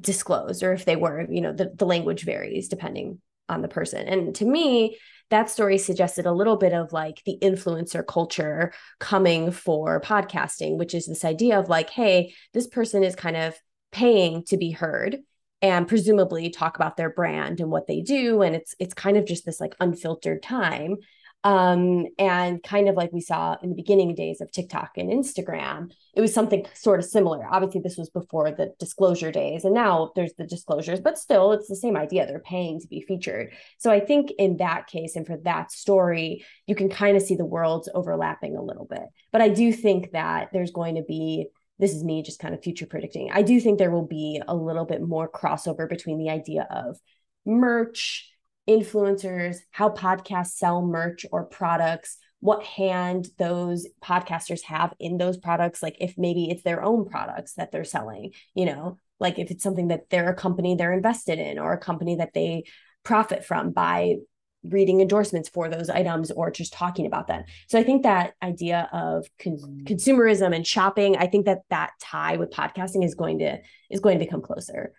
disclosed, 0.00 0.62
or 0.62 0.72
if 0.72 0.84
they 0.84 0.96
were, 0.96 1.26
you 1.30 1.40
know, 1.40 1.52
the, 1.52 1.72
the 1.76 1.86
language 1.86 2.24
varies 2.24 2.68
depending 2.68 3.20
on 3.48 3.62
the 3.62 3.68
person. 3.68 4.06
And 4.06 4.34
to 4.36 4.44
me, 4.44 4.96
that 5.30 5.48
story 5.48 5.78
suggested 5.78 6.26
a 6.26 6.32
little 6.32 6.56
bit 6.56 6.72
of 6.72 6.92
like 6.92 7.22
the 7.24 7.38
influencer 7.40 8.06
culture 8.06 8.72
coming 8.98 9.52
for 9.52 10.00
podcasting, 10.00 10.76
which 10.76 10.94
is 10.94 11.06
this 11.06 11.24
idea 11.24 11.58
of 11.58 11.68
like, 11.68 11.90
hey, 11.90 12.34
this 12.52 12.66
person 12.66 13.04
is 13.04 13.14
kind 13.14 13.36
of 13.36 13.54
paying 13.92 14.44
to 14.44 14.56
be 14.56 14.70
heard 14.70 15.18
and 15.62 15.86
presumably 15.86 16.50
talk 16.50 16.76
about 16.76 16.96
their 16.96 17.10
brand 17.10 17.60
and 17.60 17.70
what 17.70 17.86
they 17.86 18.00
do. 18.00 18.42
And 18.42 18.56
it's 18.56 18.74
it's 18.78 18.94
kind 18.94 19.16
of 19.16 19.24
just 19.24 19.44
this 19.44 19.60
like 19.60 19.74
unfiltered 19.80 20.42
time 20.42 20.96
um, 21.42 22.06
and 22.18 22.62
kind 22.62 22.88
of 22.88 22.96
like 22.96 23.12
we 23.12 23.20
saw 23.20 23.56
in 23.62 23.70
the 23.70 23.74
beginning 23.74 24.14
days 24.14 24.40
of 24.40 24.52
TikTok 24.52 24.92
and 24.96 25.10
Instagram, 25.10 25.90
it 26.14 26.20
was 26.20 26.34
something 26.34 26.66
sort 26.74 27.00
of 27.00 27.06
similar. 27.06 27.46
Obviously, 27.50 27.80
this 27.80 27.96
was 27.96 28.10
before 28.10 28.50
the 28.50 28.74
disclosure 28.78 29.32
days, 29.32 29.64
and 29.64 29.74
now 29.74 30.12
there's 30.16 30.34
the 30.34 30.46
disclosures, 30.46 31.00
but 31.00 31.18
still, 31.18 31.52
it's 31.52 31.68
the 31.68 31.76
same 31.76 31.96
idea. 31.96 32.26
They're 32.26 32.40
paying 32.40 32.80
to 32.80 32.88
be 32.88 33.00
featured. 33.00 33.52
So 33.78 33.90
I 33.90 34.00
think 34.00 34.32
in 34.38 34.58
that 34.58 34.86
case 34.86 35.16
and 35.16 35.26
for 35.26 35.38
that 35.44 35.72
story, 35.72 36.44
you 36.66 36.74
can 36.74 36.90
kind 36.90 37.16
of 37.16 37.22
see 37.22 37.36
the 37.36 37.44
worlds 37.46 37.88
overlapping 37.94 38.56
a 38.56 38.62
little 38.62 38.86
bit. 38.86 39.04
But 39.32 39.40
I 39.40 39.48
do 39.48 39.72
think 39.72 40.12
that 40.12 40.50
there's 40.52 40.72
going 40.72 40.96
to 40.96 41.02
be 41.02 41.46
this 41.78 41.94
is 41.94 42.04
me 42.04 42.22
just 42.22 42.38
kind 42.38 42.54
of 42.54 42.62
future 42.62 42.84
predicting. 42.84 43.30
I 43.32 43.40
do 43.40 43.58
think 43.58 43.78
there 43.78 43.90
will 43.90 44.06
be 44.06 44.40
a 44.46 44.54
little 44.54 44.84
bit 44.84 45.00
more 45.00 45.30
crossover 45.30 45.88
between 45.88 46.18
the 46.18 46.28
idea 46.28 46.68
of 46.70 46.98
merch 47.46 48.30
influencers, 48.68 49.58
how 49.70 49.90
podcasts 49.90 50.52
sell 50.52 50.82
merch 50.82 51.26
or 51.32 51.44
products, 51.44 52.18
what 52.40 52.62
hand 52.62 53.28
those 53.38 53.86
podcasters 54.02 54.62
have 54.62 54.94
in 54.98 55.18
those 55.18 55.36
products. 55.36 55.82
Like 55.82 55.96
if 56.00 56.14
maybe 56.16 56.50
it's 56.50 56.62
their 56.62 56.82
own 56.82 57.08
products 57.08 57.54
that 57.54 57.70
they're 57.72 57.84
selling, 57.84 58.32
you 58.54 58.66
know, 58.66 58.98
like 59.18 59.38
if 59.38 59.50
it's 59.50 59.62
something 59.62 59.88
that 59.88 60.08
they're 60.10 60.30
a 60.30 60.34
company 60.34 60.74
they're 60.74 60.92
invested 60.92 61.38
in 61.38 61.58
or 61.58 61.72
a 61.72 61.78
company 61.78 62.16
that 62.16 62.32
they 62.32 62.64
profit 63.04 63.44
from 63.44 63.70
by 63.70 64.16
reading 64.62 65.00
endorsements 65.00 65.48
for 65.48 65.68
those 65.68 65.88
items 65.88 66.30
or 66.30 66.50
just 66.50 66.72
talking 66.72 67.06
about 67.06 67.26
them. 67.26 67.44
So 67.68 67.78
I 67.78 67.82
think 67.82 68.02
that 68.02 68.34
idea 68.42 68.88
of 68.92 69.26
con- 69.38 69.56
mm-hmm. 69.56 69.84
consumerism 69.84 70.54
and 70.54 70.66
shopping, 70.66 71.16
I 71.16 71.26
think 71.26 71.46
that 71.46 71.60
that 71.70 71.92
tie 72.00 72.36
with 72.36 72.50
podcasting 72.50 73.04
is 73.04 73.14
going 73.14 73.38
to 73.38 73.58
is 73.90 74.00
going 74.00 74.18
to 74.18 74.24
become 74.24 74.42
closer. 74.42 74.92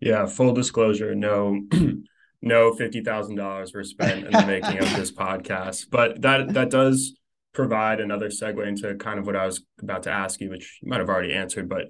Yeah, 0.00 0.26
full 0.26 0.52
disclosure, 0.52 1.14
no 1.14 1.60
no 2.46 2.72
fifty 2.72 3.02
thousand 3.02 3.36
dollars 3.36 3.74
were 3.74 3.84
spent 3.84 4.24
in 4.24 4.32
the 4.32 4.46
making 4.46 4.78
of 4.78 4.96
this 4.96 5.10
podcast. 5.24 5.86
But 5.90 6.22
that 6.22 6.54
that 6.54 6.70
does 6.70 7.16
provide 7.52 8.00
another 8.00 8.28
segue 8.28 8.66
into 8.66 8.94
kind 8.96 9.18
of 9.18 9.26
what 9.26 9.36
I 9.36 9.46
was 9.46 9.62
about 9.80 10.04
to 10.04 10.10
ask 10.10 10.40
you, 10.40 10.50
which 10.50 10.78
you 10.82 10.88
might 10.88 11.00
have 11.00 11.08
already 11.08 11.32
answered, 11.32 11.68
but 11.68 11.86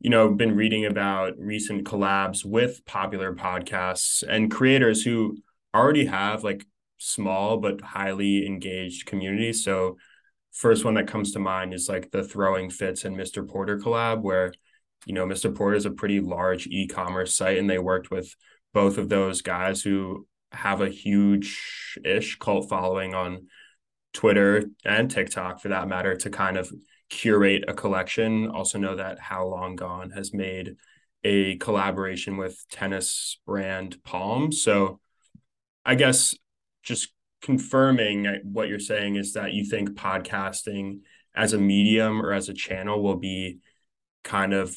you 0.00 0.10
know, 0.10 0.32
been 0.32 0.54
reading 0.54 0.84
about 0.86 1.32
recent 1.38 1.84
collabs 1.84 2.44
with 2.44 2.84
popular 2.84 3.34
podcasts 3.34 4.22
and 4.22 4.50
creators 4.50 5.02
who 5.02 5.36
already 5.74 6.06
have 6.06 6.44
like 6.44 6.64
small 6.98 7.56
but 7.56 7.80
highly 7.80 8.46
engaged 8.46 9.06
communities. 9.06 9.64
So 9.64 9.96
first 10.52 10.84
one 10.84 10.94
that 10.94 11.08
comes 11.08 11.32
to 11.32 11.40
mind 11.40 11.74
is 11.74 11.88
like 11.88 12.10
the 12.12 12.22
Throwing 12.22 12.70
Fits 12.70 13.04
and 13.04 13.16
Mr. 13.16 13.48
Porter 13.48 13.78
collab, 13.78 14.22
where 14.22 14.52
you 15.06 15.14
know 15.14 15.26
Mr. 15.26 15.52
Porter 15.52 15.76
is 15.76 15.86
a 15.86 15.90
pretty 15.90 16.20
large 16.20 16.66
e-commerce 16.68 17.34
site, 17.34 17.58
and 17.58 17.68
they 17.68 17.78
worked 17.78 18.10
with 18.10 18.32
both 18.78 18.96
of 18.96 19.08
those 19.08 19.42
guys 19.42 19.82
who 19.82 20.24
have 20.52 20.80
a 20.80 20.88
huge 20.88 21.98
ish 22.04 22.38
cult 22.38 22.68
following 22.68 23.12
on 23.12 23.48
Twitter 24.12 24.66
and 24.84 25.10
TikTok 25.10 25.60
for 25.60 25.70
that 25.70 25.88
matter 25.88 26.14
to 26.14 26.30
kind 26.30 26.56
of 26.56 26.70
curate 27.10 27.64
a 27.66 27.74
collection. 27.74 28.46
Also 28.46 28.78
know 28.78 28.94
that 28.94 29.18
How 29.18 29.48
Long 29.48 29.74
Gone 29.74 30.10
has 30.10 30.32
made 30.32 30.76
a 31.24 31.56
collaboration 31.56 32.36
with 32.36 32.56
tennis 32.70 33.40
brand 33.44 33.98
Palm. 34.04 34.52
So 34.52 35.00
I 35.84 35.96
guess 35.96 36.36
just 36.84 37.08
confirming 37.42 38.28
uh, 38.28 38.34
what 38.44 38.68
you're 38.68 38.78
saying 38.78 39.16
is 39.16 39.32
that 39.32 39.54
you 39.54 39.64
think 39.64 39.90
podcasting 39.90 41.00
as 41.34 41.52
a 41.52 41.58
medium 41.58 42.22
or 42.22 42.32
as 42.32 42.48
a 42.48 42.54
channel 42.54 43.02
will 43.02 43.18
be 43.18 43.58
kind 44.22 44.54
of 44.54 44.76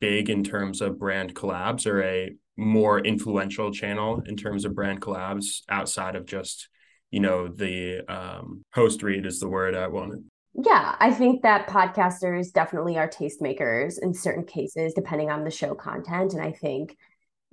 big 0.00 0.30
in 0.30 0.42
terms 0.42 0.80
of 0.80 0.98
brand 0.98 1.34
collabs 1.34 1.86
or 1.86 2.02
a 2.02 2.34
more 2.56 3.00
influential 3.00 3.70
channel 3.72 4.22
in 4.26 4.36
terms 4.36 4.64
of 4.64 4.74
brand 4.74 5.00
collabs 5.00 5.62
outside 5.68 6.16
of 6.16 6.26
just 6.26 6.68
you 7.10 7.20
know 7.20 7.48
the 7.48 8.00
um, 8.08 8.64
host 8.72 9.02
read 9.02 9.26
is 9.26 9.40
the 9.40 9.48
word 9.48 9.74
I 9.74 9.88
wanted. 9.88 10.24
Yeah, 10.54 10.96
I 10.98 11.12
think 11.12 11.42
that 11.42 11.68
podcasters 11.68 12.50
definitely 12.50 12.96
are 12.96 13.08
tastemakers 13.08 13.96
in 14.00 14.14
certain 14.14 14.44
cases, 14.44 14.94
depending 14.94 15.30
on 15.30 15.44
the 15.44 15.50
show 15.50 15.74
content. 15.74 16.32
And 16.32 16.42
I 16.42 16.52
think 16.52 16.96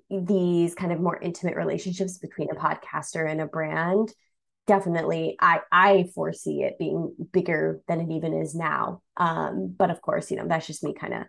these 0.10 0.74
kind 0.74 0.92
of 0.92 1.00
more 1.00 1.20
intimate 1.22 1.56
relationships 1.56 2.18
between 2.18 2.50
a 2.50 2.56
podcaster 2.56 3.30
and 3.30 3.42
a 3.42 3.46
brand 3.46 4.14
definitely 4.66 5.36
i 5.42 5.60
i 5.72 6.06
foresee 6.14 6.64
it 6.64 6.80
being 6.80 7.14
bigger 7.32 7.82
than 7.88 8.00
it 8.00 8.14
even 8.14 8.34
is 8.34 8.56
now 8.56 9.02
um 9.18 9.74
but 9.78 9.90
of 9.90 10.02
course 10.02 10.32
you 10.32 10.38
know 10.38 10.48
that's 10.48 10.68
just 10.68 10.84
me 10.84 10.94
kind 10.94 11.14
of 11.14 11.24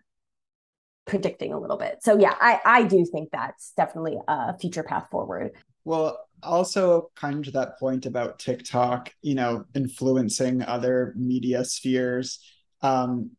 predicting 1.06 1.52
a 1.52 1.58
little 1.58 1.76
bit. 1.76 1.98
So 2.02 2.18
yeah, 2.18 2.34
I 2.40 2.60
I 2.64 2.82
do 2.84 3.04
think 3.04 3.30
that's 3.32 3.72
definitely 3.76 4.18
a 4.26 4.56
future 4.58 4.82
path 4.82 5.08
forward. 5.10 5.52
Well, 5.84 6.18
also 6.42 7.10
kind 7.14 7.38
of 7.38 7.44
to 7.44 7.50
that 7.52 7.78
point 7.78 8.06
about 8.06 8.38
TikTok, 8.38 9.10
you 9.22 9.34
know, 9.34 9.64
influencing 9.74 10.62
other 10.62 11.12
media 11.16 11.64
spheres. 11.64 12.40
Um, 12.80 13.32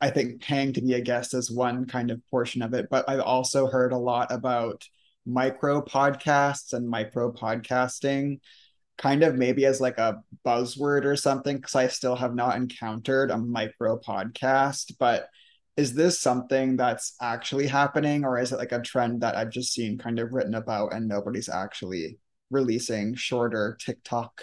I 0.00 0.10
think 0.10 0.42
paying 0.42 0.74
to 0.74 0.82
be 0.82 0.94
a 0.94 1.00
guest 1.00 1.34
is 1.34 1.50
one 1.50 1.86
kind 1.86 2.10
of 2.10 2.26
portion 2.30 2.62
of 2.62 2.74
it, 2.74 2.88
but 2.90 3.08
I've 3.08 3.20
also 3.20 3.66
heard 3.66 3.92
a 3.92 3.98
lot 3.98 4.30
about 4.30 4.86
micro 5.24 5.82
podcasts 5.82 6.72
and 6.72 6.88
micro 6.88 7.32
podcasting 7.32 8.38
kind 8.98 9.22
of 9.22 9.34
maybe 9.36 9.66
as 9.66 9.80
like 9.80 9.98
a 9.98 10.22
buzzword 10.44 11.04
or 11.04 11.16
something 11.16 11.56
because 11.56 11.74
I 11.74 11.88
still 11.88 12.16
have 12.16 12.34
not 12.34 12.56
encountered 12.56 13.30
a 13.30 13.36
micro 13.36 13.98
podcast, 13.98 14.94
but 14.98 15.28
is 15.76 15.94
this 15.94 16.20
something 16.20 16.76
that's 16.76 17.14
actually 17.20 17.66
happening 17.66 18.24
or 18.24 18.38
is 18.38 18.52
it 18.52 18.58
like 18.58 18.72
a 18.72 18.80
trend 18.80 19.20
that 19.20 19.36
I've 19.36 19.50
just 19.50 19.72
seen 19.72 19.98
kind 19.98 20.18
of 20.18 20.32
written 20.32 20.54
about 20.54 20.94
and 20.94 21.06
nobody's 21.06 21.48
actually 21.48 22.18
releasing 22.50 23.14
shorter 23.14 23.76
TikTok 23.80 24.42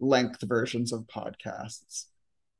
length 0.00 0.42
versions 0.42 0.92
of 0.92 1.06
podcasts? 1.06 2.06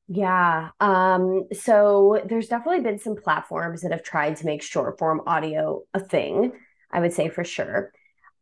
Yeah. 0.08 0.70
Um, 0.78 1.48
so 1.52 2.22
there's 2.28 2.46
definitely 2.46 2.82
been 2.82 3.00
some 3.00 3.16
platforms 3.16 3.82
that 3.82 3.90
have 3.90 4.04
tried 4.04 4.36
to 4.36 4.46
make 4.46 4.62
short 4.62 4.98
form 4.98 5.22
audio 5.26 5.82
a 5.92 6.00
thing, 6.00 6.52
I 6.92 7.00
would 7.00 7.12
say 7.12 7.28
for 7.28 7.42
sure. 7.42 7.92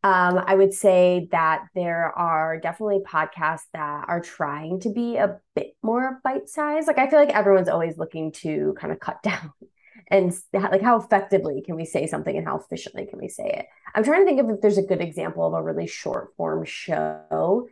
Um, 0.05 0.39
I 0.47 0.55
would 0.55 0.75
say 0.75 1.29
that 1.33 1.65
there 1.75 2.13
are 2.15 2.61
definitely 2.61 2.99
podcasts 2.99 3.65
that 3.73 4.05
are 4.07 4.21
trying 4.21 4.81
to 4.81 4.91
be 4.91 5.17
a 5.17 5.41
bit 5.57 5.77
more 5.83 6.21
bite 6.23 6.51
sized. 6.51 6.87
Like 6.87 6.99
I 6.99 7.09
feel 7.09 7.19
like 7.19 7.31
everyone's 7.35 7.71
always 7.71 7.97
looking 7.97 8.31
to 8.33 8.77
kind 8.79 8.93
of 8.93 9.01
cut 9.01 9.23
down 9.23 9.51
and 10.11 10.35
like 10.53 10.83
how 10.83 10.99
effectively 10.99 11.63
can 11.63 11.75
we 11.75 11.87
say 11.87 12.07
something 12.07 12.37
and 12.37 12.47
how 12.47 12.59
efficiently 12.59 13.07
can 13.07 13.19
we 13.19 13.29
say 13.29 13.47
it. 13.47 13.67
I'm 13.95 14.05
trying 14.05 14.21
to 14.21 14.27
think 14.27 14.41
of 14.41 14.51
if 14.51 14.61
there's 14.61 14.77
a 14.77 14.83
good 14.83 15.01
example 15.01 15.47
of 15.47 15.55
a 15.55 15.63
really 15.63 15.87
short 15.87 16.37
form 16.37 16.67
show. 16.67 17.67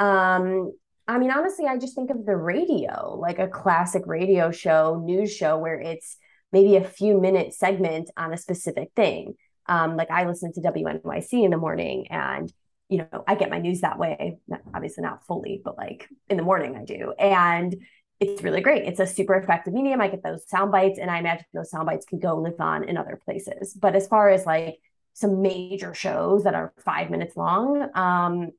Um, 0.00 0.72
I 1.06 1.18
mean, 1.18 1.30
honestly, 1.30 1.66
I 1.66 1.78
just 1.78 1.94
think 1.94 2.10
of 2.10 2.26
the 2.26 2.36
radio, 2.36 3.16
like 3.16 3.38
a 3.38 3.46
classic 3.46 4.02
radio 4.04 4.50
show, 4.50 5.00
news 5.04 5.32
show, 5.32 5.56
where 5.58 5.80
it's 5.80 6.16
maybe 6.52 6.74
a 6.74 6.82
few 6.84 7.20
minute 7.20 7.54
segment 7.54 8.10
on 8.16 8.32
a 8.32 8.36
specific 8.36 8.90
thing. 8.96 9.34
Um, 9.68 9.96
like 9.96 10.10
I 10.10 10.26
listen 10.26 10.52
to 10.54 10.60
WNYC 10.60 11.44
in 11.44 11.50
the 11.50 11.56
morning 11.56 12.08
and 12.08 12.52
you 12.88 12.98
know, 12.98 13.24
I 13.26 13.34
get 13.34 13.50
my 13.50 13.58
news 13.58 13.82
that 13.82 13.98
way. 13.98 14.38
Obviously 14.74 15.02
not 15.02 15.26
fully, 15.26 15.60
but 15.62 15.76
like 15.76 16.08
in 16.28 16.36
the 16.38 16.42
morning 16.42 16.74
I 16.74 16.84
do. 16.84 17.12
And 17.18 17.76
it's 18.20 18.42
really 18.42 18.62
great. 18.62 18.84
It's 18.84 18.98
a 18.98 19.06
super 19.06 19.34
effective 19.34 19.74
medium. 19.74 20.00
I 20.00 20.08
get 20.08 20.22
those 20.22 20.48
sound 20.48 20.72
bites 20.72 20.98
and 20.98 21.10
I 21.10 21.18
imagine 21.18 21.44
those 21.52 21.70
sound 21.70 21.86
bites 21.86 22.06
can 22.06 22.18
go 22.18 22.36
live 22.36 22.60
on 22.60 22.84
in 22.84 22.96
other 22.96 23.20
places. 23.24 23.74
But 23.74 23.94
as 23.94 24.08
far 24.08 24.30
as 24.30 24.46
like 24.46 24.78
some 25.12 25.42
major 25.42 25.94
shows 25.94 26.44
that 26.44 26.54
are 26.54 26.72
five 26.84 27.10
minutes 27.10 27.36
long, 27.36 27.88
um, 27.94 28.50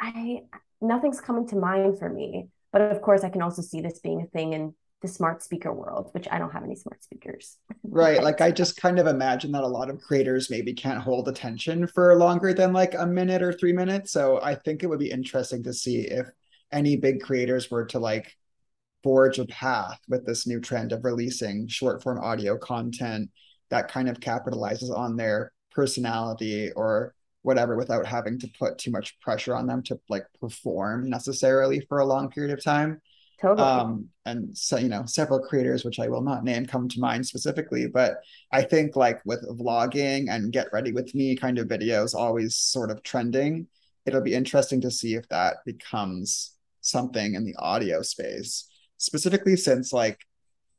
I 0.00 0.42
nothing's 0.80 1.20
coming 1.20 1.48
to 1.48 1.56
mind 1.56 1.98
for 1.98 2.08
me. 2.08 2.48
But 2.72 2.82
of 2.82 3.00
course, 3.00 3.24
I 3.24 3.30
can 3.30 3.42
also 3.42 3.62
see 3.62 3.80
this 3.80 3.98
being 4.00 4.22
a 4.22 4.26
thing 4.26 4.52
in 4.52 4.74
the 5.00 5.08
smart 5.08 5.42
speaker 5.42 5.72
world, 5.72 6.10
which 6.12 6.26
I 6.30 6.38
don't 6.38 6.52
have 6.52 6.64
any 6.64 6.74
smart 6.74 7.02
speakers. 7.02 7.58
Right. 7.84 8.22
like 8.22 8.40
I 8.40 8.50
just 8.62 8.80
kind 8.80 8.98
of 8.98 9.06
imagine 9.06 9.52
that 9.52 9.62
a 9.62 9.68
lot 9.68 9.90
of 9.90 10.00
creators 10.00 10.50
maybe 10.50 10.74
can't 10.74 11.00
hold 11.00 11.28
attention 11.28 11.86
for 11.86 12.16
longer 12.16 12.52
than 12.52 12.72
like 12.72 12.94
a 12.94 13.06
minute 13.06 13.42
or 13.42 13.52
three 13.52 13.72
minutes. 13.72 14.10
So 14.10 14.40
I 14.42 14.54
think 14.54 14.82
it 14.82 14.88
would 14.88 14.98
be 14.98 15.10
interesting 15.10 15.62
to 15.64 15.72
see 15.72 16.00
if 16.00 16.26
any 16.72 16.96
big 16.96 17.20
creators 17.20 17.70
were 17.70 17.86
to 17.86 17.98
like 17.98 18.34
forge 19.02 19.38
a 19.38 19.46
path 19.46 20.00
with 20.08 20.26
this 20.26 20.46
new 20.46 20.60
trend 20.60 20.92
of 20.92 21.04
releasing 21.04 21.68
short 21.68 22.02
form 22.02 22.18
audio 22.18 22.58
content 22.58 23.30
that 23.70 23.88
kind 23.90 24.08
of 24.08 24.20
capitalizes 24.20 24.94
on 24.94 25.16
their 25.16 25.52
personality 25.70 26.72
or 26.72 27.14
whatever 27.42 27.76
without 27.76 28.04
having 28.04 28.38
to 28.38 28.48
put 28.58 28.78
too 28.78 28.90
much 28.90 29.18
pressure 29.20 29.54
on 29.54 29.66
them 29.66 29.82
to 29.82 29.98
like 30.08 30.24
perform 30.40 31.08
necessarily 31.08 31.80
for 31.88 31.98
a 31.98 32.06
long 32.06 32.28
period 32.30 32.52
of 32.52 32.62
time. 32.62 33.00
Totally. 33.40 33.68
Um, 33.68 34.08
and 34.26 34.56
so, 34.56 34.78
you 34.78 34.88
know, 34.88 35.04
several 35.06 35.38
creators, 35.38 35.84
which 35.84 36.00
I 36.00 36.08
will 36.08 36.22
not 36.22 36.42
name, 36.42 36.66
come 36.66 36.88
to 36.88 37.00
mind 37.00 37.24
specifically, 37.24 37.86
but 37.86 38.18
I 38.52 38.62
think 38.62 38.96
like 38.96 39.24
with 39.24 39.46
vlogging 39.58 40.28
and 40.28 40.52
get 40.52 40.72
ready 40.72 40.92
with 40.92 41.14
me 41.14 41.36
kind 41.36 41.58
of 41.58 41.68
videos 41.68 42.14
always 42.14 42.56
sort 42.56 42.90
of 42.90 43.02
trending, 43.02 43.68
it'll 44.06 44.22
be 44.22 44.34
interesting 44.34 44.80
to 44.80 44.90
see 44.90 45.14
if 45.14 45.28
that 45.28 45.58
becomes 45.64 46.56
something 46.80 47.34
in 47.34 47.44
the 47.44 47.54
audio 47.58 48.02
space, 48.02 48.68
specifically 48.96 49.56
since 49.56 49.92
like 49.92 50.18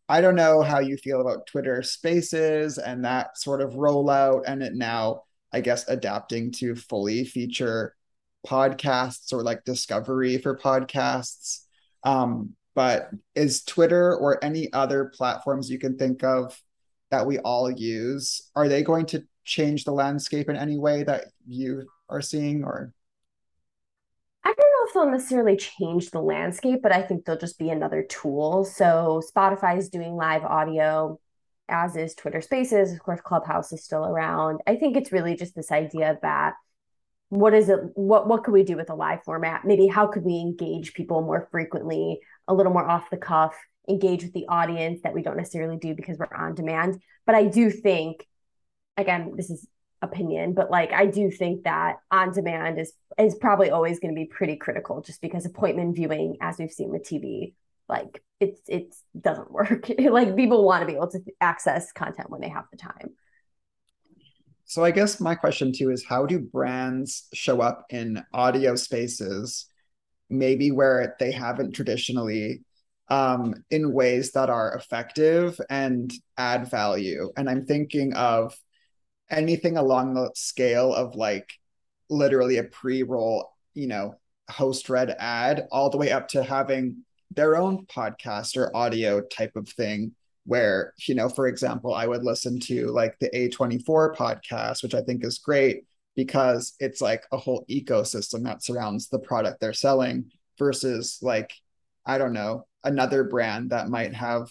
I 0.10 0.22
don't 0.22 0.36
know 0.36 0.62
how 0.62 0.80
you 0.80 0.98
feel 0.98 1.22
about 1.22 1.46
Twitter 1.46 1.84
spaces 1.84 2.78
and 2.80 3.06
that 3.06 3.38
sort 3.38 3.62
of 3.62 3.74
rollout 3.74 4.42
and 4.48 4.64
it 4.64 4.74
now, 4.74 5.24
I 5.54 5.62
guess, 5.62 5.88
adapting 5.88 6.52
to 6.54 6.76
fully 6.76 7.24
feature 7.24 7.96
podcasts 8.46 9.32
or 9.32 9.44
like 9.44 9.64
discovery 9.66 10.40
for 10.40 10.58
podcasts. 10.58 11.66
Um, 12.04 12.56
but 12.76 13.10
is 13.36 13.64
Twitter 13.64 14.16
or 14.16 14.44
any 14.44 14.72
other 14.72 15.12
platforms 15.14 15.70
you 15.70 15.80
can 15.80 15.98
think 15.98 16.24
of 16.24 16.62
that 17.12 17.26
we 17.26 17.40
all 17.40 17.70
use, 17.70 18.50
are 18.56 18.68
they 18.68 18.84
going 18.84 19.06
to 19.08 19.24
change 19.44 19.84
the 19.84 19.92
landscape 19.92 20.50
in 20.50 20.56
any 20.56 20.78
way 20.78 21.04
that 21.04 21.26
you 21.48 21.88
are 22.08 22.22
seeing 22.22 22.64
or? 22.64 22.94
I 24.44 24.54
don't 24.54 24.58
know 24.58 24.88
if 24.88 24.94
they'll 24.94 25.12
necessarily 25.12 25.58
change 25.58 26.12
the 26.12 26.22
landscape, 26.22 26.82
but 26.82 26.92
I 26.92 27.02
think 27.02 27.26
they'll 27.26 27.38
just 27.38 27.60
be 27.60 27.70
another 27.70 28.04
tool. 28.04 28.64
So 28.64 29.22
Spotify 29.36 29.78
is 29.78 29.90
doing 29.90 30.16
live 30.16 30.44
audio, 30.44 31.20
as 31.68 31.96
is 31.96 32.16
Twitter 32.16 32.42
Spaces. 32.42 32.94
Of 32.94 33.00
course, 33.00 33.22
Clubhouse 33.22 33.74
is 33.74 33.84
still 33.84 34.06
around. 34.06 34.62
I 34.66 34.76
think 34.76 34.96
it's 34.96 35.12
really 35.12 35.36
just 35.36 35.56
this 35.56 35.72
idea 35.72 36.18
that 36.22 36.54
what 37.30 37.54
is 37.54 37.70
it 37.70 37.80
what 37.94 38.28
what 38.28 38.44
could 38.44 38.54
we 38.54 38.64
do 38.64 38.76
with 38.76 38.90
a 38.90 38.96
live 38.96 39.24
format? 39.24 39.66
Maybe 39.66 39.88
how 39.88 40.08
could 40.08 40.24
we 40.24 40.40
engage 40.40 40.94
people 40.94 41.22
more 41.22 41.48
frequently 41.52 42.20
a 42.48 42.54
little 42.54 42.74
more 42.74 42.88
off 42.88 43.10
the 43.10 43.18
cuff 43.18 43.56
engage 43.88 44.24
with 44.24 44.34
the 44.34 44.46
audience 44.48 45.02
that 45.04 45.14
we 45.14 45.24
don't 45.24 45.38
necessarily 45.38 45.78
do 45.78 45.96
because 45.96 46.18
we're 46.18 46.36
on 46.36 46.56
demand? 46.56 47.02
But 47.26 47.36
i 47.36 47.46
do 47.46 47.70
think 47.70 48.26
again 48.98 49.34
this 49.36 49.50
is 49.52 49.68
opinion 50.02 50.54
but 50.54 50.72
like 50.72 50.94
i 50.94 51.06
do 51.06 51.30
think 51.30 51.64
that 51.64 51.98
on 52.10 52.32
demand 52.32 52.80
is 52.80 52.94
is 53.20 53.36
probably 53.36 53.70
always 53.70 54.00
going 54.00 54.14
to 54.14 54.20
be 54.20 54.26
pretty 54.26 54.56
critical 54.56 55.02
just 55.02 55.22
because 55.22 55.46
appointment 55.46 55.96
viewing 55.96 56.38
as 56.42 56.58
we've 56.58 56.72
seen 56.72 56.90
with 56.90 57.04
tv 57.04 57.54
like 57.90 58.24
it's 58.40 58.62
it 58.68 58.96
doesn't 59.20 59.52
work. 59.52 59.90
Like 60.00 60.36
people 60.36 60.64
want 60.64 60.82
to 60.82 60.88
be 60.88 60.94
able 60.94 61.12
to 61.12 61.20
access 61.42 61.92
content 61.92 62.30
when 62.30 62.40
they 62.40 62.50
have 62.50 62.66
the 62.72 62.78
time 62.78 63.12
so 64.70 64.84
I 64.84 64.92
guess 64.92 65.20
my 65.20 65.34
question 65.34 65.74
too 65.74 65.90
is 65.90 66.06
how 66.06 66.28
do 66.28 66.38
brands 66.38 67.28
show 67.34 67.60
up 67.60 67.88
in 67.90 68.24
audio 68.32 68.76
spaces, 68.76 69.66
maybe 70.30 70.70
where 70.70 71.16
they 71.20 71.32
haven't 71.32 71.72
traditionally, 71.72 72.62
um, 73.08 73.56
in 73.72 73.92
ways 73.92 74.34
that 74.34 74.52
are 74.52 74.76
effective 74.76 75.60
and 75.72 76.14
add 76.38 76.70
value? 76.70 77.32
And 77.36 77.50
I'm 77.50 77.66
thinking 77.66 78.14
of 78.14 78.56
anything 79.32 79.76
along 79.76 80.14
the 80.14 80.30
scale 80.36 80.94
of 80.94 81.16
like 81.16 81.50
literally 82.12 82.58
a 82.58 82.64
pre-roll, 82.64 83.50
you 83.74 83.88
know, 83.88 84.20
host 84.52 84.88
read 84.88 85.16
ad, 85.18 85.68
all 85.72 85.90
the 85.90 85.98
way 85.98 86.12
up 86.12 86.28
to 86.28 86.44
having 86.44 87.06
their 87.32 87.58
own 87.58 87.88
podcast 87.88 88.56
or 88.56 88.76
audio 88.78 89.20
type 89.20 89.56
of 89.56 89.68
thing 89.68 90.14
where 90.50 90.94
you 91.08 91.16
know 91.16 91.30
for 91.30 91.48
example 91.48 91.94
i 91.94 92.06
would 92.06 92.24
listen 92.24 92.60
to 92.60 92.88
like 92.88 93.18
the 93.20 93.30
a24 93.30 94.16
podcast 94.16 94.84
which 94.84 94.96
i 94.96 95.02
think 95.02 95.24
is 95.24 95.38
great 95.38 95.86
because 96.16 96.74
it's 96.80 97.02
like 97.02 97.24
a 97.32 97.38
whole 97.38 97.66
ecosystem 97.70 98.44
that 98.44 98.64
surrounds 98.64 99.08
the 99.08 99.20
product 99.20 99.60
they're 99.60 99.74
selling 99.74 100.26
versus 100.58 101.20
like 101.22 101.54
i 102.06 102.18
don't 102.18 102.34
know 102.34 102.66
another 102.84 103.24
brand 103.24 103.70
that 103.70 103.90
might 103.90 104.14
have 104.14 104.50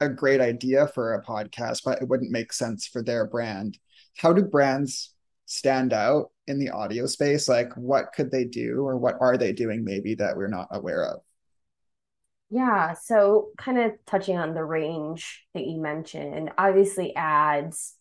a 0.00 0.08
great 0.08 0.40
idea 0.40 0.86
for 0.88 1.14
a 1.14 1.24
podcast 1.24 1.82
but 1.84 2.00
it 2.00 2.08
wouldn't 2.08 2.30
make 2.30 2.52
sense 2.52 2.86
for 2.86 3.02
their 3.02 3.26
brand. 3.26 3.78
How 4.18 4.32
do 4.32 4.42
brands 4.42 5.14
stand 5.46 5.92
out 5.92 6.30
in 6.46 6.58
the 6.58 6.70
audio 6.70 7.06
space? 7.06 7.48
Like 7.48 7.72
what 7.74 8.12
could 8.14 8.30
they 8.30 8.44
do 8.44 8.86
or 8.86 8.96
what 8.96 9.16
are 9.20 9.36
they 9.36 9.52
doing 9.52 9.84
maybe 9.84 10.14
that 10.16 10.36
we're 10.36 10.48
not 10.48 10.68
aware 10.70 11.04
of 11.04 11.20
yeah, 12.50 12.94
so 12.94 13.48
kind 13.58 13.78
of 13.78 13.92
touching 14.06 14.36
on 14.36 14.54
the 14.54 14.64
range 14.64 15.44
that 15.54 15.66
you 15.66 15.80
mentioned, 15.80 16.50
obviously 16.56 17.14
ads. 17.16 17.94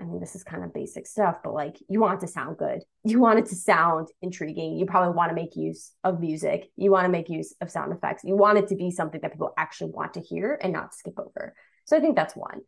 I 0.00 0.04
mean, 0.04 0.20
this 0.20 0.34
is 0.34 0.44
kind 0.44 0.64
of 0.64 0.72
basic 0.72 1.06
stuff, 1.06 1.38
but 1.42 1.54
like 1.54 1.76
you 1.88 2.00
want 2.00 2.22
it 2.22 2.26
to 2.26 2.32
sound 2.32 2.56
good. 2.56 2.82
You 3.06 3.20
want 3.20 3.38
it 3.38 3.46
to 3.46 3.54
sound 3.54 4.08
intriguing. 4.22 4.78
You 4.78 4.86
probably 4.86 5.14
want 5.14 5.28
to 5.28 5.34
make 5.34 5.56
use 5.56 5.92
of 6.04 6.20
music. 6.20 6.70
You 6.74 6.90
want 6.90 7.04
to 7.04 7.10
make 7.10 7.28
use 7.28 7.54
of 7.60 7.70
sound 7.70 7.92
effects. 7.92 8.24
You 8.24 8.34
want 8.34 8.56
it 8.56 8.68
to 8.68 8.76
be 8.76 8.90
something 8.90 9.20
that 9.20 9.32
people 9.32 9.52
actually 9.58 9.90
want 9.90 10.14
to 10.14 10.20
hear 10.20 10.58
and 10.58 10.72
not 10.72 10.94
skip 10.94 11.18
over. 11.18 11.54
So 11.84 11.98
I 11.98 12.00
think 12.00 12.16
that's 12.16 12.34
one. 12.34 12.62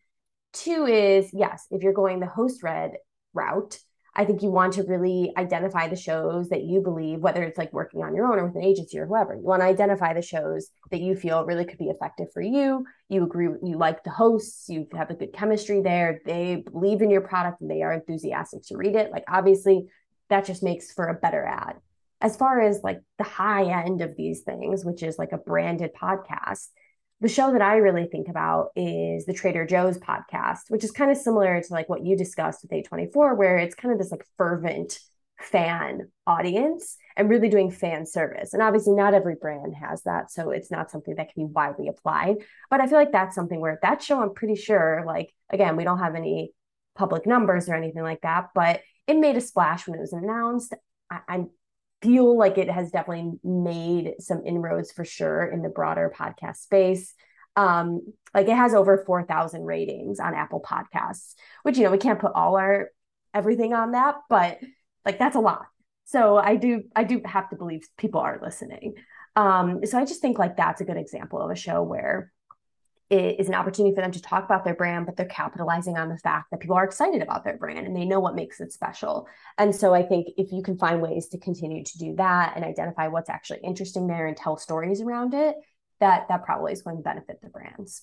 Two 0.53 0.85
is 0.85 1.31
yes, 1.33 1.67
if 1.71 1.83
you're 1.83 1.95
going 1.95 2.21
the 2.21 2.27
host 2.27 2.63
read 2.63 2.99
route, 3.33 3.79
I 4.19 4.25
think 4.25 4.43
you 4.43 4.51
want 4.51 4.73
to 4.75 4.83
really 4.83 5.31
identify 5.37 5.89
the 5.89 5.97
shows 5.97 6.49
that 6.49 6.65
you 6.65 6.81
believe, 6.81 7.21
whether 7.21 7.43
it's 7.43 7.59
like 7.59 7.73
working 7.75 8.03
on 8.03 8.15
your 8.15 8.27
own 8.27 8.39
or 8.39 8.47
with 8.47 8.57
an 8.57 8.65
agency 8.65 8.99
or 8.99 9.05
whoever, 9.05 9.35
you 9.35 9.43
want 9.43 9.61
to 9.61 9.67
identify 9.67 10.15
the 10.15 10.23
shows 10.23 10.71
that 10.91 11.03
you 11.03 11.15
feel 11.15 11.45
really 11.45 11.67
could 11.67 11.77
be 11.79 11.91
effective 11.91 12.29
for 12.33 12.41
you. 12.41 12.87
You 13.11 13.25
agree, 13.25 13.51
you 13.63 13.77
like 13.77 14.05
the 14.05 14.11
hosts, 14.11 14.71
you 14.71 14.87
have 14.95 15.11
a 15.11 15.15
good 15.15 15.35
chemistry 15.35 15.83
there, 15.83 16.23
they 16.25 16.65
believe 16.73 17.03
in 17.03 17.11
your 17.11 17.21
product 17.21 17.61
and 17.61 17.71
they 17.71 17.83
are 17.83 17.93
enthusiastic 17.93 18.63
to 18.69 18.79
read 18.79 18.97
it. 18.97 19.13
Like, 19.13 19.25
obviously, 19.29 19.87
that 20.31 20.47
just 20.47 20.63
makes 20.63 20.91
for 20.91 21.09
a 21.09 21.15
better 21.15 21.45
ad. 21.45 21.75
As 22.23 22.39
far 22.39 22.63
as 22.63 22.83
like 22.83 23.03
the 23.19 23.25
high 23.25 23.85
end 23.85 24.01
of 24.01 24.17
these 24.17 24.41
things, 24.41 24.83
which 24.83 25.03
is 25.03 25.19
like 25.19 25.33
a 25.33 25.39
branded 25.39 25.91
podcast, 25.95 26.69
the 27.21 27.29
show 27.29 27.53
that 27.53 27.63
I 27.63 27.77
really 27.77 28.07
think 28.07 28.29
about 28.29 28.71
is 28.77 29.25
the 29.25 29.33
Trader 29.33 29.67
Joe's 29.67 29.99
podcast, 29.99 30.69
which 30.69 30.85
is 30.85 30.91
kind 30.91 31.11
of 31.11 31.17
similar 31.17 31.61
to 31.61 31.73
like 31.73 31.89
what 31.89 32.05
you 32.05 32.17
discussed 32.17 32.63
with 32.63 32.73
A24, 32.73 33.37
where 33.37 33.59
it's 33.59 33.75
kind 33.75 33.93
of 33.93 33.99
this 33.99 34.11
like 34.11 34.27
fervent 34.37 34.99
fan 35.41 36.11
audience 36.27 36.97
and 37.17 37.31
really 37.31 37.49
doing 37.49 37.71
fan 37.71 38.07
service. 38.07 38.53
And 38.53 38.63
obviously, 38.63 38.95
not 38.95 39.15
every 39.15 39.35
brand 39.35 39.75
has 39.75 40.03
that. 40.03 40.31
So 40.31 40.51
it's 40.51 40.71
not 40.71 40.91
something 40.91 41.15
that 41.17 41.33
can 41.33 41.47
be 41.47 41.53
widely 41.53 41.89
applied. 41.89 42.37
But 42.71 42.81
I 42.81 42.87
feel 42.87 42.99
like 42.99 43.13
that's 43.13 43.35
something 43.35 43.61
where 43.61 43.79
that 43.83 44.03
show, 44.03 44.21
I'm 44.21 44.35
pretty 44.35 44.57
sure, 44.57 45.03
like, 45.07 45.33
again, 45.51 45.77
we 45.77 45.85
don't 45.85 45.99
have 45.99 46.15
any 46.15 46.53
public 46.97 47.27
numbers 47.27 47.69
or 47.69 47.75
anything 47.75 48.03
like 48.03 48.23
that, 48.23 48.49
but 48.55 48.81
it 49.07 49.17
made 49.17 49.37
a 49.37 49.41
splash 49.41 49.87
when 49.87 49.97
it 49.97 50.01
was 50.01 50.13
announced. 50.13 50.75
I, 51.11 51.21
I 51.29 51.45
feel 52.03 52.37
like 52.37 52.59
it 52.59 52.71
has 52.71 52.91
definitely 52.91 53.39
made 53.43 54.15
some 54.21 54.43
inroads 54.45 54.93
for 54.93 55.05
sure 55.05 55.45
in 55.45 55.63
the 55.63 55.69
broader 55.69 56.13
podcast 56.15 56.57
space. 56.57 57.15
Um, 57.57 58.13
like 58.35 58.49
it 58.49 58.57
has 58.57 58.75
over 58.75 59.03
4,000 59.07 59.65
ratings 59.65 60.21
on 60.21 60.35
Apple 60.35 60.61
Podcasts, 60.61 61.35
which, 61.63 61.79
you 61.79 61.85
know, 61.85 61.91
we 61.91 61.99
can't 61.99 62.21
put 62.21 62.33
all 62.35 62.57
our 62.57 62.91
everything 63.33 63.73
on 63.73 63.93
that, 63.93 64.17
but 64.29 64.59
like 65.05 65.19
that's 65.19 65.37
a 65.37 65.41
lot. 65.41 65.67
So 66.05 66.37
I 66.37 66.57
do 66.57 66.85
I 66.95 67.05
do 67.05 67.21
have 67.25 67.49
to 67.51 67.57
believe 67.57 67.89
people 67.97 68.21
are 68.21 68.39
listening. 68.43 68.95
Um, 69.35 69.85
so 69.85 69.99
I 69.99 70.05
just 70.05 70.21
think 70.21 70.39
like 70.39 70.57
that's 70.57 70.81
a 70.81 70.85
good 70.85 70.97
example 70.97 71.41
of 71.41 71.51
a 71.51 71.57
show 71.57 71.83
where 71.83 72.33
is 73.11 73.49
an 73.49 73.55
opportunity 73.55 73.95
for 73.95 74.01
them 74.01 74.11
to 74.13 74.21
talk 74.21 74.45
about 74.45 74.65
their 74.65 74.75
brand, 74.75 75.07
but 75.07 75.17
they're 75.17 75.27
capitalizing 75.27 75.97
on 75.97 76.09
the 76.09 76.19
fact 76.19 76.51
that 76.51 76.61
people 76.61 76.77
are 76.77 76.85
excited 76.85 77.23
about 77.23 77.45
their 77.45 77.57
brand 77.57 77.87
and 77.87 77.97
they 77.97 78.05
know 78.05 78.19
what 78.19 78.35
makes 78.35 78.61
it 78.61 78.73
special. 78.73 79.29
And 79.59 79.75
so 79.75 79.95
I 79.95 80.03
think 80.03 80.29
if 80.37 80.51
you 80.53 80.63
can 80.63 80.77
find 80.77 81.01
ways 81.01 81.29
to 81.29 81.39
continue 81.39 81.85
to 81.85 81.99
do 81.99 82.17
that 82.17 82.55
and 82.57 82.65
identify 82.65 83.09
what's 83.09 83.31
actually 83.31 83.61
interesting 83.63 84.07
there 84.07 84.27
and 84.27 84.37
tell 84.37 84.57
stories 84.57 85.01
around 85.01 85.35
it, 85.35 85.55
that 86.01 86.27
that 86.29 86.45
probably 86.45 86.73
is 86.73 86.83
going 86.83 86.97
to 86.97 87.03
benefit 87.03 87.41
the 87.43 87.49
brands. 87.49 88.03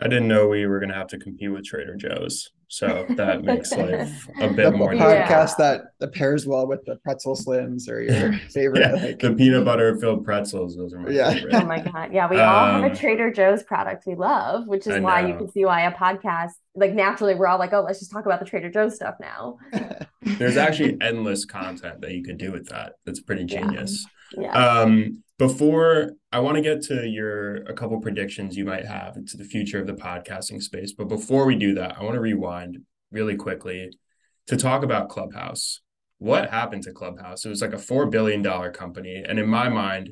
I 0.00 0.08
didn't 0.08 0.28
know 0.28 0.48
we 0.48 0.66
were 0.66 0.80
going 0.80 0.90
to 0.90 0.96
have 0.96 1.08
to 1.08 1.18
compete 1.18 1.52
with 1.52 1.64
Trader 1.64 1.96
Joe's. 1.96 2.50
So 2.70 3.04
that 3.16 3.42
makes 3.44 3.72
life 3.72 4.28
a 4.40 4.46
bit 4.48 4.70
the 4.70 4.70
more. 4.70 4.92
podcast 4.92 5.28
yeah. 5.28 5.54
that, 5.58 5.80
that 5.98 6.12
pairs 6.12 6.46
well 6.46 6.68
with 6.68 6.84
the 6.84 6.96
pretzel 6.96 7.34
slims 7.34 7.90
or 7.90 8.00
your 8.00 8.32
favorite. 8.50 8.80
yeah, 8.80 8.92
like... 8.92 9.18
the 9.18 9.34
peanut 9.34 9.64
butter 9.64 9.98
filled 9.98 10.24
pretzels. 10.24 10.76
Those 10.76 10.94
are 10.94 11.00
my 11.00 11.10
yeah. 11.10 11.32
favorite. 11.32 11.54
Oh 11.54 11.64
my 11.64 11.80
God. 11.80 12.12
Yeah. 12.12 12.30
We 12.30 12.38
um, 12.38 12.48
all 12.48 12.66
have 12.66 12.84
a 12.84 12.90
um, 12.90 12.96
Trader 12.96 13.32
Joe's 13.32 13.64
product 13.64 14.06
we 14.06 14.14
love, 14.14 14.68
which 14.68 14.86
is 14.86 14.94
I 14.94 15.00
why 15.00 15.22
know. 15.22 15.28
you 15.28 15.36
can 15.36 15.50
see 15.50 15.64
why 15.64 15.80
a 15.82 15.92
podcast, 15.92 16.52
like 16.76 16.94
naturally, 16.94 17.34
we're 17.34 17.48
all 17.48 17.58
like, 17.58 17.72
oh, 17.72 17.80
let's 17.80 17.98
just 17.98 18.12
talk 18.12 18.24
about 18.24 18.38
the 18.38 18.46
Trader 18.46 18.70
Joe's 18.70 18.94
stuff 18.94 19.16
now. 19.20 19.58
There's 20.22 20.56
actually 20.56 20.96
endless 21.00 21.44
content 21.44 22.00
that 22.02 22.12
you 22.12 22.22
could 22.22 22.38
do 22.38 22.52
with 22.52 22.68
that. 22.68 22.92
That's 23.04 23.20
pretty 23.20 23.46
genius. 23.46 24.06
Yeah. 24.32 24.42
yeah. 24.42 24.80
Um, 24.80 25.24
before 25.40 26.10
I 26.30 26.38
want 26.40 26.56
to 26.56 26.62
get 26.62 26.82
to 26.82 27.08
your 27.08 27.62
a 27.62 27.72
couple 27.72 27.98
predictions 27.98 28.58
you 28.58 28.66
might 28.66 28.84
have 28.84 29.16
into 29.16 29.38
the 29.38 29.44
future 29.44 29.80
of 29.80 29.86
the 29.86 29.94
podcasting 29.94 30.62
space, 30.62 30.92
but 30.92 31.08
before 31.08 31.46
we 31.46 31.56
do 31.56 31.72
that, 31.76 31.96
I 31.96 32.02
want 32.02 32.12
to 32.12 32.20
rewind 32.20 32.80
really 33.10 33.36
quickly 33.36 33.90
to 34.48 34.58
talk 34.58 34.82
about 34.82 35.08
Clubhouse. 35.08 35.80
What 36.18 36.50
happened 36.50 36.82
to 36.82 36.92
Clubhouse? 36.92 37.46
It 37.46 37.48
was 37.48 37.62
like 37.62 37.72
a 37.72 37.78
four 37.78 38.04
billion 38.04 38.42
dollar 38.42 38.70
company, 38.70 39.24
and 39.26 39.38
in 39.38 39.48
my 39.48 39.70
mind, 39.70 40.10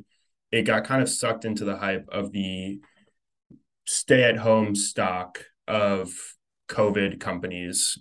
it 0.51 0.63
got 0.63 0.85
kind 0.85 1.03
of 1.03 1.11
sucked 1.11 1.45
into 1.45 1.67
the 1.67 1.77
hype 1.77 2.09
of 2.11 2.33
the 2.33 2.81
stay 3.85 4.23
at 4.25 4.39
home 4.39 4.75
stock 4.75 5.45
of 5.67 6.11
COVID 6.71 7.21
companies 7.21 7.99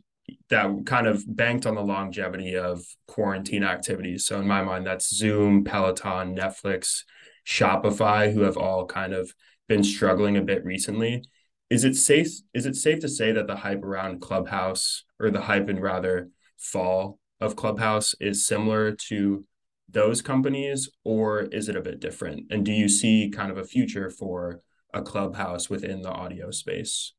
that 0.49 0.71
kind 0.85 1.07
of 1.07 1.25
banked 1.27 1.65
on 1.65 1.75
the 1.75 1.81
longevity 1.81 2.55
of 2.55 2.85
quarantine 3.05 3.65
activities. 3.65 4.25
So 4.25 4.39
in 4.39 4.47
my 4.47 4.63
mind, 4.63 4.87
that's 4.87 5.13
Zoom, 5.13 5.65
Peloton, 5.65 6.33
Netflix, 6.33 7.03
Shopify, 7.47 8.33
who 8.33 8.41
have 8.41 8.57
all 8.57 8.85
kind 8.85 9.13
of 9.13 9.33
been 9.69 9.83
struggling 9.83 10.35
a 10.35 10.41
bit 10.41 10.65
recently. 10.65 11.23
Is 11.69 11.85
it 11.85 11.95
safe? 11.95 12.27
Is 12.53 12.65
it 12.65 12.75
safe 12.75 12.99
to 12.99 13.09
say 13.09 13.31
that 13.31 13.47
the 13.47 13.55
hype 13.55 13.83
around 13.83 14.21
Clubhouse, 14.21 15.05
or 15.19 15.31
the 15.31 15.41
hype 15.41 15.69
and 15.69 15.81
rather 15.81 16.29
fall 16.57 17.19
of 17.39 17.55
Clubhouse, 17.55 18.15
is 18.19 18.45
similar 18.45 18.91
to 18.91 19.45
those 19.89 20.21
companies, 20.21 20.89
or 21.05 21.43
is 21.43 21.69
it 21.69 21.77
a 21.77 21.81
bit 21.81 22.01
different? 22.01 22.51
And 22.51 22.65
do 22.65 22.73
you 22.73 22.89
see 22.89 23.29
kind 23.29 23.49
of 23.49 23.57
a 23.57 23.63
future 23.63 24.09
for 24.09 24.61
a 24.93 25.01
Clubhouse 25.01 25.69
within 25.69 26.01
the 26.01 26.11
audio 26.11 26.51
space? 26.51 27.13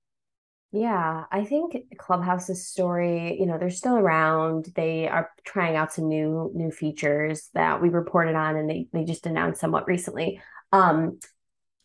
Yeah, 0.71 1.25
I 1.33 1.45
think 1.45 1.77
Clubhouse's 1.97 2.67
story, 2.67 3.39
you 3.41 3.47
know, 3.47 3.57
they're 3.57 3.71
still 3.71 3.97
around. 3.97 4.71
They 4.75 5.09
are 5.09 5.31
trying 5.45 5.77
out 5.77 5.95
some 5.95 6.09
new 6.09 6.51
new 6.55 6.71
features 6.71 7.49
that 7.55 7.81
we 7.81 7.89
reported 7.89 8.35
on 8.35 8.57
and 8.57 8.69
they 8.69 8.87
they 8.93 9.05
just 9.05 9.25
announced 9.27 9.61
somewhat 9.61 9.87
recently. 9.87 10.43
Um 10.73 11.19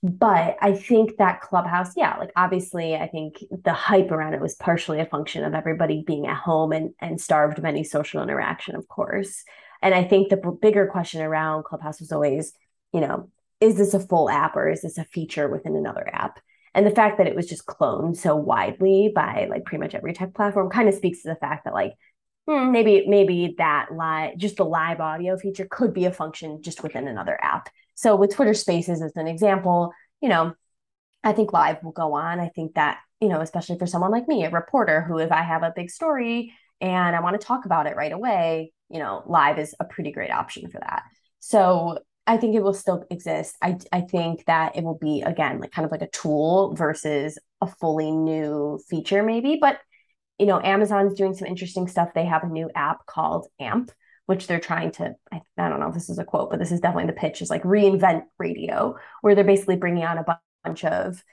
but 0.04 0.58
I 0.62 0.74
think 0.74 1.16
that 1.18 1.40
Clubhouse, 1.40 1.94
yeah, 1.96 2.18
like 2.18 2.32
obviously 2.36 2.94
I 2.96 3.08
think 3.08 3.38
the 3.64 3.72
hype 3.72 4.12
around 4.12 4.34
it 4.34 4.42
was 4.42 4.56
partially 4.56 5.00
a 5.00 5.06
function 5.06 5.46
of 5.46 5.54
everybody 5.54 6.04
being 6.06 6.28
at 6.28 6.36
home 6.36 6.74
and 6.74 6.92
and 7.00 7.22
starved 7.22 7.60
of 7.60 7.66
any 7.66 7.86
social 7.86 8.22
interaction, 8.22 8.76
of 8.76 8.88
course. 8.90 9.46
And 9.82 9.96
I 9.96 10.04
think 10.04 10.28
the 10.30 10.38
b- 10.38 10.50
bigger 10.62 10.88
question 10.88 11.22
around 11.22 11.64
Clubhouse 11.64 12.02
was 12.02 12.12
always, 12.12 12.52
you 12.94 13.00
know, 13.00 13.30
is 13.62 13.78
this 13.78 13.94
a 13.94 14.00
full 14.02 14.30
app 14.30 14.58
or 14.58 14.70
is 14.70 14.82
this 14.82 14.98
a 14.98 15.06
feature 15.06 15.48
within 15.48 15.78
another 15.78 16.10
app? 16.12 16.40
And 16.74 16.86
the 16.86 16.92
fact 16.92 17.18
that 17.18 17.28
it 17.28 17.36
was 17.36 17.48
just 17.48 17.66
cloned 17.66 18.18
so 18.18 18.36
widely 18.36 19.12
by 19.14 19.48
like 19.50 19.66
pretty 19.66 19.82
much 19.82 19.96
every 19.96 20.14
tech 20.14 20.34
platform 20.34 20.70
kind 20.70 20.90
of 20.90 20.96
speaks 20.96 21.22
to 21.22 21.30
the 21.30 21.36
fact 21.36 21.66
that 21.66 21.74
like 21.74 21.94
hmm, 22.48 22.72
maybe 22.72 23.06
maybe 23.08 23.56
that 23.58 23.88
live 23.94 24.38
just 24.38 24.58
the 24.58 24.66
live 24.66 25.00
audio 25.00 25.38
feature 25.38 25.68
could 25.70 25.94
be 25.94 26.06
a 26.06 26.12
function 26.12 26.62
just 26.62 26.84
within 26.84 27.08
another 27.08 27.38
app. 27.42 27.70
So 27.96 28.16
with 28.16 28.34
twitter 28.34 28.54
spaces 28.54 29.02
as 29.02 29.14
an 29.16 29.28
example 29.28 29.94
you 30.22 30.30
know 30.30 30.54
i 31.24 31.34
think 31.34 31.54
live 31.54 31.84
will 31.84 31.92
go 31.92 32.14
on. 32.14 32.40
I 32.40 32.50
think 32.50 32.76
that 32.76 33.00
you 33.22 33.30
know 33.30 33.42
especially 33.42 33.78
for 33.78 33.88
someone 33.88 34.12
like 34.12 34.28
me 34.28 34.46
a 34.46 34.50
reporter 34.50 35.02
who 35.02 35.20
if 35.20 35.32
i 35.32 35.42
have 35.42 35.64
a 35.64 35.74
big 35.76 35.90
story 35.90 36.54
and 36.82 37.16
i 37.16 37.22
want 37.22 37.40
to 37.40 37.46
talk 37.46 37.66
about 37.66 37.88
it 37.88 37.96
right 37.96 38.12
away 38.12 38.74
you 38.90 39.00
know 39.00 39.24
live 39.26 39.60
is 39.60 39.76
a 39.80 39.86
pretty 39.86 40.12
great 40.12 40.32
option 40.32 40.70
for 40.70 40.80
that. 40.80 41.04
So 41.40 42.00
I 42.26 42.38
think 42.38 42.56
it 42.56 42.64
will 42.64 42.74
still 42.74 43.06
exist. 43.10 43.56
I 43.62 43.78
I 43.92 44.02
think 44.02 44.46
that 44.46 44.76
it 44.76 44.84
will 44.84 44.98
be 44.98 45.22
again 45.22 45.60
like 45.60 45.72
kind 45.72 45.86
of 45.86 45.92
like 45.92 46.02
a 46.02 46.10
tool 46.10 46.74
versus 46.76 47.38
a 47.62 47.68
fully 47.68 48.12
new 48.12 48.80
feature 48.90 49.24
maybe, 49.24 49.58
but 49.60 49.80
you 50.40 50.46
know, 50.46 50.60
Amazon's 50.62 51.14
doing 51.16 51.34
some 51.34 51.48
interesting 51.48 51.88
stuff. 51.88 52.10
They 52.14 52.26
have 52.26 52.44
a 52.44 52.48
new 52.48 52.70
app 52.76 53.06
called 53.06 53.48
AMP, 53.60 53.92
which 54.26 54.48
they're 54.48 54.60
trying 54.60 54.92
to 54.94 55.16
I, 55.32 55.42
I 55.58 55.70
don't 55.70 55.80
know 55.80 55.90
if 55.90 55.94
this 55.94 56.10
is 56.10 56.20
a 56.20 56.26
quote, 56.26 56.50
but 56.50 56.60
this 56.60 56.72
is 56.72 56.80
definitely 56.80 57.08
the 57.08 57.20
pitch 57.20 57.42
is 57.42 57.50
like 57.50 57.64
reinvent 57.64 58.24
radio, 58.40 58.96
where 59.22 59.36
they're 59.36 59.44
basically 59.44 59.76
bringing 59.76 60.06
on 60.06 60.18
a 60.18 60.40
bunch 60.64 60.86
of 60.86 61.24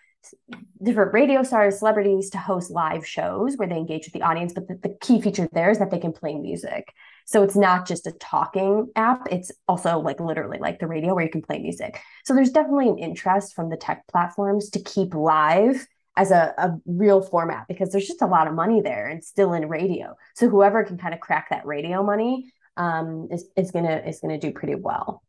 different 0.82 1.14
radio 1.14 1.42
stars, 1.42 1.78
celebrities 1.78 2.30
to 2.30 2.38
host 2.38 2.70
live 2.70 3.06
shows 3.06 3.56
where 3.56 3.68
they 3.68 3.76
engage 3.76 4.06
with 4.06 4.12
the 4.12 4.22
audience. 4.22 4.52
But 4.52 4.68
the, 4.68 4.78
the 4.82 4.96
key 5.00 5.20
feature 5.20 5.48
there 5.52 5.70
is 5.70 5.78
that 5.78 5.90
they 5.90 5.98
can 5.98 6.12
play 6.12 6.34
music. 6.34 6.92
So 7.30 7.44
it's 7.44 7.54
not 7.54 7.86
just 7.86 8.08
a 8.08 8.12
talking 8.12 8.88
app, 8.96 9.28
it's 9.30 9.52
also 9.68 10.00
like 10.00 10.18
literally 10.18 10.58
like 10.58 10.80
the 10.80 10.88
radio 10.88 11.14
where 11.14 11.24
you 11.24 11.30
can 11.30 11.42
play 11.42 11.60
music. 11.60 12.00
So 12.24 12.34
there's 12.34 12.50
definitely 12.50 12.88
an 12.88 12.98
interest 12.98 13.54
from 13.54 13.70
the 13.70 13.76
tech 13.76 14.02
platforms 14.08 14.68
to 14.70 14.82
keep 14.82 15.14
live 15.14 15.86
as 16.16 16.32
a, 16.32 16.52
a 16.58 16.72
real 16.86 17.22
format 17.22 17.66
because 17.68 17.92
there's 17.92 18.08
just 18.08 18.20
a 18.20 18.26
lot 18.26 18.48
of 18.48 18.54
money 18.54 18.80
there 18.80 19.06
and 19.06 19.22
still 19.22 19.52
in 19.52 19.68
radio. 19.68 20.16
So 20.34 20.48
whoever 20.48 20.82
can 20.82 20.98
kind 20.98 21.14
of 21.14 21.20
crack 21.20 21.50
that 21.50 21.64
radio 21.64 22.02
money 22.02 22.52
um, 22.76 23.28
is, 23.30 23.48
is 23.56 23.70
gonna 23.70 24.02
is 24.04 24.18
gonna 24.18 24.38
do 24.38 24.50
pretty 24.50 24.74
well. 24.74 25.22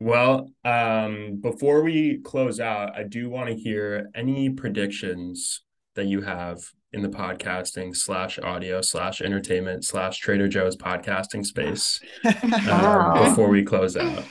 Well, 0.00 0.48
um, 0.64 1.38
before 1.42 1.82
we 1.82 2.20
close 2.20 2.60
out, 2.60 2.96
I 2.96 3.02
do 3.02 3.28
want 3.28 3.50
to 3.50 3.54
hear 3.54 4.08
any 4.14 4.48
predictions 4.48 5.60
that 5.96 6.06
you 6.06 6.22
have 6.22 6.64
in 6.92 7.02
the 7.02 7.08
podcasting 7.08 7.96
slash 7.96 8.38
audio 8.38 8.82
slash 8.82 9.22
entertainment 9.22 9.84
slash 9.84 10.18
Trader 10.18 10.48
Joe's 10.48 10.76
podcasting 10.76 11.44
space 11.44 12.00
um, 12.70 13.24
before 13.24 13.48
we 13.48 13.62
close 13.62 13.96
out. 13.96 14.24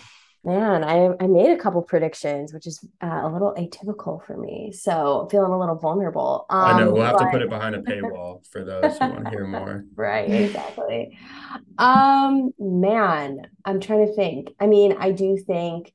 Man, 0.43 0.83
I, 0.83 1.09
I 1.19 1.27
made 1.27 1.51
a 1.51 1.57
couple 1.57 1.83
predictions, 1.83 2.51
which 2.51 2.65
is 2.65 2.83
uh, 3.01 3.21
a 3.23 3.29
little 3.31 3.53
atypical 3.55 4.25
for 4.25 4.35
me. 4.35 4.71
So 4.71 5.27
feeling 5.29 5.51
a 5.51 5.59
little 5.59 5.75
vulnerable. 5.75 6.47
Um, 6.49 6.59
I 6.59 6.79
know 6.79 6.91
we'll 6.91 7.03
have 7.03 7.17
but... 7.17 7.25
to 7.25 7.31
put 7.31 7.41
it 7.43 7.49
behind 7.49 7.75
a 7.75 7.81
paywall 7.81 8.45
for 8.47 8.63
those 8.63 8.97
who 8.97 9.07
want 9.07 9.25
to 9.25 9.29
hear 9.29 9.45
more. 9.45 9.85
right, 9.95 10.29
exactly. 10.29 11.17
Um, 11.77 12.51
man, 12.57 13.41
I'm 13.65 13.79
trying 13.79 14.07
to 14.07 14.15
think. 14.15 14.49
I 14.59 14.65
mean, 14.65 14.95
I 14.99 15.11
do 15.11 15.37
think. 15.37 15.93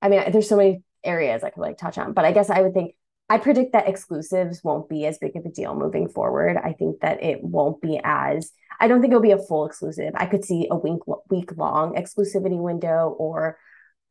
I 0.00 0.08
mean, 0.08 0.30
there's 0.32 0.48
so 0.48 0.56
many 0.56 0.82
areas 1.02 1.44
I 1.44 1.50
could 1.50 1.60
like 1.60 1.76
touch 1.76 1.98
on, 1.98 2.14
but 2.14 2.24
I 2.24 2.32
guess 2.32 2.48
I 2.48 2.62
would 2.62 2.72
think 2.72 2.94
I 3.28 3.38
predict 3.38 3.72
that 3.72 3.88
exclusives 3.88 4.62
won't 4.62 4.88
be 4.88 5.06
as 5.06 5.18
big 5.18 5.36
of 5.36 5.46
a 5.46 5.50
deal 5.50 5.74
moving 5.74 6.08
forward. 6.08 6.56
I 6.62 6.72
think 6.72 7.00
that 7.00 7.22
it 7.22 7.42
won't 7.42 7.80
be 7.80 8.00
as 8.04 8.52
I 8.80 8.88
don't 8.88 9.00
think 9.00 9.12
it'll 9.12 9.22
be 9.22 9.30
a 9.30 9.38
full 9.38 9.66
exclusive. 9.66 10.12
I 10.14 10.26
could 10.26 10.44
see 10.44 10.68
a 10.70 10.76
week 10.76 11.00
week 11.30 11.56
long 11.56 11.94
exclusivity 11.94 12.60
window 12.60 13.14
or 13.18 13.58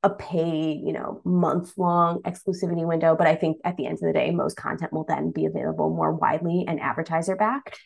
a 0.01 0.09
paid, 0.09 0.81
you 0.83 0.93
know, 0.93 1.21
month 1.23 1.73
long 1.77 2.21
exclusivity 2.23 2.85
window. 2.85 3.15
But 3.15 3.27
I 3.27 3.35
think 3.35 3.57
at 3.63 3.77
the 3.77 3.85
end 3.85 3.95
of 3.95 4.01
the 4.01 4.13
day, 4.13 4.31
most 4.31 4.57
content 4.57 4.91
will 4.91 5.05
then 5.05 5.31
be 5.31 5.45
available 5.45 5.89
more 5.89 6.13
widely 6.13 6.65
and 6.67 6.79
advertiser 6.79 7.35
backed. 7.35 7.79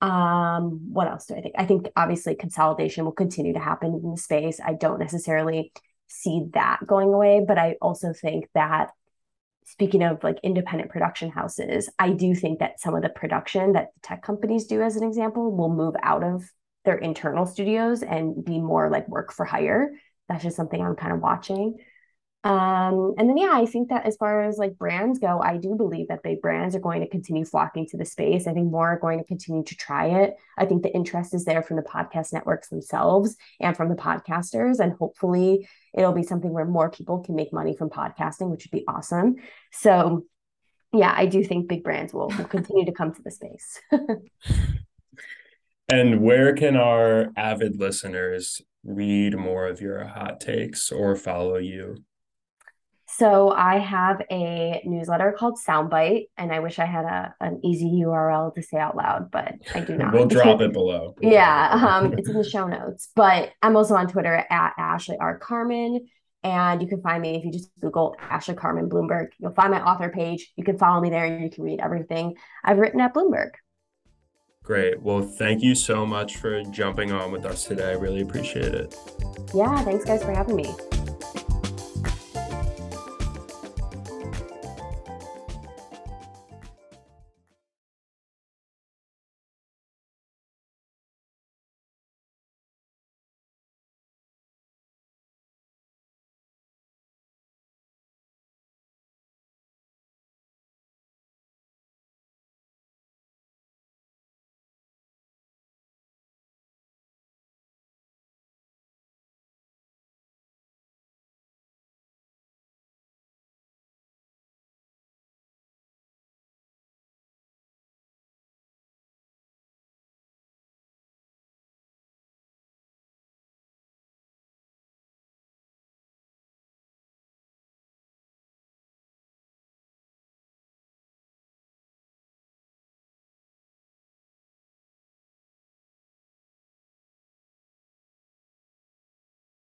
Um, 0.00 0.92
what 0.92 1.08
else 1.08 1.26
do 1.26 1.34
I 1.34 1.40
think? 1.40 1.54
I 1.58 1.64
think 1.64 1.88
obviously 1.96 2.34
consolidation 2.34 3.04
will 3.04 3.12
continue 3.12 3.54
to 3.54 3.58
happen 3.60 4.00
in 4.02 4.10
the 4.10 4.18
space. 4.18 4.60
I 4.64 4.74
don't 4.74 5.00
necessarily 5.00 5.72
see 6.06 6.46
that 6.54 6.80
going 6.86 7.12
away, 7.12 7.44
but 7.46 7.58
I 7.58 7.76
also 7.80 8.12
think 8.12 8.48
that 8.54 8.90
speaking 9.70 10.02
of 10.02 10.22
like 10.24 10.38
independent 10.42 10.90
production 10.90 11.30
houses, 11.30 11.90
I 11.98 12.10
do 12.10 12.34
think 12.34 12.58
that 12.60 12.80
some 12.80 12.94
of 12.94 13.02
the 13.02 13.08
production 13.08 13.72
that 13.72 13.88
tech 14.02 14.22
companies 14.22 14.66
do, 14.66 14.82
as 14.82 14.96
an 14.96 15.04
example, 15.04 15.54
will 15.54 15.68
move 15.68 15.94
out 16.02 16.24
of 16.24 16.44
their 16.84 16.96
internal 16.96 17.44
studios 17.44 18.02
and 18.02 18.44
be 18.44 18.60
more 18.60 18.90
like 18.90 19.08
work 19.08 19.32
for 19.32 19.44
hire. 19.44 19.92
That's 20.28 20.42
just 20.42 20.56
something 20.56 20.80
I'm 20.80 20.96
kind 20.96 21.12
of 21.12 21.20
watching. 21.20 21.76
Um, 22.44 23.14
and 23.18 23.28
then 23.28 23.36
yeah, 23.36 23.50
I 23.52 23.66
think 23.66 23.88
that 23.88 24.06
as 24.06 24.16
far 24.16 24.44
as 24.44 24.58
like 24.58 24.78
brands 24.78 25.18
go, 25.18 25.40
I 25.42 25.56
do 25.56 25.74
believe 25.74 26.08
that 26.08 26.22
big 26.22 26.40
brands 26.40 26.76
are 26.76 26.80
going 26.80 27.00
to 27.00 27.08
continue 27.08 27.44
flocking 27.44 27.86
to 27.88 27.96
the 27.96 28.04
space. 28.04 28.46
I 28.46 28.52
think 28.52 28.70
more 28.70 28.92
are 28.92 28.98
going 28.98 29.18
to 29.18 29.24
continue 29.24 29.64
to 29.64 29.76
try 29.76 30.06
it. 30.22 30.34
I 30.56 30.64
think 30.64 30.82
the 30.82 30.94
interest 30.94 31.34
is 31.34 31.44
there 31.44 31.62
from 31.62 31.76
the 31.76 31.82
podcast 31.82 32.32
networks 32.32 32.68
themselves 32.68 33.36
and 33.60 33.76
from 33.76 33.88
the 33.88 33.96
podcasters, 33.96 34.78
and 34.78 34.92
hopefully 34.92 35.68
it'll 35.92 36.12
be 36.12 36.22
something 36.22 36.52
where 36.52 36.64
more 36.64 36.90
people 36.90 37.18
can 37.18 37.34
make 37.34 37.52
money 37.52 37.76
from 37.76 37.90
podcasting, 37.90 38.50
which 38.50 38.66
would 38.66 38.78
be 38.78 38.84
awesome. 38.86 39.36
So 39.72 40.24
yeah, 40.92 41.12
I 41.14 41.26
do 41.26 41.42
think 41.42 41.68
big 41.68 41.82
brands 41.82 42.14
will, 42.14 42.28
will 42.28 42.44
continue 42.48 42.84
to 42.86 42.92
come 42.92 43.12
to 43.12 43.22
the 43.22 43.32
space. 43.32 43.80
and 45.88 46.22
where 46.22 46.54
can 46.54 46.76
our 46.76 47.32
avid 47.36 47.78
listeners 47.80 48.62
read 48.84 49.36
more 49.36 49.66
of 49.66 49.80
your 49.80 50.04
hot 50.04 50.40
takes 50.40 50.92
or 50.92 51.16
follow 51.16 51.56
you? 51.56 51.96
So 53.18 53.50
I 53.50 53.78
have 53.78 54.22
a 54.30 54.80
newsletter 54.84 55.34
called 55.36 55.58
Soundbite, 55.58 56.28
and 56.36 56.52
I 56.52 56.60
wish 56.60 56.78
I 56.78 56.84
had 56.84 57.04
a 57.04 57.34
an 57.40 57.60
easy 57.64 57.86
URL 58.04 58.54
to 58.54 58.62
say 58.62 58.78
out 58.78 58.96
loud, 58.96 59.32
but 59.32 59.54
I 59.74 59.80
do 59.80 59.96
not. 59.96 60.14
we'll 60.14 60.26
drop 60.26 60.60
it 60.60 60.72
below. 60.72 61.16
We'll 61.20 61.32
yeah, 61.32 61.76
it 61.76 61.82
um, 61.84 62.12
it's 62.16 62.28
in 62.28 62.36
the 62.36 62.48
show 62.48 62.68
notes. 62.68 63.08
But 63.16 63.50
I'm 63.60 63.76
also 63.76 63.96
on 63.96 64.06
Twitter 64.06 64.46
at 64.48 64.72
Ashley 64.78 65.16
R 65.18 65.36
Carman, 65.36 66.06
and 66.44 66.80
you 66.80 66.86
can 66.86 67.02
find 67.02 67.20
me 67.20 67.34
if 67.34 67.44
you 67.44 67.50
just 67.50 67.70
Google 67.80 68.14
Ashley 68.20 68.54
Carman 68.54 68.88
Bloomberg. 68.88 69.30
You'll 69.38 69.54
find 69.54 69.72
my 69.72 69.82
author 69.82 70.10
page. 70.10 70.52
You 70.54 70.62
can 70.62 70.78
follow 70.78 71.00
me 71.00 71.10
there, 71.10 71.24
and 71.24 71.42
you 71.42 71.50
can 71.50 71.64
read 71.64 71.80
everything 71.80 72.36
I've 72.62 72.78
written 72.78 73.00
at 73.00 73.14
Bloomberg. 73.14 73.50
Great. 74.62 75.02
Well, 75.02 75.22
thank 75.22 75.60
you 75.60 75.74
so 75.74 76.06
much 76.06 76.36
for 76.36 76.62
jumping 76.62 77.10
on 77.10 77.32
with 77.32 77.44
us 77.46 77.64
today. 77.64 77.90
I 77.90 77.94
really 77.94 78.20
appreciate 78.20 78.74
it. 78.74 78.94
Yeah, 79.52 79.82
thanks 79.82 80.04
guys 80.04 80.22
for 80.22 80.32
having 80.32 80.54
me. 80.54 80.72